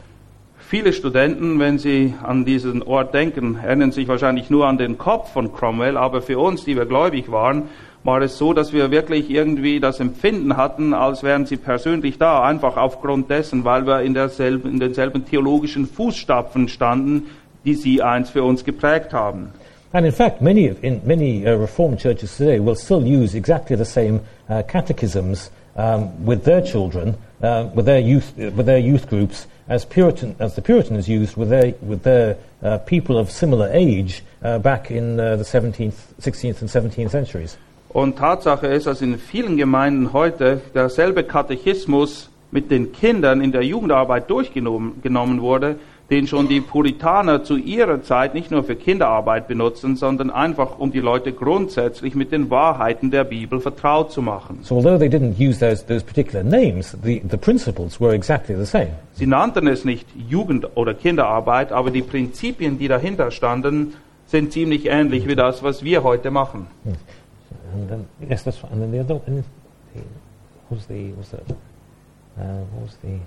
Viele 0.69 0.91
Studenten, 0.91 1.59
wenn 1.59 1.79
sie 1.79 2.13
an 2.21 2.43
diesen 2.43 2.83
Ort 2.83 3.13
denken, 3.13 3.57
erinnern 3.63 3.93
sich 3.93 4.09
wahrscheinlich 4.09 4.49
nur 4.49 4.67
an 4.67 4.77
den 4.77 4.97
Kopf 4.97 5.31
von 5.31 5.53
Cromwell, 5.53 5.95
aber 5.95 6.21
für 6.21 6.39
uns, 6.39 6.65
die 6.65 6.75
wir 6.75 6.85
gläubig 6.85 7.31
waren, 7.31 7.69
war 8.03 8.21
es 8.21 8.37
so, 8.37 8.51
dass 8.51 8.73
wir 8.73 8.91
wirklich 8.91 9.29
irgendwie 9.29 9.79
das 9.79 10.01
Empfinden 10.01 10.57
hatten, 10.57 10.93
als 10.93 11.23
wären 11.23 11.45
sie 11.45 11.55
persönlich 11.55 12.17
da, 12.17 12.43
einfach 12.43 12.75
aufgrund 12.75 13.29
dessen, 13.29 13.63
weil 13.63 13.87
wir 13.87 14.01
in, 14.01 14.13
derselben, 14.13 14.69
in 14.69 14.81
denselben 14.81 15.23
theologischen 15.25 15.85
Fußstapfen 15.85 16.67
standen, 16.67 17.27
die 17.63 17.75
sie 17.75 18.01
einst 18.01 18.31
für 18.31 18.43
uns 18.43 18.65
geprägt 18.65 19.13
haben. 19.13 19.53
And 19.93 20.05
in 20.05 20.11
fact, 20.11 20.41
many 20.41 20.75
in 20.81 20.99
many 21.05 21.47
uh, 21.47 21.51
Reformed 21.51 21.97
churches 21.97 22.35
today 22.35 22.59
will 22.59 22.75
still 22.75 23.05
use 23.05 23.37
exactly 23.37 23.77
the 23.77 23.85
same 23.85 24.19
uh, 24.49 24.63
catechisms 24.63 25.49
um, 25.77 26.09
with 26.25 26.43
their 26.43 26.61
children, 26.61 27.15
uh, 27.41 27.67
with 27.73 27.85
their 27.85 28.01
youth, 28.01 28.33
uh, 28.37 28.51
with 28.53 28.65
their 28.65 28.79
youth 28.79 29.07
groups, 29.07 29.47
as 29.69 29.85
Puritan 29.85 30.35
as 30.39 30.55
the 30.55 30.61
Puritans 30.61 31.07
used 31.07 31.37
with 31.37 31.49
their 31.49 31.73
with 31.81 32.03
their 32.03 32.37
uh, 32.63 32.77
people 32.79 33.17
of 33.17 33.31
similar 33.31 33.69
age 33.71 34.23
uh, 34.43 34.59
back 34.59 34.91
in 34.91 35.19
uh, 35.19 35.35
the 35.35 35.43
17th, 35.43 35.93
16th, 36.21 36.61
and 36.61 36.69
17th 36.69 37.09
centuries. 37.09 37.57
Und 37.89 38.17
Tatsache 38.17 38.67
ist, 38.67 38.85
dass 38.85 39.01
in 39.01 39.17
vielen 39.17 39.57
Gemeinden 39.57 40.13
heute 40.13 40.61
derselbe 40.73 41.23
Katechismus 41.23 42.29
mit 42.51 42.69
den 42.69 42.91
Kindern 42.91 43.41
in 43.41 43.51
der 43.51 43.63
Jugendarbeit 43.63 44.29
durchgenommen 44.29 45.01
genommen 45.01 45.41
wurde, 45.41 45.77
den 46.09 46.25
schon 46.25 46.47
die 46.47 46.61
Puritaner 46.61 47.43
zu 47.43 47.57
ihrer 47.57 48.01
Zeit 48.01 48.33
nicht 48.33 48.49
nur 48.49 48.63
für 48.63 48.75
Kinderarbeit 48.75 49.47
benutzen, 49.47 49.97
sondern 49.97 50.29
einfach 50.29 50.79
um 50.79 50.91
die 50.91 51.01
Leute 51.01 51.33
grundsätzlich 51.33 52.15
mit 52.15 52.31
den 52.31 52.49
Wahrheiten 52.49 53.11
der 53.11 53.25
Bibel 53.25 53.59
vertraut 53.59 54.11
zu 54.11 54.21
machen. 54.21 54.59
So 54.61 54.75
although 54.75 54.97
they 54.97 55.09
didn't 55.09 55.37
use 55.37 55.59
those, 55.59 55.85
those 55.85 56.05
particular 56.05 56.43
names, 56.43 56.95
the, 57.03 57.21
the 57.29 57.37
principles 57.37 57.99
were 57.99 58.13
exactly 58.13 58.55
the 58.55 58.65
same. 58.65 58.91
Sie 59.13 59.27
nannten 59.27 59.67
es 59.67 59.83
nicht 59.83 60.07
Jugend- 60.29 60.77
oder 60.77 60.93
Kinderarbeit, 60.93 61.73
aber 61.73 61.91
die 61.91 62.03
Prinzipien, 62.03 62.79
die 62.79 62.87
dahinter 62.87 63.31
standen, 63.31 63.95
sind 64.27 64.53
ziemlich 64.53 64.85
ähnlich 64.87 65.27
wie 65.27 65.35
das, 65.35 65.61
was 65.61 65.83
wir 65.83 66.03
heute 66.03 66.31
machen. 66.31 66.67
And 67.73 67.89
then, 67.89 68.05
yes, 68.29 68.43
that's 68.45 68.63
right. 68.63 68.71
And 68.71 68.81
then 68.81 68.91
the 68.91 68.99
other, 68.99 69.21
and 69.27 69.43
the, 69.93 70.01
what 70.69 70.79
was 70.79 70.87
the, 70.87 71.13
was 71.17 71.31
that? 71.31 71.41
Uh, 72.37 72.63
what 72.71 72.83
was 72.83 72.97
the? 73.01 73.19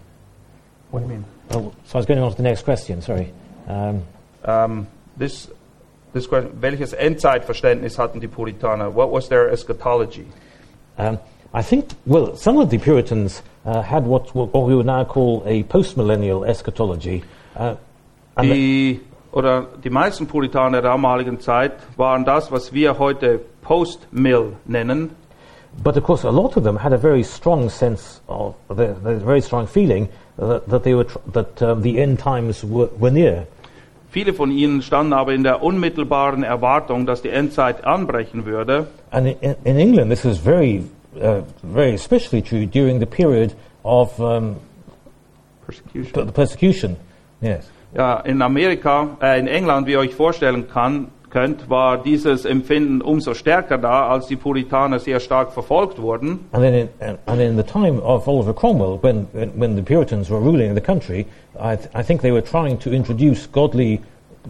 What 0.90 1.00
do 1.00 1.06
you 1.06 1.12
mean? 1.12 1.24
Oh, 1.50 1.72
so 1.84 1.96
I 1.96 1.98
was 1.98 2.06
going 2.06 2.20
on 2.20 2.30
to 2.30 2.36
the 2.36 2.42
next 2.42 2.62
question. 2.64 3.00
Sorry. 3.02 3.32
Um, 3.68 4.02
Um, 4.42 4.86
this, 5.18 5.50
this 6.14 6.26
question, 6.26 6.52
welches 6.62 6.94
Endzeitverständnis 6.94 7.98
hatten 7.98 8.20
die 8.20 8.26
Puritaner? 8.28 8.90
What 8.94 9.10
was 9.10 9.28
their 9.28 9.50
eschatology? 9.50 10.24
um, 10.98 11.18
I 11.52 11.62
think, 11.62 11.90
well, 12.06 12.36
some 12.36 12.56
of 12.58 12.70
the 12.70 12.78
Puritans 12.78 13.42
uh, 13.66 13.82
had 13.82 14.06
what, 14.06 14.34
what 14.34 14.54
we 14.66 14.74
would 14.74 14.86
now 14.86 15.04
call 15.04 15.42
a 15.44 15.62
postmillennial 15.64 16.46
eschatology. 16.48 17.22
Uh, 17.54 17.74
and 18.36 18.50
the- 18.50 18.94
Die, 18.94 19.00
oder 19.32 19.66
die 19.84 19.90
meisten 19.90 20.26
Puritaner 20.26 20.80
der 20.80 20.90
damaligen 20.90 21.38
Zeit 21.40 21.72
waren 21.96 22.24
das, 22.24 22.50
was 22.50 22.72
wir 22.72 22.98
heute 22.98 23.40
Post-Mill 23.62 24.54
nennen. 24.64 25.10
But 25.84 25.96
of 25.96 26.04
course, 26.04 26.24
a 26.26 26.30
lot 26.30 26.56
of 26.56 26.64
them 26.64 26.76
had 26.82 26.92
a 26.92 26.98
very 26.98 27.22
strong 27.22 27.68
sense 27.68 28.20
of, 28.26 28.54
the, 28.68 28.94
the 29.04 29.20
very 29.24 29.40
strong 29.42 29.66
feeling 29.68 30.08
that, 30.40 30.68
that 30.68 30.82
they 30.84 30.94
were 30.94 31.06
that 31.32 31.62
um, 31.62 31.82
the 31.82 32.00
end 32.00 32.18
times 32.18 32.64
were, 32.64 32.88
were 32.98 33.10
near. 33.10 33.46
Viele 34.10 34.34
von 34.34 34.50
ihnen 34.50 34.82
standen 34.82 35.12
aber 35.12 35.32
in 35.32 35.44
der 35.44 35.62
unmittelbaren 35.62 36.42
Erwartung, 36.42 37.06
dass 37.06 37.22
die 37.22 37.28
Endzeit 37.28 37.84
anbrechen 37.84 38.44
würde. 38.44 38.88
And 39.12 39.28
in, 39.40 39.54
in 39.64 39.76
England, 39.78 40.10
this 40.10 40.24
was 40.24 40.38
very, 40.38 40.84
uh, 41.20 41.42
very 41.62 41.94
especially 41.94 42.42
true 42.42 42.66
during 42.66 42.98
the 42.98 43.06
period 43.06 43.54
of 43.84 44.18
um, 44.18 44.56
Persecution. 45.64 46.32
persecution. 46.32 46.96
Yes. 47.40 47.70
Ja, 47.94 48.20
in 48.20 48.42
Amerika, 48.42 49.16
äh, 49.20 49.38
in 49.38 49.46
England, 49.46 49.86
wie 49.86 49.92
ihr 49.92 50.00
euch 50.00 50.14
vorstellen 50.14 50.68
kann, 50.68 51.08
könnt, 51.30 51.70
war 51.70 51.98
dieses 51.98 52.44
Empfinden 52.44 53.00
umso 53.00 53.34
stärker 53.34 53.78
da, 53.78 54.08
als 54.08 54.26
die 54.26 54.36
Puritaner 54.36 54.98
sehr 54.98 55.20
stark 55.20 55.52
verfolgt 55.52 56.00
wurden. 56.02 56.40
And 56.52 56.62
then, 56.62 56.74
in, 56.74 56.88
and- 57.26 57.40
in 57.40 57.56
the 57.56 57.62
time 57.62 58.00
of 58.02 58.26
Oliver 58.28 58.52
Cromwell, 58.52 58.98
when, 59.00 59.26
when, 59.32 59.50
when 59.58 59.76
the 59.76 59.82
Puritans 59.82 60.30
were 60.30 60.40
ruling 60.40 60.74
the 60.74 60.80
country, 60.80 61.26
I, 61.58 61.76
th- 61.76 61.88
I 61.94 62.02
think 62.02 62.20
they 62.20 62.32
were 62.32 62.42
trying 62.44 62.78
to 62.80 62.90
introduce 62.90 63.46
godly, 63.50 64.00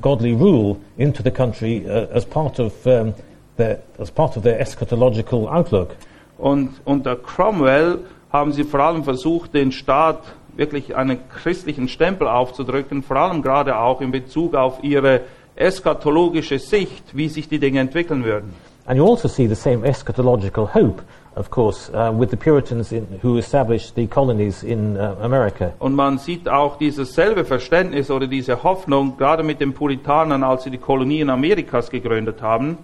godly 0.00 0.32
rule 0.32 0.76
into 0.96 1.22
the 1.22 1.30
country 1.30 1.84
uh, 1.86 2.06
as 2.14 2.24
part 2.24 2.58
of 2.58 2.72
um, 2.86 3.14
their, 3.56 3.78
as 3.98 4.10
part 4.10 4.36
of 4.36 4.42
their 4.42 4.58
eschatological 4.60 5.46
outlook. 5.48 5.96
Und 6.38 6.70
unter 6.84 7.16
Cromwell 7.16 7.98
haben 8.32 8.52
sie 8.52 8.64
vor 8.64 8.80
allem 8.80 9.04
versucht, 9.04 9.52
den 9.54 9.72
Staat 9.72 10.18
wirklich 10.56 10.96
einen 10.96 11.18
christlichen 11.28 11.88
Stempel 11.88 12.26
aufzudrücken, 12.28 13.02
vor 13.02 13.16
allem 13.16 13.42
gerade 13.42 13.78
auch 13.78 14.00
in 14.00 14.10
Bezug 14.10 14.54
auf 14.54 14.82
ihre 14.82 15.20
eschatologische 15.60 16.58
Sicht, 16.58 17.16
wie 17.16 17.28
sich 17.28 17.48
die 17.48 17.58
Dinge 17.58 17.80
entwickeln 17.80 18.24
würden. 18.24 18.54
And 18.86 18.96
you 18.98 19.06
also 19.06 19.28
see 19.28 19.46
the 19.46 19.54
same 19.54 19.84
eschatological 19.84 20.66
hope, 20.66 21.02
of 21.36 21.50
course, 21.50 21.90
uh, 21.94 22.10
with 22.10 22.30
the 22.30 22.36
Puritans 22.36 22.90
in, 22.90 23.06
who 23.22 23.36
established 23.38 23.94
the 23.94 24.06
colonies 24.06 24.64
in 24.64 24.96
uh, 24.96 25.16
America. 25.22 25.72
Und 25.78 25.94
man 25.94 26.18
sieht 26.18 26.48
auch 26.48 26.76
dieses 26.76 27.14
selbe 27.14 27.44
Verständnis 27.44 28.10
oder 28.10 28.26
diese 28.26 28.64
Hoffnung, 28.64 29.16
gerade 29.16 29.42
mit 29.42 29.60
den 29.60 29.74
Puritanern, 29.74 30.42
als 30.42 30.64
sie 30.64 30.70
die 30.70 30.78
Kolonien 30.78 31.30
Amerikas 31.30 31.90
gegründet 31.90 32.42
haben. 32.42 32.78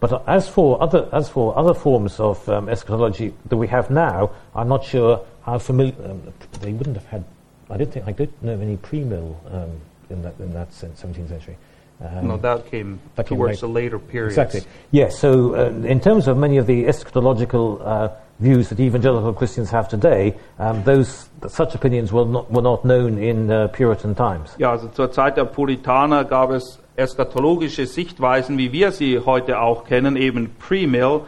But 0.00 0.26
as 0.26 0.48
for 0.48 0.80
other, 0.82 1.08
as 1.12 1.28
for 1.28 1.56
other 1.56 1.74
forms 1.74 2.18
of 2.18 2.46
um, 2.48 2.68
eschatology 2.68 3.32
that 3.48 3.58
we 3.58 3.66
have 3.68 3.90
now, 3.90 4.30
I'm 4.54 4.68
not 4.68 4.84
sure 4.84 5.20
how 5.44 5.58
familiar. 5.58 5.94
Um, 6.04 6.22
they 6.60 6.72
wouldn't 6.72 6.96
have 6.96 7.06
had. 7.10 7.24
I 7.70 7.78
don't 7.78 7.90
think 7.90 8.06
I 8.06 8.12
don't 8.12 8.30
know 8.42 8.54
of 8.54 8.62
any 8.62 8.76
pre-mill 8.76 9.36
um, 9.50 9.80
in 10.10 10.22
that 10.22 10.34
in 10.38 10.52
that 10.52 10.72
sen- 10.72 10.92
17th 10.92 11.28
century. 11.28 11.56
Um, 12.00 12.28
no, 12.28 12.36
that 12.36 12.70
came 12.70 13.00
that 13.14 13.26
came 13.26 13.38
towards 13.38 13.62
later. 13.62 13.66
the 13.66 13.72
later 13.72 13.98
periods. 13.98 14.36
Exactly. 14.36 14.70
Yes. 14.90 15.18
So, 15.18 15.54
uh, 15.54 15.70
in 15.86 16.00
terms 16.00 16.28
of 16.28 16.36
many 16.36 16.58
of 16.58 16.66
the 16.66 16.84
eschatological 16.84 17.80
uh, 17.80 18.08
views 18.38 18.68
that 18.68 18.78
evangelical 18.80 19.32
Christians 19.32 19.70
have 19.70 19.88
today, 19.88 20.34
um, 20.58 20.82
those 20.84 21.30
such 21.48 21.74
opinions 21.74 22.12
were 22.12 22.26
not 22.26 22.50
were 22.50 22.62
not 22.62 22.84
known 22.84 23.16
in 23.18 23.50
uh, 23.50 23.68
Puritan 23.68 24.14
times. 24.14 24.54
Ja, 24.58 24.72
also 24.72 24.88
zur 24.88 25.10
Zeit 25.10 25.38
der 25.38 25.46
Puritaner 25.46 26.24
gab 26.24 26.50
es 26.50 26.78
eschatologische 26.96 27.86
Sichtweisen, 27.86 28.58
wie 28.58 28.72
wir 28.72 28.92
sie 28.92 29.20
heute 29.20 29.60
auch 29.60 29.84
kennen, 29.84 30.16
eben 30.16 30.54
Pre-Mill, 30.58 31.20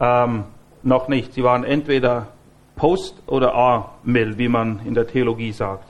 ähm, 0.00 0.44
noch 0.82 1.08
nicht. 1.08 1.34
Sie 1.34 1.42
waren 1.42 1.64
entweder 1.64 2.28
Post- 2.76 3.16
oder 3.26 3.54
A-Mill, 3.54 4.38
wie 4.38 4.48
man 4.48 4.80
in 4.84 4.94
der 4.94 5.06
Theologie 5.06 5.52
sagt. 5.52 5.88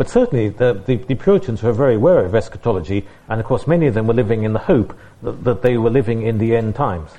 But 0.00 0.08
certainly, 0.08 0.48
the, 0.48 0.72
the, 0.86 0.96
the 0.96 1.14
Puritans 1.14 1.62
were 1.62 1.74
very 1.74 1.96
aware 1.96 2.24
of 2.24 2.34
eschatology, 2.34 3.06
and 3.28 3.38
of 3.38 3.44
course, 3.44 3.66
many 3.66 3.86
of 3.86 3.92
them 3.92 4.06
were 4.06 4.14
living 4.14 4.44
in 4.44 4.54
the 4.54 4.60
hope 4.60 4.96
that, 5.22 5.44
that 5.44 5.60
they 5.60 5.76
were 5.76 5.90
living 5.90 6.22
in 6.22 6.38
the 6.38 6.56
end 6.56 6.74
times. 6.74 7.10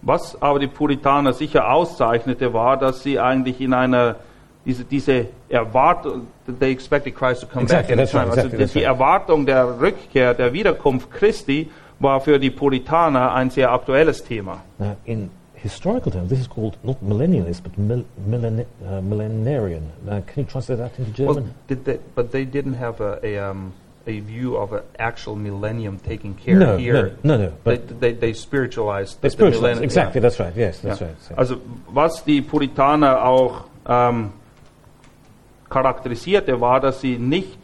Was 0.00 0.40
aber 0.40 0.58
die 0.58 0.68
Puritaner 0.68 1.34
sicher 1.34 1.70
auszeichnete, 1.70 2.54
war, 2.54 2.78
dass 2.78 3.02
sie 3.02 3.20
eigentlich 3.20 3.60
in 3.60 3.74
einer 3.74 4.16
diese, 4.64 4.84
diese 4.84 5.26
Erwartung, 5.50 6.28
they 6.46 6.72
expected 6.72 7.14
Christ 7.14 7.42
to 7.42 7.46
come 7.46 7.64
Exactly, 7.64 7.94
back 7.94 8.06
that's 8.06 8.14
right, 8.14 8.28
also 8.28 8.40
exactly, 8.40 8.56
die, 8.56 8.64
that's 8.64 8.72
die 8.72 8.84
right. 8.84 8.98
Erwartung 8.98 9.44
der 9.44 9.78
Rückkehr, 9.78 10.32
der 10.32 10.54
Wiederkunft 10.54 11.10
Christi 11.10 11.70
war 11.98 12.22
für 12.22 12.38
die 12.38 12.50
Puritaner 12.50 13.34
ein 13.34 13.50
sehr 13.50 13.70
aktuelles 13.70 14.24
Thema. 14.24 14.62
Now, 14.78 14.96
in 15.04 15.30
historical 15.62 16.10
terms, 16.12 16.30
this 16.30 16.40
is 16.40 16.46
called 16.48 16.76
not 16.82 17.02
millennialist, 17.04 17.62
but 17.62 17.76
mil, 17.78 18.04
millenni- 18.28 18.66
uh, 18.86 19.00
millenarian. 19.00 19.82
Now, 20.04 20.20
can 20.26 20.44
you 20.44 20.50
translate 20.50 20.78
that 20.78 20.98
into 20.98 21.10
German? 21.12 21.34
Well, 21.68 21.76
they, 21.84 21.98
but 22.14 22.32
they 22.32 22.44
didn't 22.44 22.74
have 22.74 23.00
a, 23.00 23.18
a, 23.22 23.38
um, 23.38 23.72
a 24.06 24.20
view 24.20 24.56
of 24.56 24.72
an 24.72 24.82
actual 24.98 25.36
millennium 25.36 25.98
taking 25.98 26.34
care 26.34 26.56
no, 26.58 26.76
here. 26.78 27.16
no, 27.22 27.36
no, 27.36 27.42
no. 27.44 27.48
They, 27.64 27.76
But 27.76 28.00
they, 28.00 28.12
they 28.14 28.32
spiritualized 28.32 29.20
they 29.20 29.28
the 29.28 29.30
spiritualized. 29.30 29.62
millennium. 29.62 29.84
Exactly, 29.84 30.18
yeah. 30.20 30.22
that's 30.28 30.40
right. 30.40 30.56
Yes, 30.56 30.80
that's 30.80 31.00
Ja. 31.00 31.06
right. 31.06 31.16
So- 31.22 31.34
Also 31.36 31.60
was 31.88 32.24
die 32.24 32.40
Puritaner 32.42 33.22
auch 33.24 33.64
ähm, 33.86 34.30
charakterisierte, 35.68 36.60
war, 36.60 36.80
dass 36.80 37.00
sie 37.00 37.18
nicht, 37.18 37.58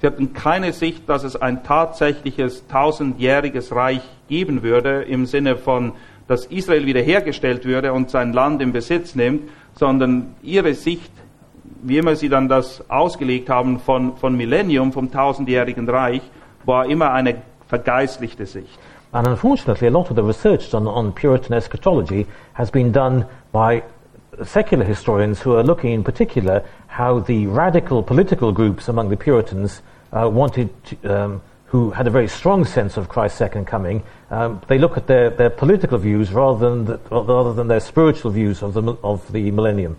sie 0.00 0.06
hatten 0.06 0.32
keine 0.32 0.72
Sicht, 0.72 1.08
dass 1.08 1.24
es 1.24 1.36
ein 1.36 1.62
tatsächliches 1.64 2.66
tausendjähriges 2.68 3.74
Reich 3.74 4.02
geben 4.28 4.62
würde, 4.62 5.02
im 5.02 5.26
Sinne 5.26 5.56
von, 5.56 5.92
dass 6.28 6.46
Israel 6.46 6.86
wiederhergestellt 6.86 7.64
würde 7.64 7.92
und 7.92 8.10
sein 8.10 8.32
Land 8.32 8.62
in 8.62 8.72
Besitz 8.72 9.14
nimmt, 9.14 9.48
sondern 9.74 10.34
ihre 10.42 10.74
Sicht, 10.74 11.10
wie 11.82 11.98
immer 11.98 12.14
sie 12.14 12.28
dann 12.28 12.48
das 12.48 12.88
ausgelegt 12.90 13.48
haben 13.48 13.80
von, 13.80 14.16
von 14.16 14.36
Millennium, 14.36 14.92
vom 14.92 15.10
tausendjährigen 15.10 15.88
Reich, 15.88 16.22
war 16.64 16.86
immer 16.86 17.12
eine 17.12 17.42
vergeistlichte 17.66 18.46
Sicht. 18.46 18.78
And 19.10 19.26
unfortunately, 19.26 19.88
a 19.88 19.90
lot 19.90 20.10
of 20.10 20.16
the 20.16 20.22
research 20.22 20.70
done 20.70 20.86
on 20.86 21.14
Puritan 21.14 21.56
eschatology 21.56 22.26
has 22.52 22.70
been 22.70 22.92
done 22.92 23.24
by 23.52 23.82
secular 24.44 24.84
historians 24.84 25.44
who 25.44 25.56
are 25.56 25.64
looking 25.64 25.92
in 25.92 26.04
particular 26.04 26.62
how 26.88 27.18
the 27.20 27.46
radical 27.46 28.02
political 28.02 28.52
groups 28.52 28.88
among 28.88 29.08
the 29.08 29.16
Puritans 29.16 29.80
uh, 30.12 30.28
wanted 30.28 30.68
to, 30.84 30.96
um, 31.04 31.40
who 31.68 31.90
had 31.90 32.06
a 32.06 32.10
very 32.10 32.28
strong 32.28 32.64
sense 32.64 32.96
of 32.96 33.08
Christ's 33.08 33.38
second 33.38 33.66
coming, 33.66 34.02
um, 34.30 34.60
they 34.68 34.78
look 34.78 34.96
at 34.96 35.06
their, 35.06 35.30
their 35.30 35.50
political 35.50 35.98
views 35.98 36.32
rather 36.32 36.58
than, 36.58 36.86
the, 36.86 36.98
rather 37.10 37.52
than 37.52 37.68
their 37.68 37.80
spiritual 37.80 38.30
views 38.30 38.62
of 38.62 38.74
the, 38.74 38.96
of 39.02 39.30
the 39.32 39.50
millennium. 39.50 39.96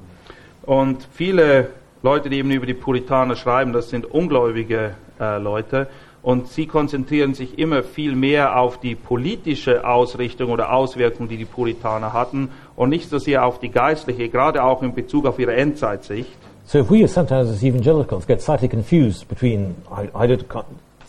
Und 0.65 1.07
viele 1.11 1.69
Leute, 2.01 2.29
die 2.29 2.37
eben 2.37 2.51
über 2.51 2.65
die 2.65 2.73
Puritaner 2.73 3.35
schreiben, 3.35 3.73
das 3.73 3.89
sind 3.89 4.05
ungläubige 4.05 4.95
äh, 5.19 5.37
Leute. 5.37 5.87
Und 6.21 6.47
sie 6.47 6.67
konzentrieren 6.67 7.33
sich 7.33 7.57
immer 7.57 7.81
viel 7.81 8.13
mehr 8.13 8.59
auf 8.59 8.79
die 8.79 8.95
politische 8.95 9.87
Ausrichtung 9.87 10.51
oder 10.51 10.73
Auswirkung, 10.73 11.29
die 11.29 11.37
die 11.37 11.45
Puritaner 11.45 12.13
hatten, 12.13 12.49
und 12.75 12.89
nicht 12.89 13.09
so 13.09 13.19
sehr 13.19 13.45
auf 13.45 13.59
die 13.59 13.69
geistliche, 13.69 14.27
gerade 14.27 14.63
auch 14.63 14.83
in 14.83 14.93
Bezug 14.93 15.25
auf 15.25 15.39
ihre 15.39 15.55
Endzeitsicht. 15.55 16.37
So 16.65 16.79
if 16.79 16.91
we 16.91 17.07
sometimes 17.07 17.49
as 17.49 17.63
evangelicals 17.63 18.27
get 18.27 18.41
slightly 18.41 18.67
confused 18.67 19.27
between, 19.27 19.75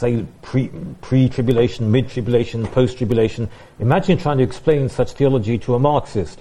Say 0.01 0.25
pre, 0.41 0.71
pre-tribulation, 1.03 1.91
mid-tribulation, 1.91 2.67
post-tribulation, 2.67 3.51
imagine 3.79 4.17
trying 4.17 4.39
to 4.39 4.45
explain 4.45 4.89
such 4.89 5.13
theology 5.13 5.59
to 5.59 5.75
a 5.75 5.79
Marxist. 5.79 6.41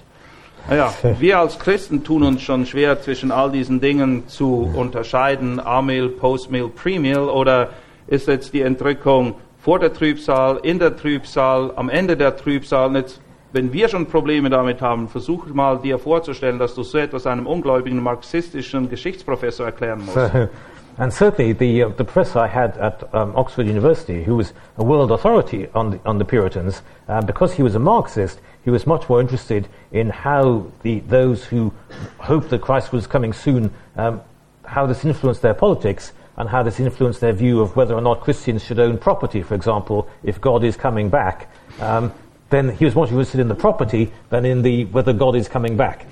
Naja, 0.66 0.90
wir 1.18 1.38
als 1.38 1.58
Christen 1.58 2.02
tun 2.02 2.22
uns 2.22 2.40
schon 2.40 2.64
schwer 2.64 3.02
zwischen 3.02 3.30
all 3.30 3.50
diesen 3.50 3.82
Dingen 3.82 4.26
zu 4.28 4.70
unterscheiden, 4.74 5.60
Amil, 5.60 6.08
Postmil, 6.08 6.68
Premil, 6.68 7.18
oder 7.18 7.68
ist 8.06 8.28
jetzt 8.28 8.54
die 8.54 8.62
Entrückung 8.62 9.34
vor 9.58 9.78
der 9.78 9.92
Trübsal, 9.92 10.60
in 10.62 10.78
der 10.78 10.96
Trübsal, 10.96 11.74
am 11.76 11.90
Ende 11.90 12.16
der 12.16 12.38
Trübsal. 12.38 12.88
Und 12.88 12.96
jetzt, 12.96 13.20
wenn 13.52 13.74
wir 13.74 13.90
schon 13.90 14.06
Probleme 14.06 14.48
damit 14.48 14.80
haben, 14.80 15.08
versuch 15.08 15.46
mal 15.48 15.78
dir 15.78 15.98
vorzustellen, 15.98 16.58
dass 16.58 16.74
du 16.74 16.82
so 16.82 16.96
etwas 16.96 17.26
einem 17.26 17.46
ungläubigen 17.46 18.02
marxistischen 18.02 18.88
Geschichtsprofessor 18.88 19.66
erklären 19.66 20.00
musst. 20.06 20.14
So, 20.14 20.48
And 20.98 21.12
certainly, 21.12 21.52
the, 21.52 21.84
uh, 21.84 21.88
the 21.88 22.04
professor 22.04 22.40
I 22.40 22.48
had 22.48 22.76
at 22.76 23.14
um, 23.14 23.34
Oxford 23.36 23.66
University, 23.66 24.22
who 24.22 24.36
was 24.36 24.52
a 24.76 24.84
world 24.84 25.10
authority 25.10 25.68
on 25.74 25.90
the, 25.92 26.00
on 26.04 26.18
the 26.18 26.24
Puritans, 26.24 26.82
uh, 27.08 27.22
because 27.22 27.54
he 27.54 27.62
was 27.62 27.74
a 27.74 27.78
Marxist, 27.78 28.40
he 28.64 28.70
was 28.70 28.86
much 28.86 29.08
more 29.08 29.20
interested 29.20 29.68
in 29.92 30.10
how 30.10 30.66
the, 30.82 31.00
those 31.00 31.44
who 31.44 31.72
hoped 32.18 32.50
that 32.50 32.60
Christ 32.60 32.92
was 32.92 33.06
coming 33.06 33.32
soon, 33.32 33.72
um, 33.96 34.20
how 34.64 34.86
this 34.86 35.04
influenced 35.04 35.42
their 35.42 35.54
politics, 35.54 36.12
and 36.36 36.48
how 36.48 36.62
this 36.62 36.80
influenced 36.80 37.20
their 37.20 37.32
view 37.32 37.60
of 37.60 37.76
whether 37.76 37.94
or 37.94 38.00
not 38.00 38.20
Christians 38.20 38.64
should 38.64 38.78
own 38.78 38.98
property, 38.98 39.42
for 39.42 39.54
example, 39.54 40.08
if 40.22 40.40
God 40.40 40.64
is 40.64 40.76
coming 40.76 41.08
back. 41.08 41.48
Um, 41.80 42.12
then 42.50 42.68
he 42.70 42.84
was 42.84 42.94
more 42.94 43.06
interested 43.06 43.40
in 43.40 43.48
the 43.48 43.54
property 43.54 44.10
than 44.30 44.44
in 44.44 44.62
the 44.62 44.84
whether 44.86 45.12
God 45.12 45.36
is 45.36 45.48
coming 45.48 45.76
back. 45.76 46.06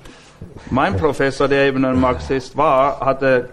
Mein 0.71 0.97
Professor, 0.97 1.47
der 1.47 1.67
eben 1.67 1.83
ein 1.83 1.99
Marxist 1.99 2.55
war, 2.55 2.99
hatte 3.01 3.49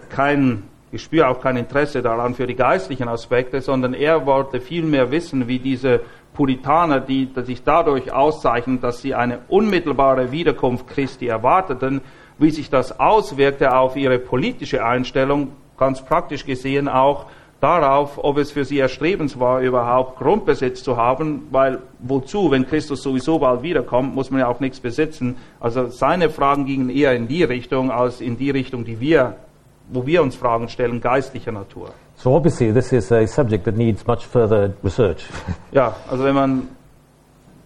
kein 0.87 0.91
Gespür, 0.91 1.29
auch 1.29 1.41
kein 1.41 1.57
Interesse 1.57 2.01
daran 2.01 2.33
für 2.33 2.47
die 2.47 2.55
geistlichen 2.55 3.07
Aspekte, 3.07 3.61
sondern 3.61 3.93
er 3.93 4.25
wollte 4.25 4.61
viel 4.61 4.83
mehr 4.83 5.11
wissen, 5.11 5.47
wie 5.47 5.59
diese 5.59 6.01
Puritaner, 6.33 6.99
die 6.99 7.29
sich 7.43 7.63
dadurch 7.63 8.11
auszeichnen, 8.11 8.79
dass 8.79 9.01
sie 9.01 9.15
eine 9.15 9.39
unmittelbare 9.47 10.31
Wiederkunft 10.31 10.87
Christi 10.87 11.27
erwarteten, 11.27 12.01
wie 12.37 12.51
sich 12.51 12.69
das 12.69 12.99
auswirkte 12.99 13.75
auf 13.75 13.95
ihre 13.95 14.19
politische 14.19 14.85
Einstellung, 14.85 15.49
ganz 15.77 16.03
praktisch 16.03 16.45
gesehen 16.45 16.87
auch 16.87 17.25
darauf, 17.59 18.23
ob 18.23 18.37
es 18.37 18.51
für 18.51 18.65
sie 18.65 18.77
erstrebens 18.77 19.39
war, 19.39 19.61
überhaupt 19.61 20.19
Grundbesitz 20.19 20.83
zu 20.83 20.95
haben, 20.95 21.47
weil 21.49 21.79
wozu, 21.99 22.51
wenn 22.51 22.67
Christus 22.67 23.01
sowieso 23.01 23.39
bald 23.39 23.63
wiederkommt, 23.63 24.13
muss 24.13 24.29
man 24.29 24.41
ja 24.41 24.47
auch 24.47 24.59
nichts 24.59 24.79
besitzen. 24.79 25.37
Also 25.59 25.87
seine 25.87 26.29
Fragen 26.29 26.67
gingen 26.67 26.91
eher 26.91 27.15
in 27.15 27.27
die 27.27 27.43
Richtung 27.43 27.89
als 27.89 28.21
in 28.21 28.37
die 28.37 28.51
Richtung, 28.51 28.85
die 28.85 28.99
wir 28.99 29.37
wo 29.89 30.05
wir 30.05 30.21
uns 30.21 30.35
Fragen 30.35 30.69
stellen, 30.69 31.01
geistlicher 31.01 31.51
Natur. 31.51 31.89
So 32.15 32.35
obviously 32.35 32.73
this 32.73 32.91
is 32.91 33.11
a 33.11 33.25
subject 33.27 33.65
that 33.65 33.75
needs 33.75 34.05
much 34.05 34.25
further 34.25 34.73
research. 34.83 35.23
Ja, 35.71 35.95
also 36.09 36.23
wenn 36.23 36.35
man 36.35 36.67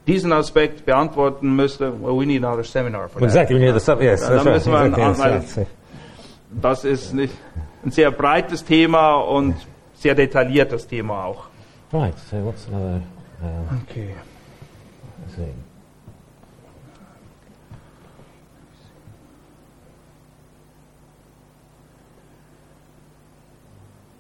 diesen 0.08 0.34
Aspekt 0.34 0.86
beantworten 0.86 1.56
müsste, 1.56 1.94
well, 2.02 2.18
we 2.20 2.26
need 2.26 2.44
another 2.44 2.64
seminar 2.64 3.08
for 3.08 3.20
that. 3.20 3.30
exactly, 3.30 3.56
we 3.56 3.60
need 3.60 3.74
the 3.74 3.80
sub- 3.80 4.02
yes, 4.02 4.22
dann 4.22 4.40
right. 4.40 4.46
müssen 4.46 4.72
wir 4.72 4.86
Exactly, 4.86 5.24
weil 5.24 5.34
yes, 5.34 5.56
yes. 5.56 5.68
das 6.62 6.84
ist 6.84 7.14
nicht 7.14 7.34
ein 7.84 7.92
sehr 7.92 8.12
breites 8.12 8.66
Thema 8.66 9.16
und 9.16 9.56
sehr 9.96 10.16
detailliertes 10.16 10.88
Thema 10.88 11.26
auch. 11.26 11.46
Right, 11.94 12.18
so 12.30 12.38
what's 12.46 12.68
another, 12.68 13.02
uh, 13.42 13.76
Okay. 13.90 14.16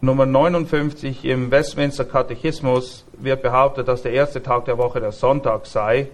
Nummer 0.04 0.26
59 0.26 1.26
im 1.26 1.52
Westminster 1.52 2.06
Katechismus 2.06 3.06
wird 3.14 3.43
behauptet, 3.43 3.88
dass 3.88 4.02
der 4.02 4.14
erste 4.14 4.41
Tag 4.41 4.66
der 4.66 4.80
Woche 4.80 4.99
der 4.99 5.12
Sonntag 5.12 5.68
sei. 5.68 6.08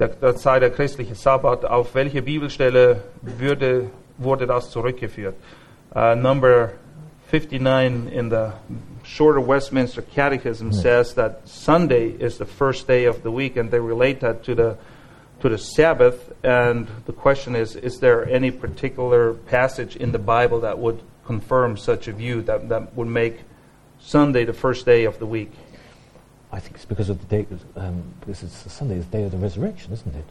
Der, 0.00 0.08
das 0.08 0.42
sei 0.42 0.58
der 0.58 0.70
christliche 0.70 1.14
Sabbat. 1.14 1.64
Auf 1.66 1.94
welche 1.94 2.20
Bibelstelle 2.20 3.04
würde, 3.22 3.90
wurde 4.18 4.48
das 4.48 4.70
zurückgeführt? 4.70 5.36
Uh, 5.94 6.16
number 6.16 6.72
59 7.30 8.12
in 8.12 8.28
the 8.28 8.50
shorter 9.04 9.40
Westminster 9.40 10.02
Catechism 10.02 10.72
says 10.72 11.14
that 11.14 11.42
Sunday 11.44 12.08
is 12.18 12.38
the 12.38 12.44
first 12.44 12.88
day 12.88 13.06
of 13.06 13.22
the 13.22 13.30
week, 13.30 13.56
and 13.56 13.70
they 13.70 13.78
relate 13.78 14.18
that 14.18 14.42
to 14.42 14.56
the 14.56 14.76
to 15.42 15.48
the 15.48 15.58
Sabbath. 15.58 16.32
And 16.42 16.88
the 17.06 17.12
question 17.12 17.54
is: 17.54 17.76
Is 17.76 18.00
there 18.00 18.28
any 18.28 18.50
particular 18.50 19.34
passage 19.34 19.94
in 19.94 20.10
the 20.10 20.18
Bible 20.18 20.58
that 20.62 20.80
would 20.80 21.02
confirm 21.26 21.76
such 21.76 22.08
a 22.08 22.12
view 22.12 22.42
that 22.42 22.68
that 22.68 22.94
would 22.96 23.08
make 23.08 23.44
Sunday 24.00 24.44
the 24.44 24.52
first 24.52 24.86
day 24.86 25.04
of 25.06 25.18
the 25.18 25.26
week? 25.26 25.52
I 26.52 26.60
think 26.60 26.76
it's 26.76 26.86
because 26.86 27.10
of 27.10 27.18
the 27.20 27.26
day, 27.26 27.46
um, 27.76 28.02
because 28.20 28.42
it's 28.42 28.72
Sunday, 28.72 28.96
is 28.96 29.06
the 29.06 29.18
day 29.18 29.24
of 29.24 29.32
the 29.32 29.38
resurrection, 29.38 29.92
isn't 29.92 30.14
it? 30.14 30.24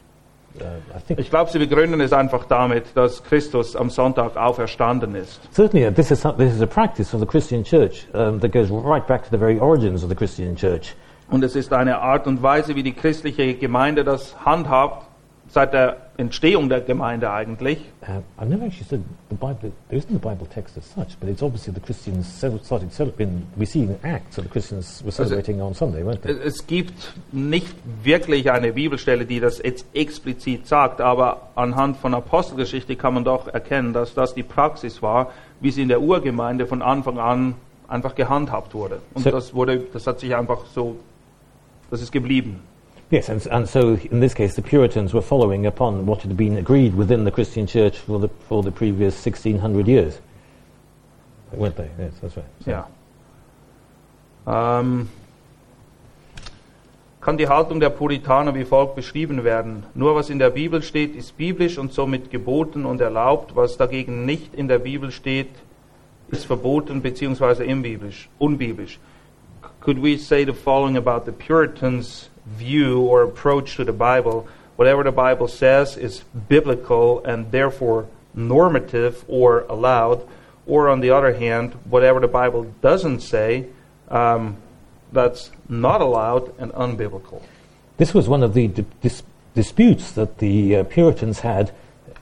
Uh, 0.62 0.80
I 0.96 1.00
think 1.00 1.20
Ich 1.20 1.30
glaube, 1.30 1.52
sie 1.52 1.60
begründen 1.60 2.00
es 2.00 2.14
einfach 2.14 2.46
damit, 2.46 2.86
dass 2.96 3.22
Christus 3.22 3.76
am 3.76 3.90
Sonntag 3.90 4.38
auferstanden 4.38 5.14
ist. 5.16 5.42
certainly 5.52 5.86
uh, 5.86 5.92
this 5.92 6.12
is 6.12 6.24
this 6.38 6.54
is 6.54 6.62
a 6.62 6.68
practice 6.68 7.14
of 7.14 7.20
the 7.20 7.26
Christian 7.26 7.64
Church 7.64 8.08
um, 8.14 8.40
that 8.40 8.54
goes 8.54 8.70
right 8.72 9.06
back 9.06 9.24
to 9.26 9.30
the 9.30 9.38
very 9.38 9.60
origins 9.60 10.02
of 10.02 10.10
the 10.10 10.16
Christian 10.16 10.56
Church. 10.56 10.96
Und 11.30 11.44
es 11.44 11.56
ist 11.56 11.74
eine 11.74 12.00
Art 12.00 12.26
und 12.28 12.42
Weise, 12.42 12.76
wie 12.76 12.84
die 12.84 12.94
christliche 12.94 13.56
Gemeinde 13.56 14.04
das 14.06 14.34
handhabt, 14.46 15.05
seit 15.56 15.72
der 15.74 15.96
Entstehung 16.18 16.68
der 16.68 16.82
Gemeinde 16.82 17.32
eigentlich. 17.32 17.78
Uh, 18.02 18.22
I've 18.38 18.50
never 18.50 18.66
actually 18.66 18.86
said 18.90 19.02
the 19.30 19.36
Bible. 19.36 19.72
There 19.88 19.98
isn't 19.98 20.14
a 20.14 20.20
Bible 20.20 20.46
text 20.54 20.78
as 20.78 20.84
such, 20.94 21.18
but 21.22 21.30
it's 21.30 21.42
obviously 21.42 21.74
the 21.74 21.80
Christians 21.80 22.28
started 22.62 22.92
celebrating. 22.92 23.48
We 23.56 23.66
see 23.66 23.84
in 23.84 23.96
Acts 24.04 24.36
that 24.36 24.44
the 24.44 24.50
Christians 24.52 25.02
were 25.06 25.12
celebrating 25.14 25.62
on 25.62 25.74
Sunday, 25.74 26.04
weren't 26.04 26.24
they? 26.24 26.32
Es 26.34 26.56
es 26.56 26.68
gibt 26.68 27.14
nicht 27.32 27.74
wirklich 28.04 28.52
eine 28.52 28.74
Bibelstelle, 28.74 29.26
die 29.26 29.40
das 29.40 29.60
jetzt 29.64 29.86
explizit 29.94 30.68
sagt, 30.68 31.00
aber 31.00 31.48
anhand 31.56 31.96
von 31.98 32.14
Apostelgeschichte 32.14 32.98
kann 32.98 33.14
man 33.14 33.24
doch 33.24 33.48
erkennen, 33.48 33.94
dass 33.94 34.14
das 34.14 34.34
die 34.34 34.44
Praxis 34.44 35.02
war, 35.02 35.32
wie 35.62 35.72
sie 35.72 35.84
in 35.84 35.88
der 35.88 36.02
Urgemeinde 36.02 36.66
von 36.68 36.82
Anfang 36.82 37.18
an 37.18 37.56
einfach 37.88 38.14
gehandhabt 38.14 38.74
wurde. 38.74 39.00
Und 39.14 39.24
So- 39.24 39.32
das 39.32 39.54
wurde, 39.54 39.80
das 39.94 40.06
hat 40.06 40.20
sich 40.20 40.36
einfach 40.36 40.66
so, 40.74 40.98
das 41.90 42.02
ist 42.02 42.12
geblieben. 42.12 42.60
Yes, 43.12 43.30
and, 43.30 43.46
and 43.48 43.70
so 43.70 43.96
in 44.12 44.20
this 44.20 44.34
case, 44.34 44.56
the 44.56 44.62
Puritans 44.64 45.14
were 45.14 45.22
following 45.22 45.66
upon 45.68 46.06
what 46.08 46.22
had 46.24 46.36
been 46.36 46.58
agreed 46.58 46.96
within 46.96 47.24
the 47.24 47.32
Christian 47.32 47.68
Church 47.68 47.98
for 48.00 48.20
the 48.20 48.30
for 48.50 48.64
the 48.64 48.72
previous 48.72 49.16
1600 49.24 49.88
years, 49.88 50.20
weren't 51.54 51.76
they? 51.76 51.90
Yes, 52.00 52.14
that's 52.22 52.36
right. 52.36 52.46
So- 52.64 52.72
Ja. 52.72 52.88
Ähm, 54.48 55.08
kann 57.22 57.38
die 57.38 57.48
Haltung 57.48 57.80
der 57.80 57.90
Puritaner 57.90 58.54
wie 58.54 58.66
folgt 58.66 58.96
beschrieben 58.96 59.44
werden. 59.44 59.84
Nur 59.96 60.16
was 60.16 60.30
in 60.30 60.38
der 60.38 60.52
Bibel 60.52 60.82
steht, 60.84 61.16
ist 61.16 61.38
biblisch 61.38 61.78
und 61.80 61.92
somit 61.94 62.30
geboten 62.30 62.86
und 62.86 63.02
erlaubt. 63.02 63.56
Was 63.56 63.78
dagegen 63.78 64.26
nicht 64.26 64.54
in 64.54 64.68
der 64.68 64.80
Bibel 64.80 65.12
steht, 65.12 65.50
ist 66.30 66.46
verboten 66.46 67.02
bzw. 67.02 67.64
unbiblisch. 68.38 69.00
Could 69.80 70.02
we 70.02 70.18
say 70.18 70.46
the 70.46 70.54
following 70.54 70.98
about 70.98 71.26
the 71.26 71.32
Puritans' 71.32 72.30
view 72.46 73.02
or 73.02 73.24
approach 73.24 73.76
to 73.76 73.84
the 73.84 73.94
Bible? 73.94 74.48
Whatever 74.76 75.04
the 75.04 75.12
Bible 75.12 75.48
says 75.48 75.98
is 75.98 76.24
biblical 76.50 77.24
and 77.24 77.52
therefore 77.52 78.08
normative 78.34 79.24
or 79.28 79.62
allowed. 79.62 80.28
Or 80.68 80.90
on 80.90 81.00
the 81.00 81.12
other 81.12 81.34
hand, 81.34 81.74
whatever 81.86 82.20
the 82.20 82.28
Bible 82.28 82.64
doesn't 82.82 83.22
say, 83.22 83.68
um, 84.10 84.58
that's 85.12 85.52
not 85.70 86.02
allowed 86.02 86.54
and 86.60 86.72
unbiblical. 86.74 87.42
This 87.98 88.14
was 88.14 88.28
one 88.28 88.44
of 88.44 88.54
the 88.54 88.68
di- 88.68 88.86
dis- 89.02 89.24
disputes 89.54 90.12
that 90.14 90.40
the 90.40 90.78
uh, 90.78 90.84
Puritans 90.84 91.40
had 91.40 91.72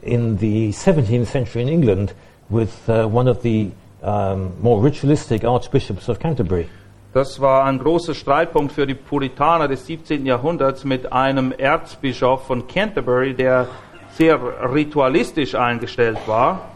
in 0.01 0.38
the 0.38 0.69
17th 0.69 1.28
century 1.28 1.61
in 1.61 1.69
England 1.69 2.13
with 2.49 2.88
uh, 2.89 3.07
one 3.07 3.28
of 3.28 3.41
the 3.41 3.71
um, 4.03 4.61
more 4.61 4.82
ritualistic 4.82 5.43
archbishops 5.43 6.09
of 6.09 6.19
Canterbury. 6.19 6.69
Das 7.14 7.39
war 7.39 7.66
ein 7.66 7.78
großer 7.78 8.16
Streitpunkt 8.16 8.72
für 8.72 8.88
die 8.88 8.95
Puritaner 8.95 9.68
des 9.68 9.86
17. 9.86 10.26
Jahrhunderts 10.26 10.84
mit 10.84 11.14
einem 11.14 11.51
Erzbischof 11.51 12.47
von 12.47 12.68
Canterbury, 12.68 13.36
der 13.36 13.68
sehr 14.14 14.39
ritualistisch 14.74 15.53
eingestellt 15.53 16.18
war. 16.26 16.70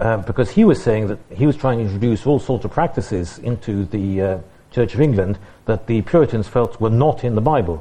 Uh, 0.00 0.16
because 0.26 0.52
he 0.52 0.66
was 0.66 0.82
saying 0.82 1.06
that 1.06 1.18
he 1.30 1.46
was 1.46 1.56
trying 1.56 1.78
to 1.78 1.84
introduce 1.84 2.26
all 2.26 2.40
sorts 2.40 2.64
of 2.64 2.72
practices 2.72 3.38
into 3.38 3.86
the 3.92 4.20
uh, 4.20 4.38
Church 4.72 4.96
of 4.96 5.00
England 5.00 5.38
that 5.66 5.86
the 5.86 6.02
Puritans 6.02 6.48
felt 6.48 6.80
were 6.80 6.90
not 6.90 7.22
in 7.22 7.36
the 7.36 7.40
Bible. 7.40 7.80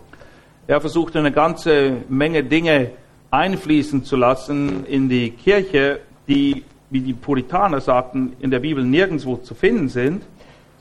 Er 0.68 0.80
versuchte 0.80 1.18
eine 1.18 1.32
ganze 1.32 2.04
Menge 2.10 2.44
Dinge 2.44 2.92
einfließen 3.32 4.04
zu 4.04 4.18
lassen 4.18 4.86
in 4.86 5.10
die 5.10 5.32
Kirche, 5.32 6.02
die, 6.28 6.64
wie 6.92 7.00
die 7.00 7.14
Puritaner 7.14 7.82
sagten, 7.82 8.34
in 8.40 8.52
der 8.52 8.60
Bibel 8.60 8.84
nirgendwo 8.84 9.38
zu 9.38 9.56
finden 9.56 9.90
sind. 9.90 10.22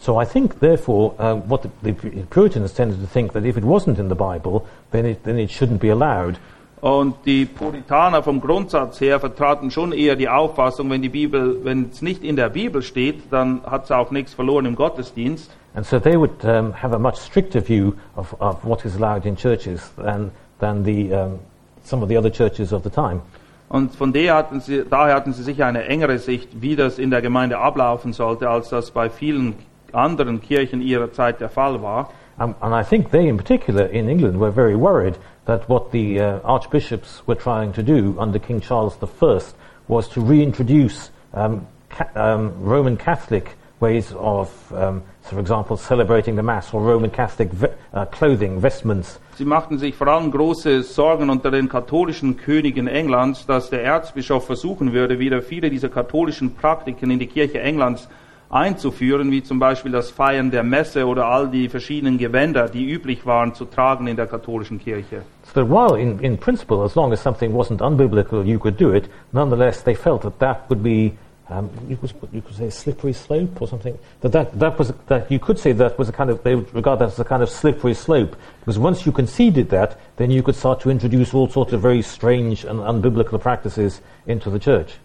So 0.02 0.20
I 0.20 0.24
think, 0.24 0.58
therefore, 0.58 1.14
uh, 1.20 1.36
what 1.36 1.62
the, 1.62 1.70
the 1.82 1.92
Puritans 2.28 2.72
tended 2.72 3.00
to 3.00 3.06
think 3.06 3.34
that 3.34 3.44
if 3.44 3.56
it 3.56 3.62
wasn't 3.62 4.00
in 4.00 4.08
the 4.08 4.16
Bible, 4.16 4.66
then 4.90 5.06
it, 5.06 5.22
then 5.22 5.38
it 5.38 5.48
shouldn't 5.48 5.78
be 5.78 5.90
allowed. 5.90 6.40
Und 6.80 7.14
die 7.24 7.46
Puritaner 7.46 8.24
vom 8.24 8.40
Grundsatz 8.40 9.00
her 9.00 9.20
vertraten 9.20 9.70
schon 9.70 9.92
eher 9.92 10.16
die 10.16 10.28
Auffassung, 10.28 10.90
wenn 10.90 11.02
die 11.02 11.08
Bibel, 11.08 11.64
wenn 11.64 11.90
es 11.92 12.02
nicht 12.02 12.24
in 12.24 12.34
der 12.34 12.48
Bibel 12.48 12.82
steht, 12.82 13.30
dann 13.30 13.62
hat 13.62 13.84
es 13.84 13.92
auch 13.92 14.10
nichts 14.10 14.34
verloren 14.34 14.66
im 14.66 14.74
Gottesdienst. 14.74 15.52
And 15.74 15.86
so 15.86 16.00
they 16.00 16.18
would 16.18 16.44
um, 16.44 16.72
have 16.72 16.92
a 16.92 16.98
much 16.98 17.18
stricter 17.18 17.60
view 17.64 17.92
of, 18.16 18.34
of 18.40 18.64
what 18.64 18.84
is 18.84 18.96
allowed 18.96 19.24
in 19.24 19.36
churches 19.36 19.92
than, 19.96 20.32
than 20.58 20.82
the, 20.82 21.14
um, 21.14 21.38
some 21.84 22.02
of 22.02 22.08
the 22.08 22.18
other 22.18 22.30
churches 22.30 22.72
of 22.72 22.82
the 22.82 22.90
time. 22.90 23.20
Und 23.68 23.94
von 23.94 24.12
der 24.12 24.34
hatten 24.34 24.60
sie, 24.60 24.82
daher 24.82 25.14
hatten 25.14 25.32
sie 25.32 25.44
sicher 25.44 25.66
eine 25.66 25.84
engere 25.84 26.18
Sicht, 26.18 26.60
wie 26.60 26.74
das 26.74 26.98
in 26.98 27.10
der 27.10 27.22
Gemeinde 27.22 27.58
ablaufen 27.58 28.12
sollte, 28.12 28.50
als 28.50 28.68
das 28.68 28.90
bei 28.90 29.08
vielen 29.08 29.54
anderen 29.92 30.40
Kirchen 30.40 30.80
ihrer 30.80 31.12
Zeit 31.12 31.40
der 31.40 31.48
Fall 31.48 31.80
war. 31.82 32.10
Um, 32.38 32.54
and 32.60 32.74
I 32.74 32.82
think 32.82 33.10
they, 33.10 33.28
in 33.28 33.36
particular, 33.36 33.86
in 33.86 34.08
England, 34.08 34.40
were 34.40 34.50
very 34.50 34.74
worried 34.74 35.18
that 35.44 35.68
what 35.68 35.92
the 35.92 36.18
uh, 36.18 36.40
archbishops 36.44 37.22
were 37.26 37.36
trying 37.36 37.72
to 37.74 37.82
do 37.82 38.16
under 38.18 38.38
King 38.38 38.60
Charles 38.60 38.96
I 39.02 39.40
was 39.88 40.08
to 40.10 40.20
reintroduce 40.20 41.10
um, 41.34 41.66
ca- 41.90 42.08
um, 42.14 42.52
Roman 42.62 42.96
Catholic 42.96 43.56
ways 43.80 44.14
of, 44.16 44.48
um, 44.72 45.02
for 45.22 45.40
example, 45.40 45.76
celebrating 45.76 46.36
the 46.36 46.42
Mass 46.42 46.72
or 46.72 46.80
Roman 46.80 47.10
Catholic 47.10 47.50
ve- 47.50 47.74
uh, 47.92 48.06
clothing, 48.06 48.60
vestments. 48.60 49.18
Sie 49.36 49.44
machten 49.44 49.78
sich 49.78 49.94
vor 49.96 50.06
allem 50.08 50.30
große 50.30 50.82
Sorgen 50.84 51.28
unter 51.30 51.50
den 51.50 51.68
katholischen 51.68 52.36
Königen 52.36 52.86
Englands, 52.86 53.44
dass 53.44 53.70
der 53.70 53.82
Erzbischof 53.82 54.46
versuchen 54.46 54.92
würde, 54.92 55.18
wieder 55.18 55.42
viele 55.42 55.68
dieser 55.68 55.88
katholischen 55.88 56.54
Praktiken 56.54 57.10
in 57.10 57.18
die 57.18 57.26
Kirche 57.26 57.60
Englands 57.60 58.08
einzuführen, 58.52 59.30
wie 59.30 59.42
zum 59.42 59.58
Beispiel 59.58 59.90
das 59.92 60.10
Feiern 60.10 60.50
der 60.50 60.62
Messe 60.62 61.06
oder 61.06 61.26
all 61.26 61.48
die 61.48 61.68
verschiedenen 61.68 62.18
Gewänder, 62.18 62.68
die 62.68 62.88
üblich 62.88 63.24
waren 63.24 63.54
zu 63.54 63.64
tragen 63.64 64.06
in 64.06 64.16
der 64.16 64.26
katholischen 64.26 64.78
Kirche. 64.78 65.22
So 65.54 65.68
while, 65.68 65.98
in, 65.98 66.20
in 66.20 66.38
principle, 66.38 66.84
as 66.84 66.94
long 66.94 67.12
as 67.12 67.22
something 67.22 67.52
wasn't 67.52 67.80
unbiblical, 67.80 68.44
you 68.44 68.58
could 68.58 68.78
do 68.78 68.92
it, 68.92 69.08
nonetheless 69.32 69.82
they 69.82 69.94
felt 69.94 70.22
that 70.22 70.38
that 70.38 70.68
would 70.68 70.82
be, 70.82 71.12
um, 71.48 71.70
you, 71.88 71.96
could, 71.96 72.12
you 72.30 72.42
could 72.42 72.54
say, 72.54 72.66
a 72.66 72.70
slippery 72.70 73.14
slope 73.14 73.60
or 73.60 73.66
something. 73.66 73.98
That, 74.20 74.32
that, 74.32 74.58
that 74.58 74.78
was, 74.78 74.92
that 75.06 75.30
you 75.30 75.38
could 75.38 75.58
say 75.58 75.72
that 75.72 75.98
was 75.98 76.10
a 76.10 76.12
kind 76.12 76.28
of, 76.28 76.42
they 76.42 76.54
would 76.54 76.72
regard 76.74 76.98
that 76.98 77.08
as 77.08 77.18
a 77.18 77.24
kind 77.24 77.42
of 77.42 77.48
slippery 77.48 77.94
slope. 77.94 78.36
Because 78.60 78.78
once 78.78 79.06
you 79.06 79.12
conceded 79.12 79.70
that, 79.70 79.98
then 80.16 80.30
you 80.30 80.42
could 80.42 80.56
start 80.56 80.80
to 80.80 80.90
introduce 80.90 81.32
all 81.32 81.48
sorts 81.48 81.72
of 81.72 81.80
very 81.80 82.02
strange 82.02 82.64
and 82.64 82.80
unbiblical 82.80 83.40
practices 83.40 84.02
into 84.26 84.50
the 84.50 84.58
church. 84.58 84.98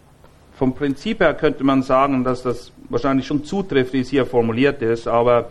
Vom 0.57 0.73
Prinzip 0.73 1.19
her 1.19 1.35
könnte 1.35 1.63
man 1.63 1.83
sagen, 1.83 2.23
dass 2.23 2.41
das 2.41 2.71
wahrscheinlich 2.89 3.27
schon 3.27 3.43
zutrifft, 3.43 3.93
wie 3.93 4.01
es 4.01 4.09
hier 4.09 4.25
formuliert 4.25 4.81
ist, 4.81 5.07
aber 5.07 5.49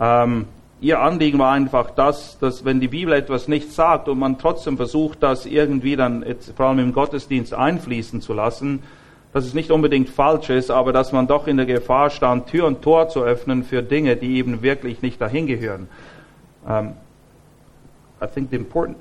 ähm, 0.00 0.46
ihr 0.80 1.00
Anliegen 1.00 1.38
war 1.38 1.52
einfach 1.52 1.90
das, 1.90 2.38
dass 2.38 2.64
wenn 2.64 2.80
die 2.80 2.88
Bibel 2.88 3.12
etwas 3.14 3.48
nicht 3.48 3.72
sagt 3.72 4.08
und 4.08 4.18
man 4.18 4.38
trotzdem 4.38 4.76
versucht, 4.76 5.22
das 5.22 5.46
irgendwie 5.46 5.96
dann 5.96 6.24
jetzt, 6.26 6.52
vor 6.56 6.66
allem 6.66 6.78
im 6.78 6.92
Gottesdienst 6.92 7.52
einfließen 7.52 8.20
zu 8.20 8.32
lassen, 8.32 8.82
dass 9.32 9.44
es 9.44 9.54
nicht 9.54 9.70
unbedingt 9.70 10.08
falsch 10.08 10.50
ist, 10.50 10.70
aber 10.70 10.92
dass 10.92 11.12
man 11.12 11.26
doch 11.26 11.46
in 11.46 11.58
der 11.58 11.66
Gefahr 11.66 12.10
stand, 12.10 12.46
Tür 12.46 12.66
und 12.66 12.82
Tor 12.82 13.08
zu 13.08 13.22
öffnen 13.22 13.62
für 13.62 13.82
Dinge, 13.82 14.16
die 14.16 14.36
eben 14.36 14.62
wirklich 14.62 15.02
nicht 15.02 15.20
dahin 15.20 15.46
gehören. 15.46 15.88
Um, 16.66 16.94
I 18.20 18.26
think 18.26 18.50
the 18.50 18.56
important, 18.56 18.96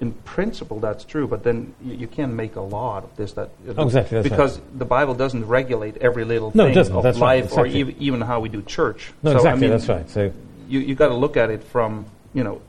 in 0.00 0.12
principle, 0.12 0.78
that's 0.78 1.04
true, 1.04 1.26
but 1.26 1.42
then 1.42 1.74
you, 1.82 1.94
you 1.94 2.06
can't 2.06 2.32
make 2.32 2.56
a 2.56 2.60
law 2.60 2.98
of 2.98 3.16
this. 3.16 3.32
That 3.32 3.50
Oh, 3.76 3.84
exactly, 3.84 4.22
because 4.22 4.60
the 4.74 4.84
Bible 4.84 5.14
doesn't 5.14 5.46
regulate 5.46 5.96
every 5.98 6.24
little 6.24 6.52
No, 6.54 6.72
thing 6.72 6.78
of 6.92 7.02
that's 7.02 7.18
right, 7.18 7.42
life 7.42 7.52
or 7.52 7.66
exactly. 7.66 7.96
even, 7.98 8.20
how 8.20 8.40
we 8.40 8.48
do 8.48 8.62
church. 8.62 9.12
No, 9.22 9.30
so, 9.30 9.36
I 9.36 9.38
exactly, 9.40 9.60
mean, 9.60 9.70
that's 9.70 9.88
right. 9.88 10.10
So, 10.10 10.32
You 10.68 10.80
you 10.80 10.94
got 10.94 11.08
to 11.08 11.14
look 11.16 11.36
at 11.36 11.50
it 11.50 11.64
from 11.64 12.06
you 12.34 12.44
know 12.44 12.60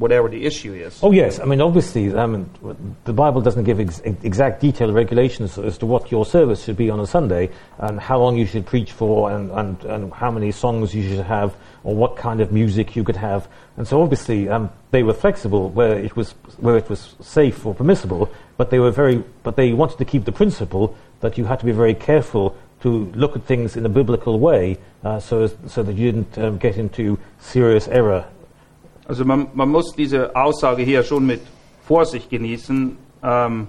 whatever 0.00 0.28
the 0.28 0.44
issue 0.44 0.72
is. 0.72 0.98
Oh 1.02 1.12
yes, 1.12 1.38
I 1.38 1.44
mean 1.44 1.60
obviously, 1.60 2.16
I 2.16 2.26
mean, 2.26 2.48
the 3.04 3.12
Bible 3.12 3.42
doesn't 3.42 3.64
give 3.64 3.78
ex- 3.78 4.00
exact 4.00 4.60
detailed 4.60 4.94
regulations 4.94 5.58
as 5.58 5.76
to 5.78 5.86
what 5.86 6.10
your 6.10 6.24
service 6.24 6.64
should 6.64 6.78
be 6.78 6.88
on 6.88 6.98
a 7.00 7.06
Sunday 7.06 7.50
and 7.78 8.00
how 8.00 8.18
long 8.18 8.36
you 8.38 8.46
should 8.46 8.64
preach 8.64 8.92
for 8.92 9.30
and, 9.30 9.50
and, 9.50 9.84
and 9.84 10.12
how 10.12 10.30
many 10.30 10.50
songs 10.50 10.94
you 10.94 11.02
should 11.06 11.24
have 11.24 11.54
or 11.84 11.94
what 11.94 12.16
kind 12.16 12.40
of 12.40 12.50
music 12.50 12.96
you 12.96 13.04
could 13.04 13.16
have. 13.16 13.46
And 13.76 13.86
so 13.86 14.02
obviously 14.02 14.48
um, 14.48 14.70
they 14.90 15.02
were 15.02 15.14
flexible 15.14 15.68
where 15.68 15.98
it 15.98 16.16
was 16.16 16.32
where 16.58 16.78
it 16.78 16.88
was 16.88 17.14
safe 17.20 17.64
or 17.66 17.74
permissible, 17.74 18.30
but 18.56 18.70
they 18.70 18.78
were 18.78 18.90
very 18.90 19.22
but 19.42 19.56
they 19.56 19.72
wanted 19.74 19.98
to 19.98 20.06
keep 20.06 20.24
the 20.24 20.32
principle 20.32 20.96
that 21.20 21.36
you 21.36 21.44
had 21.44 21.60
to 21.60 21.66
be 21.66 21.72
very 21.72 21.94
careful 21.94 22.56
to 22.80 23.12
look 23.14 23.36
at 23.36 23.44
things 23.44 23.76
in 23.76 23.84
a 23.84 23.90
biblical 23.90 24.40
way 24.40 24.78
uh, 25.04 25.20
so 25.20 25.42
as, 25.42 25.54
so 25.66 25.82
that 25.82 25.94
you 25.94 26.10
didn't 26.10 26.38
um, 26.38 26.56
get 26.56 26.78
into 26.78 27.18
serious 27.38 27.86
error 27.88 28.24
Also 29.10 29.24
man, 29.24 29.48
man 29.54 29.68
muss 29.68 29.92
diese 29.96 30.36
Aussage 30.36 30.84
hier 30.84 31.02
schon 31.02 31.26
mit 31.26 31.40
Vorsicht 31.82 32.30
genießen. 32.30 32.96
Ähm, 33.24 33.66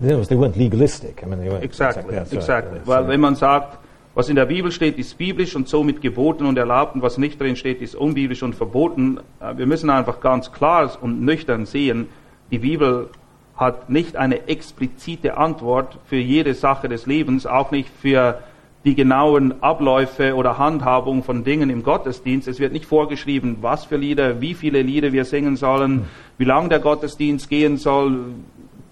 other 0.00 0.16
words, 0.16 0.26
they 0.28 0.36
weren't 0.36 0.56
legalistic. 0.58 1.22
I 1.22 1.26
mean, 1.26 1.38
they 1.38 1.48
weren't 1.48 1.62
Exactly, 1.62 2.16
right, 2.16 2.32
exactly. 2.32 2.78
yeah, 2.78 2.86
Weil 2.86 3.06
wenn 3.06 3.20
man 3.20 3.36
sagt, 3.36 3.78
was 4.16 4.28
in 4.28 4.34
der 4.34 4.46
Bibel 4.46 4.72
steht, 4.72 4.98
ist 4.98 5.16
biblisch 5.16 5.54
und 5.54 5.68
somit 5.68 6.00
geboten 6.00 6.46
und 6.46 6.58
erlaubt 6.58 6.96
und 6.96 7.02
was 7.02 7.16
nicht 7.16 7.40
drin 7.40 7.54
steht, 7.54 7.80
ist 7.80 7.94
unbiblisch 7.94 8.42
und 8.42 8.56
verboten. 8.56 9.20
äh, 9.40 9.56
Wir 9.56 9.66
müssen 9.66 9.88
einfach 9.88 10.20
ganz 10.20 10.50
klar 10.50 10.90
und 11.00 11.22
nüchtern 11.22 11.64
sehen, 11.64 12.08
die 12.50 12.58
Bibel 12.58 13.08
hat 13.54 13.88
nicht 13.88 14.16
eine 14.16 14.48
explizite 14.48 15.36
Antwort 15.36 15.96
für 16.06 16.16
jede 16.16 16.54
Sache 16.54 16.88
des 16.88 17.06
Lebens, 17.06 17.46
auch 17.46 17.70
nicht 17.70 17.88
für 17.88 18.40
die 18.84 18.94
genauen 18.94 19.62
Abläufe 19.62 20.34
oder 20.34 20.58
Handhabung 20.58 21.22
von 21.22 21.44
Dingen 21.44 21.70
im 21.70 21.82
Gottesdienst. 21.82 22.48
Es 22.48 22.58
wird 22.58 22.72
nicht 22.72 22.86
vorgeschrieben, 22.86 23.58
was 23.60 23.84
für 23.84 23.96
Lieder, 23.96 24.40
wie 24.40 24.54
viele 24.54 24.82
Lieder 24.82 25.12
wir 25.12 25.24
singen 25.24 25.56
sollen, 25.56 26.06
wie 26.38 26.44
lang 26.44 26.68
der 26.68 26.80
Gottesdienst 26.80 27.48
gehen 27.48 27.76
soll. 27.76 28.34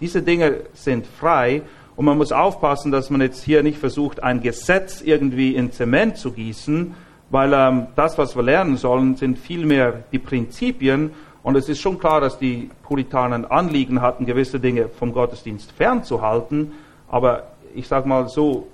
Diese 0.01 0.22
Dinge 0.22 0.61
sind 0.74 1.07
frei 1.07 1.62
und 1.97 2.05
man 2.05 2.18
muss 2.18 2.32
aufpassen, 2.32 2.93
dass 2.93 3.11
man 3.11 3.20
jetzt 3.20 3.43
hier 3.43 3.62
nicht 3.62 3.78
versucht, 3.78 4.22
ein 4.22 4.41
Gesetz 4.43 5.03
irgendwie 5.03 5.55
in 5.55 5.72
Zement 5.72 6.16
zu 6.16 6.32
gießen, 6.32 6.95
weil 7.30 7.53
ähm, 7.53 7.88
das, 7.97 8.16
was 8.16 8.36
wir 8.36 8.43
lernen 8.43 8.76
sollen, 8.76 9.16
sind 9.16 9.38
vielmehr 9.38 10.05
die 10.12 10.18
Prinzipien. 10.18 11.11
Und 11.43 11.57
es 11.57 11.68
ist 11.68 11.80
schon 11.80 11.99
klar, 11.99 12.20
dass 12.20 12.38
die 12.38 12.70
Puritaner 12.82 13.34
ein 13.34 13.45
Anliegen 13.45 14.01
hatten, 14.03 14.26
gewisse 14.26 14.61
Dinge 14.61 14.88
vom 14.88 15.12
Gottesdienst 15.12 15.72
fernzuhalten. 15.72 16.72
Aber 17.09 17.45
ich 17.74 17.88
sage 17.88 18.09
mal 18.09 18.28
so, 18.28 18.66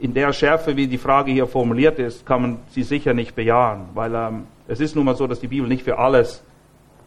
in 0.00 0.14
der 0.14 0.32
Schärfe, 0.32 0.76
wie 0.76 0.86
die 0.86 0.98
Frage 0.98 1.30
hier 1.30 1.46
formuliert 1.46 1.98
ist, 1.98 2.24
kann 2.24 2.42
man 2.42 2.58
sie 2.70 2.82
sicher 2.82 3.12
nicht 3.12 3.34
bejahen, 3.34 3.90
weil 3.94 4.14
ähm, 4.14 4.46
es 4.66 4.80
ist 4.80 4.96
nun 4.96 5.04
mal 5.04 5.14
so, 5.14 5.26
dass 5.26 5.40
die 5.40 5.48
Bibel 5.48 5.68
nicht 5.68 5.82
für 5.84 5.98
alles, 5.98 6.42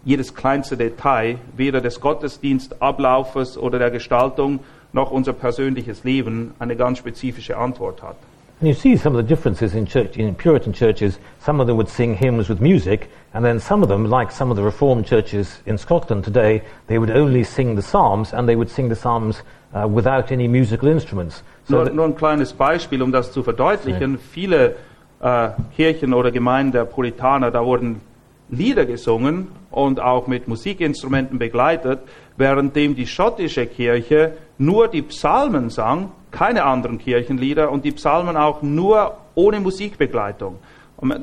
jedes 0.05 0.35
kleinste 0.35 0.77
Detail, 0.77 1.37
weder 1.57 1.81
des 1.81 1.99
Gottesdienstablaufes 2.01 3.57
oder 3.57 3.79
der 3.79 3.89
Gestaltung 3.89 4.59
noch 4.91 5.09
unser 5.09 5.33
persönliches 5.33 6.03
Leben 6.03 6.53
eine 6.59 6.75
ganz 6.75 6.99
spezifische 6.99 7.57
Antwort 7.57 8.03
hat. 8.03 8.17
And 8.63 8.69
you 8.69 8.75
see 8.75 8.95
some 8.95 9.13
of 9.13 9.17
the 9.17 9.27
differences 9.27 9.75
in 9.75 9.85
church 9.85 10.15
in 10.15 10.33
Puritan 10.35 10.71
churches. 10.71 11.19
Some 11.41 11.59
of 11.59 11.67
them 11.67 11.75
would 11.75 11.89
sing 11.89 12.15
hymns 12.15 12.47
with 12.47 12.61
music, 12.61 13.09
and 13.33 13.43
then 13.43 13.59
some 13.59 13.83
of 13.83 13.89
them, 13.89 14.09
like 14.09 14.31
some 14.31 14.51
of 14.51 14.55
the 14.55 14.63
Reformed 14.63 15.05
churches 15.05 15.59
in 15.65 15.77
Scotland 15.77 16.23
today, 16.23 16.61
they 16.87 16.97
would 16.97 17.11
only 17.11 17.43
sing 17.43 17.75
the 17.75 17.81
Psalms, 17.81 18.31
and 18.31 18.47
they 18.47 18.55
would 18.55 18.69
sing 18.69 18.87
the 18.87 18.95
Psalms 18.95 19.41
uh, 19.73 19.85
without 19.85 20.31
any 20.31 20.47
musical 20.47 20.87
instruments. 20.87 21.43
So 21.67 21.83
Nur, 21.83 21.89
nur 21.89 22.05
ein 22.05 22.15
kleines 22.15 22.53
Beispiel, 22.53 23.01
um 23.01 23.11
das 23.11 23.33
zu 23.33 23.43
verdeutlichen. 23.43 24.17
Viele 24.17 24.77
äh, 25.19 25.49
Kirchen 25.75 26.13
oder 26.13 26.31
Gemeinden 26.31 26.71
der 26.71 26.85
Puritaner, 26.85 27.51
da 27.51 27.65
wurden 27.65 27.99
Lieder 28.47 28.85
gesungen 28.85 29.49
und 29.71 29.99
auch 29.99 30.27
mit 30.27 30.47
Musikinstrumenten 30.47 31.37
begleitet, 31.37 31.99
währenddem 32.37 32.95
die 32.95 33.07
schottische 33.07 33.65
Kirche 33.65 34.37
nur 34.57 34.87
die 34.87 35.01
Psalmen 35.01 35.69
sang, 35.69 36.11
keine 36.31 36.63
anderen 36.63 36.97
Kirchenlieder 36.97 37.71
und 37.71 37.85
die 37.85 37.91
Psalmen 37.91 38.37
auch 38.37 38.61
nur 38.61 39.17
ohne 39.35 39.59
Musikbegleitung. 39.59 40.57
Und 40.97 41.15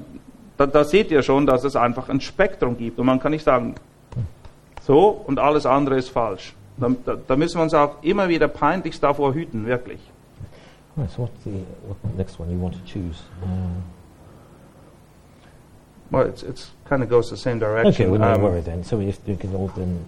da, 0.56 0.66
da 0.66 0.84
seht 0.84 1.10
ihr 1.10 1.22
schon, 1.22 1.46
dass 1.46 1.64
es 1.64 1.74
einfach 1.76 2.08
ein 2.08 2.20
Spektrum 2.20 2.76
gibt 2.76 2.98
und 2.98 3.06
man 3.06 3.18
kann 3.20 3.32
nicht 3.32 3.44
sagen, 3.44 3.74
so 4.82 5.08
und 5.26 5.38
alles 5.38 5.66
andere 5.66 5.96
ist 5.96 6.08
falsch. 6.10 6.54
Da, 6.76 6.90
da, 7.04 7.16
da 7.26 7.36
müssen 7.36 7.58
wir 7.58 7.62
uns 7.62 7.74
auch 7.74 8.02
immer 8.02 8.28
wieder 8.28 8.48
peinlichst 8.48 9.02
davor 9.02 9.34
hüten, 9.34 9.66
wirklich. 9.66 10.00
Right, 10.96 11.10
so 11.10 11.22
what's 11.22 11.44
the 11.44 11.50
what 11.86 11.96
next 12.16 12.38
one 12.40 12.50
you 12.50 12.60
want 12.60 12.74
to 12.74 12.80
choose? 12.84 13.22
Well, 16.10 16.26
it's, 16.26 16.42
it's 16.42 16.72
kind 16.88 17.02
of 17.02 17.08
goes 17.08 17.30
the 17.30 17.36
same 17.36 17.60
direction. 17.60 17.92
okay, 17.92 18.10
well, 18.10 18.18
no 18.18 18.34
Um, 18.34 18.42
worry 18.42 18.62
then. 18.62 18.82
So 18.82 18.98
if 19.00 19.18
you 19.26 19.36
can 19.36 19.54
all 19.54 19.70
then, 19.76 20.04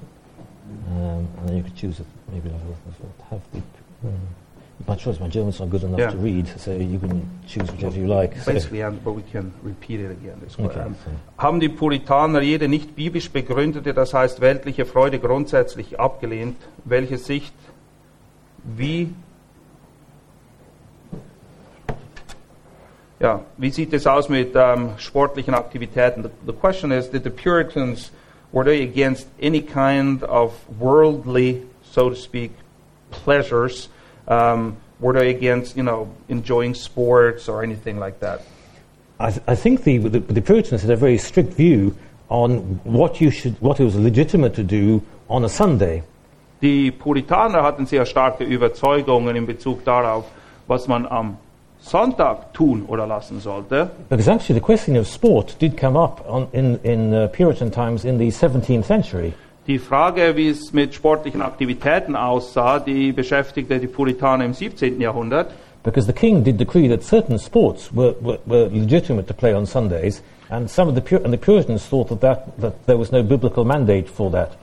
um, 0.88 1.28
and 1.38 1.48
then 1.48 1.56
you 1.56 1.62
could 1.62 1.76
choose 1.76 2.00
it. 2.00 2.06
Maybe 2.32 2.50
I'll 2.50 3.30
have 3.30 3.40
the. 3.52 3.58
Um, 4.08 4.14
my 4.86 4.96
choice. 4.96 5.20
My 5.20 5.28
German's 5.28 5.60
not 5.60 5.70
good 5.70 5.84
enough 5.84 6.00
Yeah. 6.00 6.10
to 6.10 6.16
read, 6.16 6.48
so 6.58 6.72
you 6.72 6.98
can 6.98 7.22
choose 7.46 7.70
whichever 7.70 7.96
you 7.96 8.06
like. 8.08 8.36
So- 8.40 8.52
Basically, 8.52 8.82
and, 8.82 9.02
but 9.04 9.12
we 9.12 9.22
can 9.22 9.52
repeat 9.62 10.00
it 10.00 10.10
again. 10.10 10.40
Okay, 10.58 10.80
Um, 10.80 10.96
so- 11.04 11.10
haben 11.42 11.60
die 11.60 11.68
Puritaner 11.68 12.40
jede 12.42 12.66
nicht 12.68 12.96
biblisch 12.96 13.30
begründete, 13.30 13.94
das 13.94 14.12
heißt 14.12 14.40
weltliche 14.40 14.84
Freude 14.84 15.20
grundsätzlich 15.20 16.00
abgelehnt? 16.00 16.56
Welche 16.84 17.16
Sicht, 17.18 17.54
wie, 18.64 19.14
ja, 23.20 23.40
wie 23.56 23.70
sieht 23.70 23.92
es 23.92 24.06
aus 24.06 24.28
mit 24.28 24.52
ähm, 24.56 24.90
sportlichen 24.98 25.54
Aktivitäten? 25.54 26.24
The, 26.24 26.30
the 26.46 26.52
question 26.52 26.90
is, 26.90 27.08
did 27.10 27.22
the 27.22 27.30
Puritans, 27.30 28.10
were 28.52 28.64
they 28.64 28.82
against 28.82 29.26
any 29.40 29.62
kind 29.62 30.22
of 30.22 30.54
worldly, 30.78 31.66
so 31.90 32.10
to 32.10 32.16
speak, 32.16 32.52
pleasures? 33.10 33.88
Um, 34.28 34.76
were 35.00 35.14
they 35.14 35.30
against, 35.30 35.76
you 35.76 35.82
know, 35.82 36.14
enjoying 36.28 36.74
sports 36.74 37.48
or 37.48 37.62
anything 37.62 37.98
like 37.98 38.20
that? 38.20 38.42
I, 39.18 39.30
th- 39.30 39.42
I 39.46 39.54
think 39.54 39.84
the, 39.84 39.98
the, 39.98 40.20
the 40.20 40.42
Puritans 40.42 40.82
had 40.82 40.90
a 40.90 40.96
very 40.96 41.18
strict 41.18 41.54
view 41.54 41.96
on 42.28 42.80
what 42.84 43.20
you 43.20 43.30
should, 43.30 43.60
what 43.60 43.80
it 43.80 43.84
was 43.84 43.94
legitimate 43.96 44.54
to 44.54 44.62
do 44.62 45.02
on 45.28 45.44
a 45.44 45.48
Sunday. 45.48 46.02
Die 46.60 46.90
Puritaner 46.92 47.62
hatten 47.62 47.86
sehr 47.86 48.06
starke 48.06 48.44
Überzeugungen 48.44 49.36
in 49.36 49.46
Bezug 49.46 49.84
darauf, 49.84 50.24
was 50.68 50.86
man 50.86 51.06
am 51.06 51.36
Sonntag 51.82 52.52
tun 52.54 52.84
oder 52.86 53.06
lassen 53.06 53.40
sollte. 53.40 53.90
Because 54.08 54.30
actually, 54.30 54.60
the 54.60 54.64
question 54.64 54.96
of 54.96 55.06
sport 55.06 55.56
did 55.60 55.76
come 55.76 55.96
up 55.96 56.24
on, 56.28 56.48
in, 56.52 56.78
in 56.82 57.12
uh, 57.12 57.28
Puritan 57.28 57.70
times 57.70 58.04
in 58.04 58.18
the 58.18 58.28
17th 58.28 58.84
century. 58.84 59.32
Die 59.66 59.78
Frage, 59.78 60.36
wie 60.36 60.48
es 60.48 60.72
mit 60.72 60.94
sportlichen 60.94 61.42
Aktivitäten 61.42 62.16
aussah, 62.16 62.80
die 62.80 63.12
beschäftigte 63.12 63.78
die 63.78 63.86
Puritaner 63.86 64.44
im 64.44 64.54
17. 64.54 65.00
Jahrhundert. 65.00 65.52
because 65.82 66.06
the 66.06 66.12
king 66.12 66.42
did 66.42 66.56
decree 66.56 66.88
that 66.88 67.02
certain 67.02 67.38
sports 67.38 67.92
were, 67.92 68.12
were, 68.20 68.38
were 68.46 68.68
legitimate 68.68 69.26
to 69.26 69.34
play 69.34 69.52
on 69.52 69.66
Sundays, 69.66 70.22
and 70.50 70.70
some 70.70 70.88
of 70.88 70.94
the 70.94 71.00
Pur- 71.00 71.22
and 71.24 71.32
the 71.32 71.38
Puritans 71.38 71.86
thought 71.86 72.08
that, 72.08 72.20
that 72.20 72.60
that 72.60 72.86
there 72.86 72.96
was 72.96 73.10
no 73.10 73.22
biblical 73.22 73.64
mandate 73.64 74.08
for 74.08 74.30
that. 74.30 74.56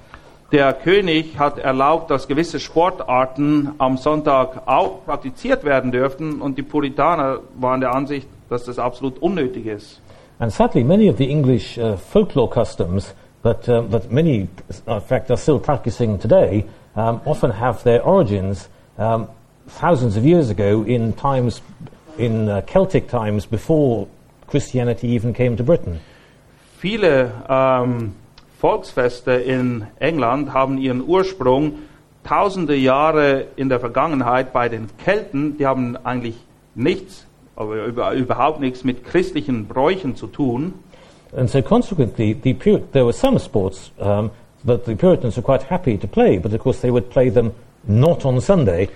Der 0.51 0.73
König 0.73 1.37
hat 1.37 1.59
erlaubt, 1.59 2.09
dass 2.09 2.27
gewisse 2.27 2.59
Sportarten 2.59 3.73
am 3.77 3.97
Sonntag 3.97 4.63
auch 4.65 5.05
praktiziert 5.05 5.63
werden 5.63 5.91
dürften 5.91 6.41
und 6.41 6.57
die 6.57 6.63
Puritaner 6.63 7.41
waren 7.59 7.81
der 7.81 7.93
Ansicht, 7.93 8.27
dass 8.49 8.65
das 8.65 8.79
absolut 8.79 9.19
unnötig 9.19 9.67
ist. 9.67 10.01
And 10.39 10.51
sadly, 10.51 10.83
many 10.83 11.09
of 11.09 11.17
the 11.17 11.29
English 11.29 11.77
uh, 11.77 11.97
folklore 11.97 12.49
customs 12.49 13.13
that, 13.43 13.67
um, 13.67 13.91
that 13.91 14.11
many, 14.11 14.47
in 14.87 15.01
fact, 15.01 15.29
are 15.29 15.37
still 15.37 15.59
practicing 15.59 16.17
today 16.17 16.65
um, 16.95 17.21
often 17.25 17.51
have 17.51 17.83
their 17.83 18.03
origins 18.03 18.69
um, 18.97 19.27
thousands 19.67 20.17
of 20.17 20.23
years 20.23 20.49
ago 20.49 20.83
in 20.83 21.13
times, 21.13 21.61
in 22.17 22.49
uh, 22.49 22.61
Celtic 22.65 23.07
times 23.07 23.45
before 23.45 24.07
Christianity 24.47 25.09
even 25.09 25.33
came 25.33 25.55
to 25.57 25.63
Britain. 25.63 25.99
Viele 26.79 27.33
ähm, 27.49 28.13
Volksfeste 28.59 29.31
in 29.31 29.87
England 29.99 30.53
haben 30.53 30.77
ihren 30.79 31.01
Ursprung 31.07 31.79
tausende 32.25 32.75
Jahre 32.75 33.45
in 33.55 33.69
der 33.69 33.79
Vergangenheit 33.79 34.51
bei 34.51 34.67
den 34.67 34.89
Kelten. 34.97 35.57
Die 35.57 35.65
haben 35.65 35.95
eigentlich 36.03 36.35
nichts, 36.75 37.25
aber 37.55 37.85
über, 37.85 38.11
überhaupt 38.11 38.59
nichts 38.59 38.83
mit 38.83 39.05
christlichen 39.05 39.65
Bräuchen 39.67 40.17
zu 40.17 40.27
tun. 40.27 40.73
And 41.37 41.49
so 41.49 41.61
consequently, 41.61 42.35
the 42.43 42.53
Pur- 42.53 42.81
there 42.91 43.05
were 43.05 43.13
some 43.13 43.39
sports 43.39 43.91
um, 43.97 44.29
that 44.65 44.85
the 44.85 44.95
Puritans 44.95 45.37
were 45.37 45.43
quite 45.43 45.63
happy 45.69 45.97
to 45.97 46.07
play, 46.07 46.37
but 46.37 46.53
of 46.53 46.59
course 46.59 46.81
they 46.81 46.91
would 46.91 47.09
play 47.09 47.29
them 47.29 47.51
not 47.87 48.25
on 48.25 48.41
Sunday. 48.41 48.89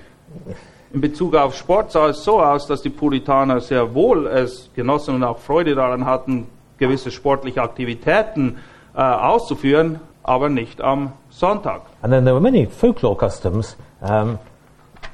In 0.93 0.99
Bezug 0.99 1.35
auf 1.35 1.55
Sport 1.55 1.93
sah 1.93 2.09
es 2.09 2.21
so 2.21 2.41
aus, 2.41 2.67
dass 2.67 2.81
die 2.81 2.89
Puritaner 2.89 3.61
sehr 3.61 3.93
wohl 3.95 4.27
es 4.27 4.69
genossen 4.75 5.15
und 5.15 5.23
auch 5.23 5.37
Freude 5.37 5.73
daran 5.73 6.05
hatten, 6.05 6.47
gewisse 6.77 7.11
sportliche 7.11 7.61
Aktivitäten 7.61 8.57
äh, 8.57 8.72
auszuführen, 8.99 9.99
aber 10.23 10.49
nicht 10.49 10.81
am 10.81 11.13
Sonntag. 11.29 11.81
And 12.01 12.11
then 12.11 12.25
there 12.25 12.33
were 12.33 12.41
many 12.41 12.65
folklore 12.65 13.15
customs 13.15 13.75
um, 14.01 14.39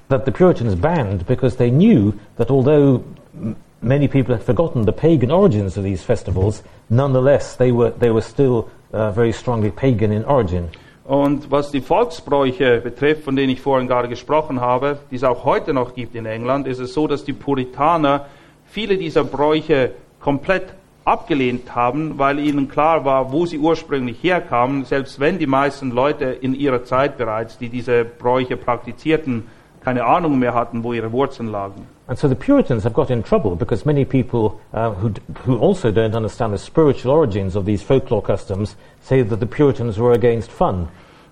that 0.10 0.26
the 0.26 0.32
Puritans 0.32 0.76
banned 0.76 1.26
because 1.26 1.58
they 1.58 1.70
knew 1.70 2.14
that 2.38 2.50
although 2.50 3.04
many 3.82 4.08
people 4.08 4.36
had 4.36 4.44
forgotten 4.44 4.86
the 4.86 4.92
pagan 4.92 5.32
origins 5.32 5.78
of 5.78 5.84
these 5.84 6.04
festivals, 6.04 6.64
nonetheless 6.90 7.56
they 7.56 7.72
were, 7.72 7.92
they 7.92 8.12
were 8.12 8.22
still 8.22 8.70
uh, 8.94 9.12
very 9.12 9.32
strongly 9.32 9.72
pagan 9.72 10.12
in 10.12 10.26
origin. 10.26 10.70
Und 11.06 11.50
was 11.50 11.72
die 11.72 11.82
Volksbräuche 11.82 12.82
betrifft, 12.82 13.24
von 13.24 13.36
denen 13.36 13.50
ich 13.50 13.62
vorhin 13.62 13.88
gerade 13.88 14.08
gesprochen 14.08 14.62
habe, 14.62 15.00
die 15.10 15.16
es 15.16 15.24
auch 15.24 15.44
heute 15.44 15.74
noch 15.74 15.96
gibt 15.96 16.14
in 16.14 16.28
England, 16.28 16.68
ist 16.68 16.78
es 16.78 16.94
so, 16.94 17.08
dass 17.08 17.24
die 17.24 17.34
Puritaner 17.34 18.28
viele 18.66 18.96
dieser 18.96 19.24
Bräuche 19.24 19.92
komplett 20.20 20.76
abgelehnt 21.10 21.76
haben, 21.76 22.18
weil 22.18 22.40
ihnen 22.40 22.70
klar 22.70 23.04
war, 23.04 23.32
wo 23.32 23.46
sie 23.46 23.58
ursprünglich 23.58 24.22
herkamen, 24.22 24.86
selbst 24.86 25.20
wenn 25.20 25.40
die 25.40 25.48
meisten 25.48 25.92
Leute 25.92 26.26
in 26.26 26.54
ihrer 26.54 26.84
Zeit 26.84 27.18
bereits, 27.18 27.58
die 27.58 27.70
diese 27.70 28.06
Bräuche 28.06 28.58
praktizierten, 28.58 29.48
keine 29.84 30.06
Ahnung 30.06 30.40
mehr 30.40 30.54
hatten, 30.54 30.84
wo 30.84 30.94
ihre 30.94 31.12
Wurzeln 31.12 31.50
lagen. 31.50 31.88
And 32.08 32.18
so 32.18 32.28
the 32.28 32.36
Puritans 32.36 32.84
have 32.84 32.94
got 32.94 33.10
in 33.12 33.24
trouble 33.24 33.56
because 33.56 33.86
many 33.86 34.04
people 34.04 34.60
uh, 34.74 34.92
who, 34.92 35.12
who 35.46 35.58
also 35.60 35.92
don't 35.92 36.16
understand 36.16 36.54
the 36.54 36.58
spiritual 36.58 37.12
origins 37.12 37.56
of 37.56 37.66
these 37.66 37.84
folklore 37.84 38.24
customs 38.24 38.76
say 39.02 39.24
that 39.24 39.40
the 39.40 39.46
Puritans 39.46 40.00
were 40.00 40.14
against 40.14 40.52
fun. 40.52 40.88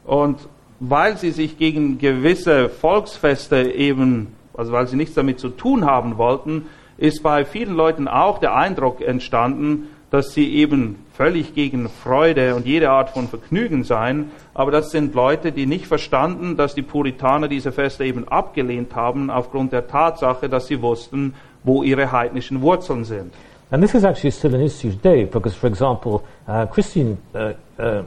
Und 0.05 0.37
weil 0.79 1.17
sie 1.17 1.31
sich 1.31 1.57
gegen 1.57 1.97
gewisse 1.97 2.69
Volksfeste 2.69 3.71
eben, 3.73 4.35
also 4.53 4.71
weil 4.71 4.87
sie 4.87 4.95
nichts 4.95 5.15
damit 5.15 5.39
zu 5.39 5.49
tun 5.49 5.85
haben 5.85 6.17
wollten, 6.17 6.67
ist 6.97 7.23
bei 7.23 7.45
vielen 7.45 7.75
Leuten 7.75 8.07
auch 8.07 8.39
der 8.39 8.55
Eindruck 8.55 9.01
entstanden, 9.01 9.87
dass 10.09 10.33
sie 10.33 10.53
eben 10.55 10.95
völlig 11.13 11.53
gegen 11.53 11.89
Freude 11.89 12.55
und 12.55 12.65
jede 12.65 12.89
Art 12.89 13.09
von 13.09 13.27
Vergnügen 13.27 13.83
seien. 13.83 14.31
Aber 14.53 14.71
das 14.71 14.91
sind 14.91 15.13
Leute, 15.13 15.51
die 15.51 15.65
nicht 15.65 15.85
verstanden, 15.85 16.55
dass 16.55 16.75
die 16.75 16.81
Puritaner 16.81 17.47
diese 17.47 17.71
Feste 17.71 18.05
eben 18.05 18.27
abgelehnt 18.27 18.95
haben, 18.95 19.29
aufgrund 19.29 19.73
der 19.73 19.87
Tatsache, 19.87 20.47
dass 20.47 20.67
sie 20.67 20.81
wussten, 20.81 21.33
wo 21.63 21.83
ihre 21.83 22.11
heidnischen 22.11 22.61
Wurzeln 22.61 23.03
sind. 23.03 23.33
And 23.69 23.83
this 23.83 23.93
is 23.93 24.05
actually 24.05 24.31
still 24.31 24.55
an 24.55 24.61
issue 24.61 24.91
today 24.91 25.25
because, 25.25 25.53
for 25.53 25.67
example, 25.67 26.23
uh, 26.47 26.65
Christian 26.67 27.17
uh, 27.35 27.51
uh, 27.77 28.03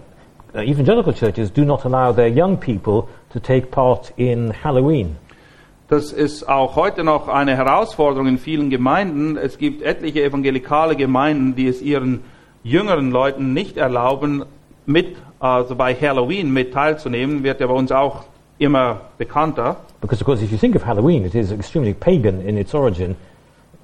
evangelical 0.55 1.13
churches 1.13 1.51
do 1.51 1.67
not 1.67 1.85
allow 1.85 2.13
their 2.13 2.29
young 2.29 2.57
people 2.57 3.09
to 3.31 3.39
take 3.39 3.71
part 3.71 4.11
in 4.17 4.53
Halloween. 4.53 5.17
Das 5.91 6.13
ist 6.13 6.49
auch 6.49 6.77
heute 6.77 7.03
noch 7.03 7.27
eine 7.27 7.57
Herausforderung 7.57 8.29
in 8.29 8.39
vielen 8.39 8.71
Gemeinden. 8.71 9.37
Es 9.37 9.59
gibt 9.59 9.83
etliche 9.83 10.23
evangelikale 10.23 10.95
Gemeinden, 10.95 11.57
die 11.57 11.67
es 11.67 11.83
ihren 11.83 12.21
jüngeren 12.63 13.11
Leuten 13.11 13.55
nicht 13.55 13.77
erlauben, 13.77 14.45
mit, 14.87 15.17
also 15.41 15.75
bei 15.75 15.93
Halloween 15.93 16.53
mit 16.53 16.73
teilzunehmen, 16.73 17.43
wird 17.43 17.59
ja 17.59 17.67
bei 17.67 17.75
uns 17.75 17.91
auch 17.91 18.23
immer 18.59 19.01
bekannter. 19.19 19.79
Because, 20.01 20.23
of 20.23 20.27
course, 20.27 20.45
if 20.45 20.53
you 20.53 20.59
think 20.59 20.77
of 20.77 20.87
Halloween, 20.87 21.25
it 21.25 21.35
is 21.35 21.51
extremely 21.51 21.93
pagan 21.93 22.41
in 22.41 22.57
its 22.57 22.73
origin. 22.73 23.17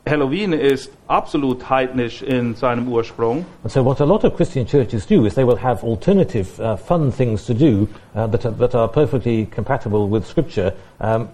Halloween 0.09 0.53
ist 0.53 0.93
absolut 1.09 1.69
heidnisch 1.69 2.23
in 2.23 2.55
seinem 2.55 2.87
Ursprung. 2.93 3.45
And 3.65 3.73
so, 3.73 3.83
what 3.83 4.01
a 4.01 4.05
lot 4.05 4.23
of 4.23 4.37
Christian 4.37 4.65
churches 4.65 5.05
do 5.05 5.27
is 5.27 5.35
they 5.35 5.43
will 5.43 5.57
have 5.57 5.83
alternative 5.83 6.61
uh, 6.61 6.77
fun 6.77 7.11
things 7.11 7.45
to 7.47 7.55
do 7.55 7.89
uh, 8.15 8.29
that, 8.29 8.47
are, 8.47 8.53
that 8.53 8.75
are 8.77 8.87
perfectly 8.87 9.47
compatible 9.47 10.09
with 10.09 10.25
Scripture. 10.25 10.73
Um, 11.01 11.29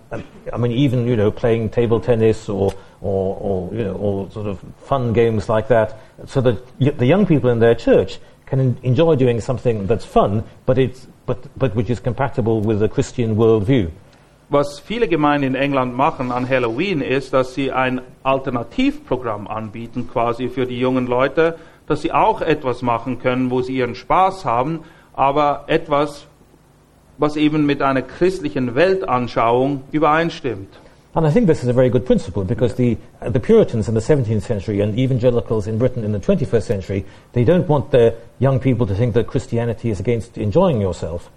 I 0.50 0.56
mean, 0.56 0.72
even 0.72 1.06
you 1.06 1.16
know, 1.16 1.30
playing 1.30 1.68
table 1.68 2.00
tennis 2.00 2.48
or, 2.48 2.72
or, 3.02 3.36
or 3.36 3.74
you 3.74 3.84
know, 3.84 3.92
or 3.92 4.30
sort 4.30 4.46
of 4.46 4.58
fun 4.78 5.12
games 5.12 5.50
like 5.50 5.68
that, 5.68 6.00
so 6.26 6.40
that 6.40 6.56
the 6.78 7.06
young 7.06 7.26
people 7.26 7.50
in 7.50 7.58
their 7.58 7.74
church 7.74 8.20
can 8.46 8.58
en- 8.58 8.78
enjoy 8.82 9.16
doing 9.16 9.42
something 9.42 9.86
that's 9.86 10.06
fun, 10.06 10.44
but 10.64 10.78
it's 10.78 11.06
but 11.26 11.46
but 11.58 11.74
which 11.74 11.90
is 11.90 12.00
compatible 12.00 12.62
with 12.62 12.82
a 12.82 12.88
Christian 12.88 13.36
worldview. 13.36 13.90
Was 14.52 14.80
viele 14.80 15.08
Gemeinden 15.08 15.46
in 15.46 15.54
England 15.54 15.96
machen 15.96 16.30
an 16.30 16.46
Halloween 16.46 17.00
ist, 17.00 17.32
dass 17.32 17.54
sie 17.54 17.72
ein 17.72 18.02
Alternativprogramm 18.22 19.48
anbieten, 19.48 20.10
quasi 20.12 20.50
für 20.50 20.66
die 20.66 20.78
jungen 20.78 21.06
Leute, 21.06 21.54
dass 21.86 22.02
sie 22.02 22.12
auch 22.12 22.42
etwas 22.42 22.82
machen 22.82 23.18
können, 23.18 23.50
wo 23.50 23.62
sie 23.62 23.74
ihren 23.74 23.94
Spaß 23.94 24.44
haben, 24.44 24.80
aber 25.14 25.64
etwas, 25.68 26.26
was 27.16 27.36
eben 27.36 27.64
mit 27.64 27.80
einer 27.80 28.02
christlichen 28.02 28.74
Weltanschauung 28.74 29.84
übereinstimmt. 29.90 30.68
And 31.14 31.26
I 31.26 31.30
think 31.30 31.46
this 31.46 31.62
is 31.62 31.70
a 31.70 31.72
very 31.72 31.88
good 31.88 32.04
principle 32.04 32.44
because 32.44 32.74
the, 32.74 32.98
uh, 33.22 33.30
the 33.30 33.40
Puritans 33.40 33.88
in 33.88 33.94
the 33.94 34.02
17th 34.02 34.42
century 34.42 34.82
and 34.82 34.98
evangelicals 34.98 35.66
in 35.66 35.78
Britain 35.78 36.04
in 36.04 36.12
the 36.12 36.18
21st 36.18 36.62
century, 36.62 37.04
they 37.32 37.44
don't 37.44 37.66
want 37.68 37.90
their 37.90 38.12
young 38.38 38.60
people 38.60 38.86
to 38.86 38.94
think 38.94 39.14
that 39.14 39.26
Christianity 39.26 39.88
is 39.88 39.98
against 39.98 40.36
enjoying 40.36 40.78
yourself. 40.78 41.30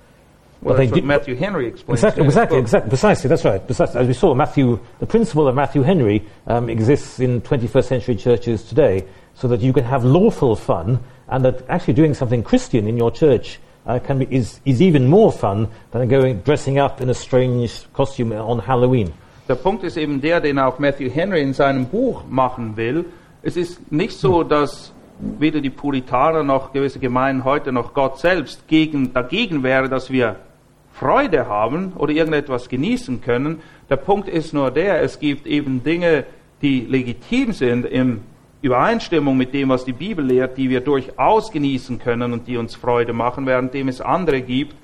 Well, 0.61 0.75
they 0.75 0.85
that's 0.87 0.95
what 0.95 1.05
Matthew 1.05 1.35
Henry 1.35 1.67
explains. 1.67 1.99
Exactly, 1.99 2.25
exactly, 2.25 2.57
exactly, 2.57 2.89
precisely, 2.89 3.27
that's 3.27 3.45
right. 3.45 3.65
Precisely. 3.65 4.01
As 4.01 4.07
we 4.07 4.13
saw, 4.13 4.33
Matthew, 4.33 4.79
the 4.99 5.05
principle 5.05 5.47
of 5.47 5.55
Matthew 5.55 5.83
Henry 5.83 6.25
um, 6.47 6.69
exists 6.69 7.19
in 7.19 7.41
21st 7.41 7.85
century 7.85 8.15
churches 8.15 8.63
today, 8.63 9.05
so 9.35 9.47
that 9.47 9.61
you 9.61 9.73
can 9.73 9.83
have 9.83 10.03
lawful 10.03 10.55
fun, 10.55 10.99
and 11.27 11.45
that 11.45 11.63
actually 11.69 11.93
doing 11.93 12.13
something 12.13 12.41
Christian 12.43 12.87
in 12.87 12.97
your 12.97 13.11
church 13.11 13.59
uh, 13.85 13.99
can 13.99 14.19
be, 14.19 14.27
is, 14.35 14.59
is 14.65 14.81
even 14.81 15.07
more 15.07 15.31
fun 15.31 15.67
than 15.91 16.07
going 16.07 16.39
dressing 16.41 16.79
up 16.79 17.01
in 17.01 17.09
a 17.09 17.13
strange 17.13 17.85
costume 17.93 18.31
on 18.31 18.59
Halloween. 18.59 19.13
Der 19.47 19.55
Punkt 19.55 19.83
ist 19.83 19.97
eben 19.97 20.21
der, 20.21 20.41
den 20.41 20.57
auch 20.57 20.79
Matthew 20.79 21.09
Henry 21.11 21.41
in 21.41 21.53
seinem 21.53 21.85
Buch 21.85 22.23
machen 22.27 22.77
will. 22.77 23.05
Es 23.43 23.55
ist 23.55 23.91
nicht 23.91 24.17
so, 24.17 24.41
dass 24.41 24.91
weder 25.19 25.61
die 25.61 25.69
Puritaner 25.69 26.43
noch 26.43 26.73
gewisse 26.73 26.99
Gemeinden 26.99 27.43
heute 27.43 27.71
noch 27.71 27.93
Gott 27.93 28.19
selbst 28.19 28.67
gegen, 28.67 29.13
dagegen 29.13 29.63
wäre, 29.63 29.89
dass 29.89 30.11
wir 30.11 30.37
Freude 30.93 31.47
haben 31.47 31.93
oder 31.97 32.13
irgendetwas 32.13 32.69
genießen 32.69 33.21
können. 33.21 33.61
Der 33.89 33.97
Punkt 33.97 34.29
ist 34.29 34.53
nur 34.53 34.71
der, 34.71 35.01
es 35.01 35.19
gibt 35.19 35.45
eben 35.45 35.83
Dinge, 35.83 36.25
die 36.61 36.81
legitim 36.81 37.51
sind 37.51 37.85
in 37.85 38.21
Übereinstimmung 38.61 39.37
mit 39.37 39.53
dem, 39.53 39.69
was 39.69 39.85
die 39.85 39.93
Bibel 39.93 40.25
lehrt, 40.25 40.57
die 40.57 40.69
wir 40.69 40.81
durchaus 40.81 41.51
genießen 41.51 41.99
können 41.99 42.33
und 42.33 42.47
die 42.47 42.57
uns 42.57 42.75
Freude 42.75 43.13
machen, 43.13 43.45
währenddem 43.45 43.89
es 43.89 44.01
andere 44.01 44.41
gibt, 44.41 44.75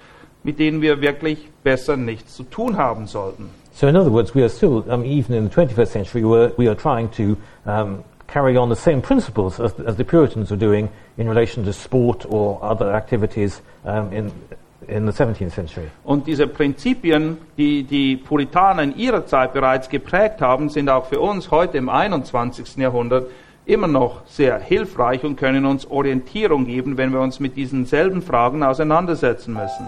mit 0.44 0.60
denen 0.60 0.82
wir 0.82 1.02
wirklich 1.02 1.50
besser 1.64 1.98
nichts 1.98 2.36
zu 2.36 2.44
tun 2.44 2.78
haben 2.78 3.08
sollten. 3.08 3.50
So, 3.74 3.88
in 3.88 3.96
other 3.96 4.12
words, 4.12 4.36
we 4.36 4.42
are 4.42 4.50
still, 4.50 4.84
um, 4.88 5.06
even 5.06 5.34
in 5.34 5.50
the 5.50 5.56
21st 5.56 5.88
century, 5.88 6.24
we're, 6.24 6.52
we 6.58 6.68
are 6.68 6.76
trying 6.76 7.10
to 7.12 7.38
um, 7.66 8.04
carry 8.32 8.58
on 8.58 8.70
the 8.70 8.76
same 8.76 9.02
principles 9.02 9.60
as, 9.60 9.74
as 9.86 9.96
the 9.98 10.04
Puritans 10.04 10.50
were 10.50 10.58
doing 10.58 10.90
in 11.18 11.28
relation 11.28 11.64
to 11.66 11.74
sport 11.74 12.26
or 12.30 12.60
other 12.64 12.94
activities 12.94 13.62
um, 13.84 14.12
in, 14.14 14.32
in 14.88 15.06
the 15.06 15.12
17th 15.12 15.52
century. 15.52 15.90
Und 16.04 16.28
diese 16.28 16.48
Prinzipien, 16.48 17.38
die 17.58 17.84
die 17.84 18.18
Puritaner 18.18 18.84
in 18.84 18.96
ihrer 18.96 19.26
Zeit 19.26 19.54
bereits 19.54 19.90
geprägt 19.90 20.42
haben, 20.42 20.70
sind 20.70 20.90
auch 20.90 21.06
für 21.06 21.20
uns 21.20 21.52
heute 21.52 21.78
im 21.78 21.90
21. 21.90 22.78
Jahrhundert 22.78 23.28
immer 23.66 23.88
noch 23.88 24.26
sehr 24.26 24.60
hilfreich 24.60 25.24
und 25.24 25.36
können 25.36 25.66
uns 25.66 25.90
Orientierung 25.90 26.66
geben, 26.66 26.98
wenn 26.98 27.12
wir 27.12 27.22
uns 27.22 27.40
mit 27.40 27.56
diesen 27.56 27.86
selben 27.86 28.22
Fragen 28.22 28.64
auseinandersetzen 28.64 29.54
müssen. 29.54 29.88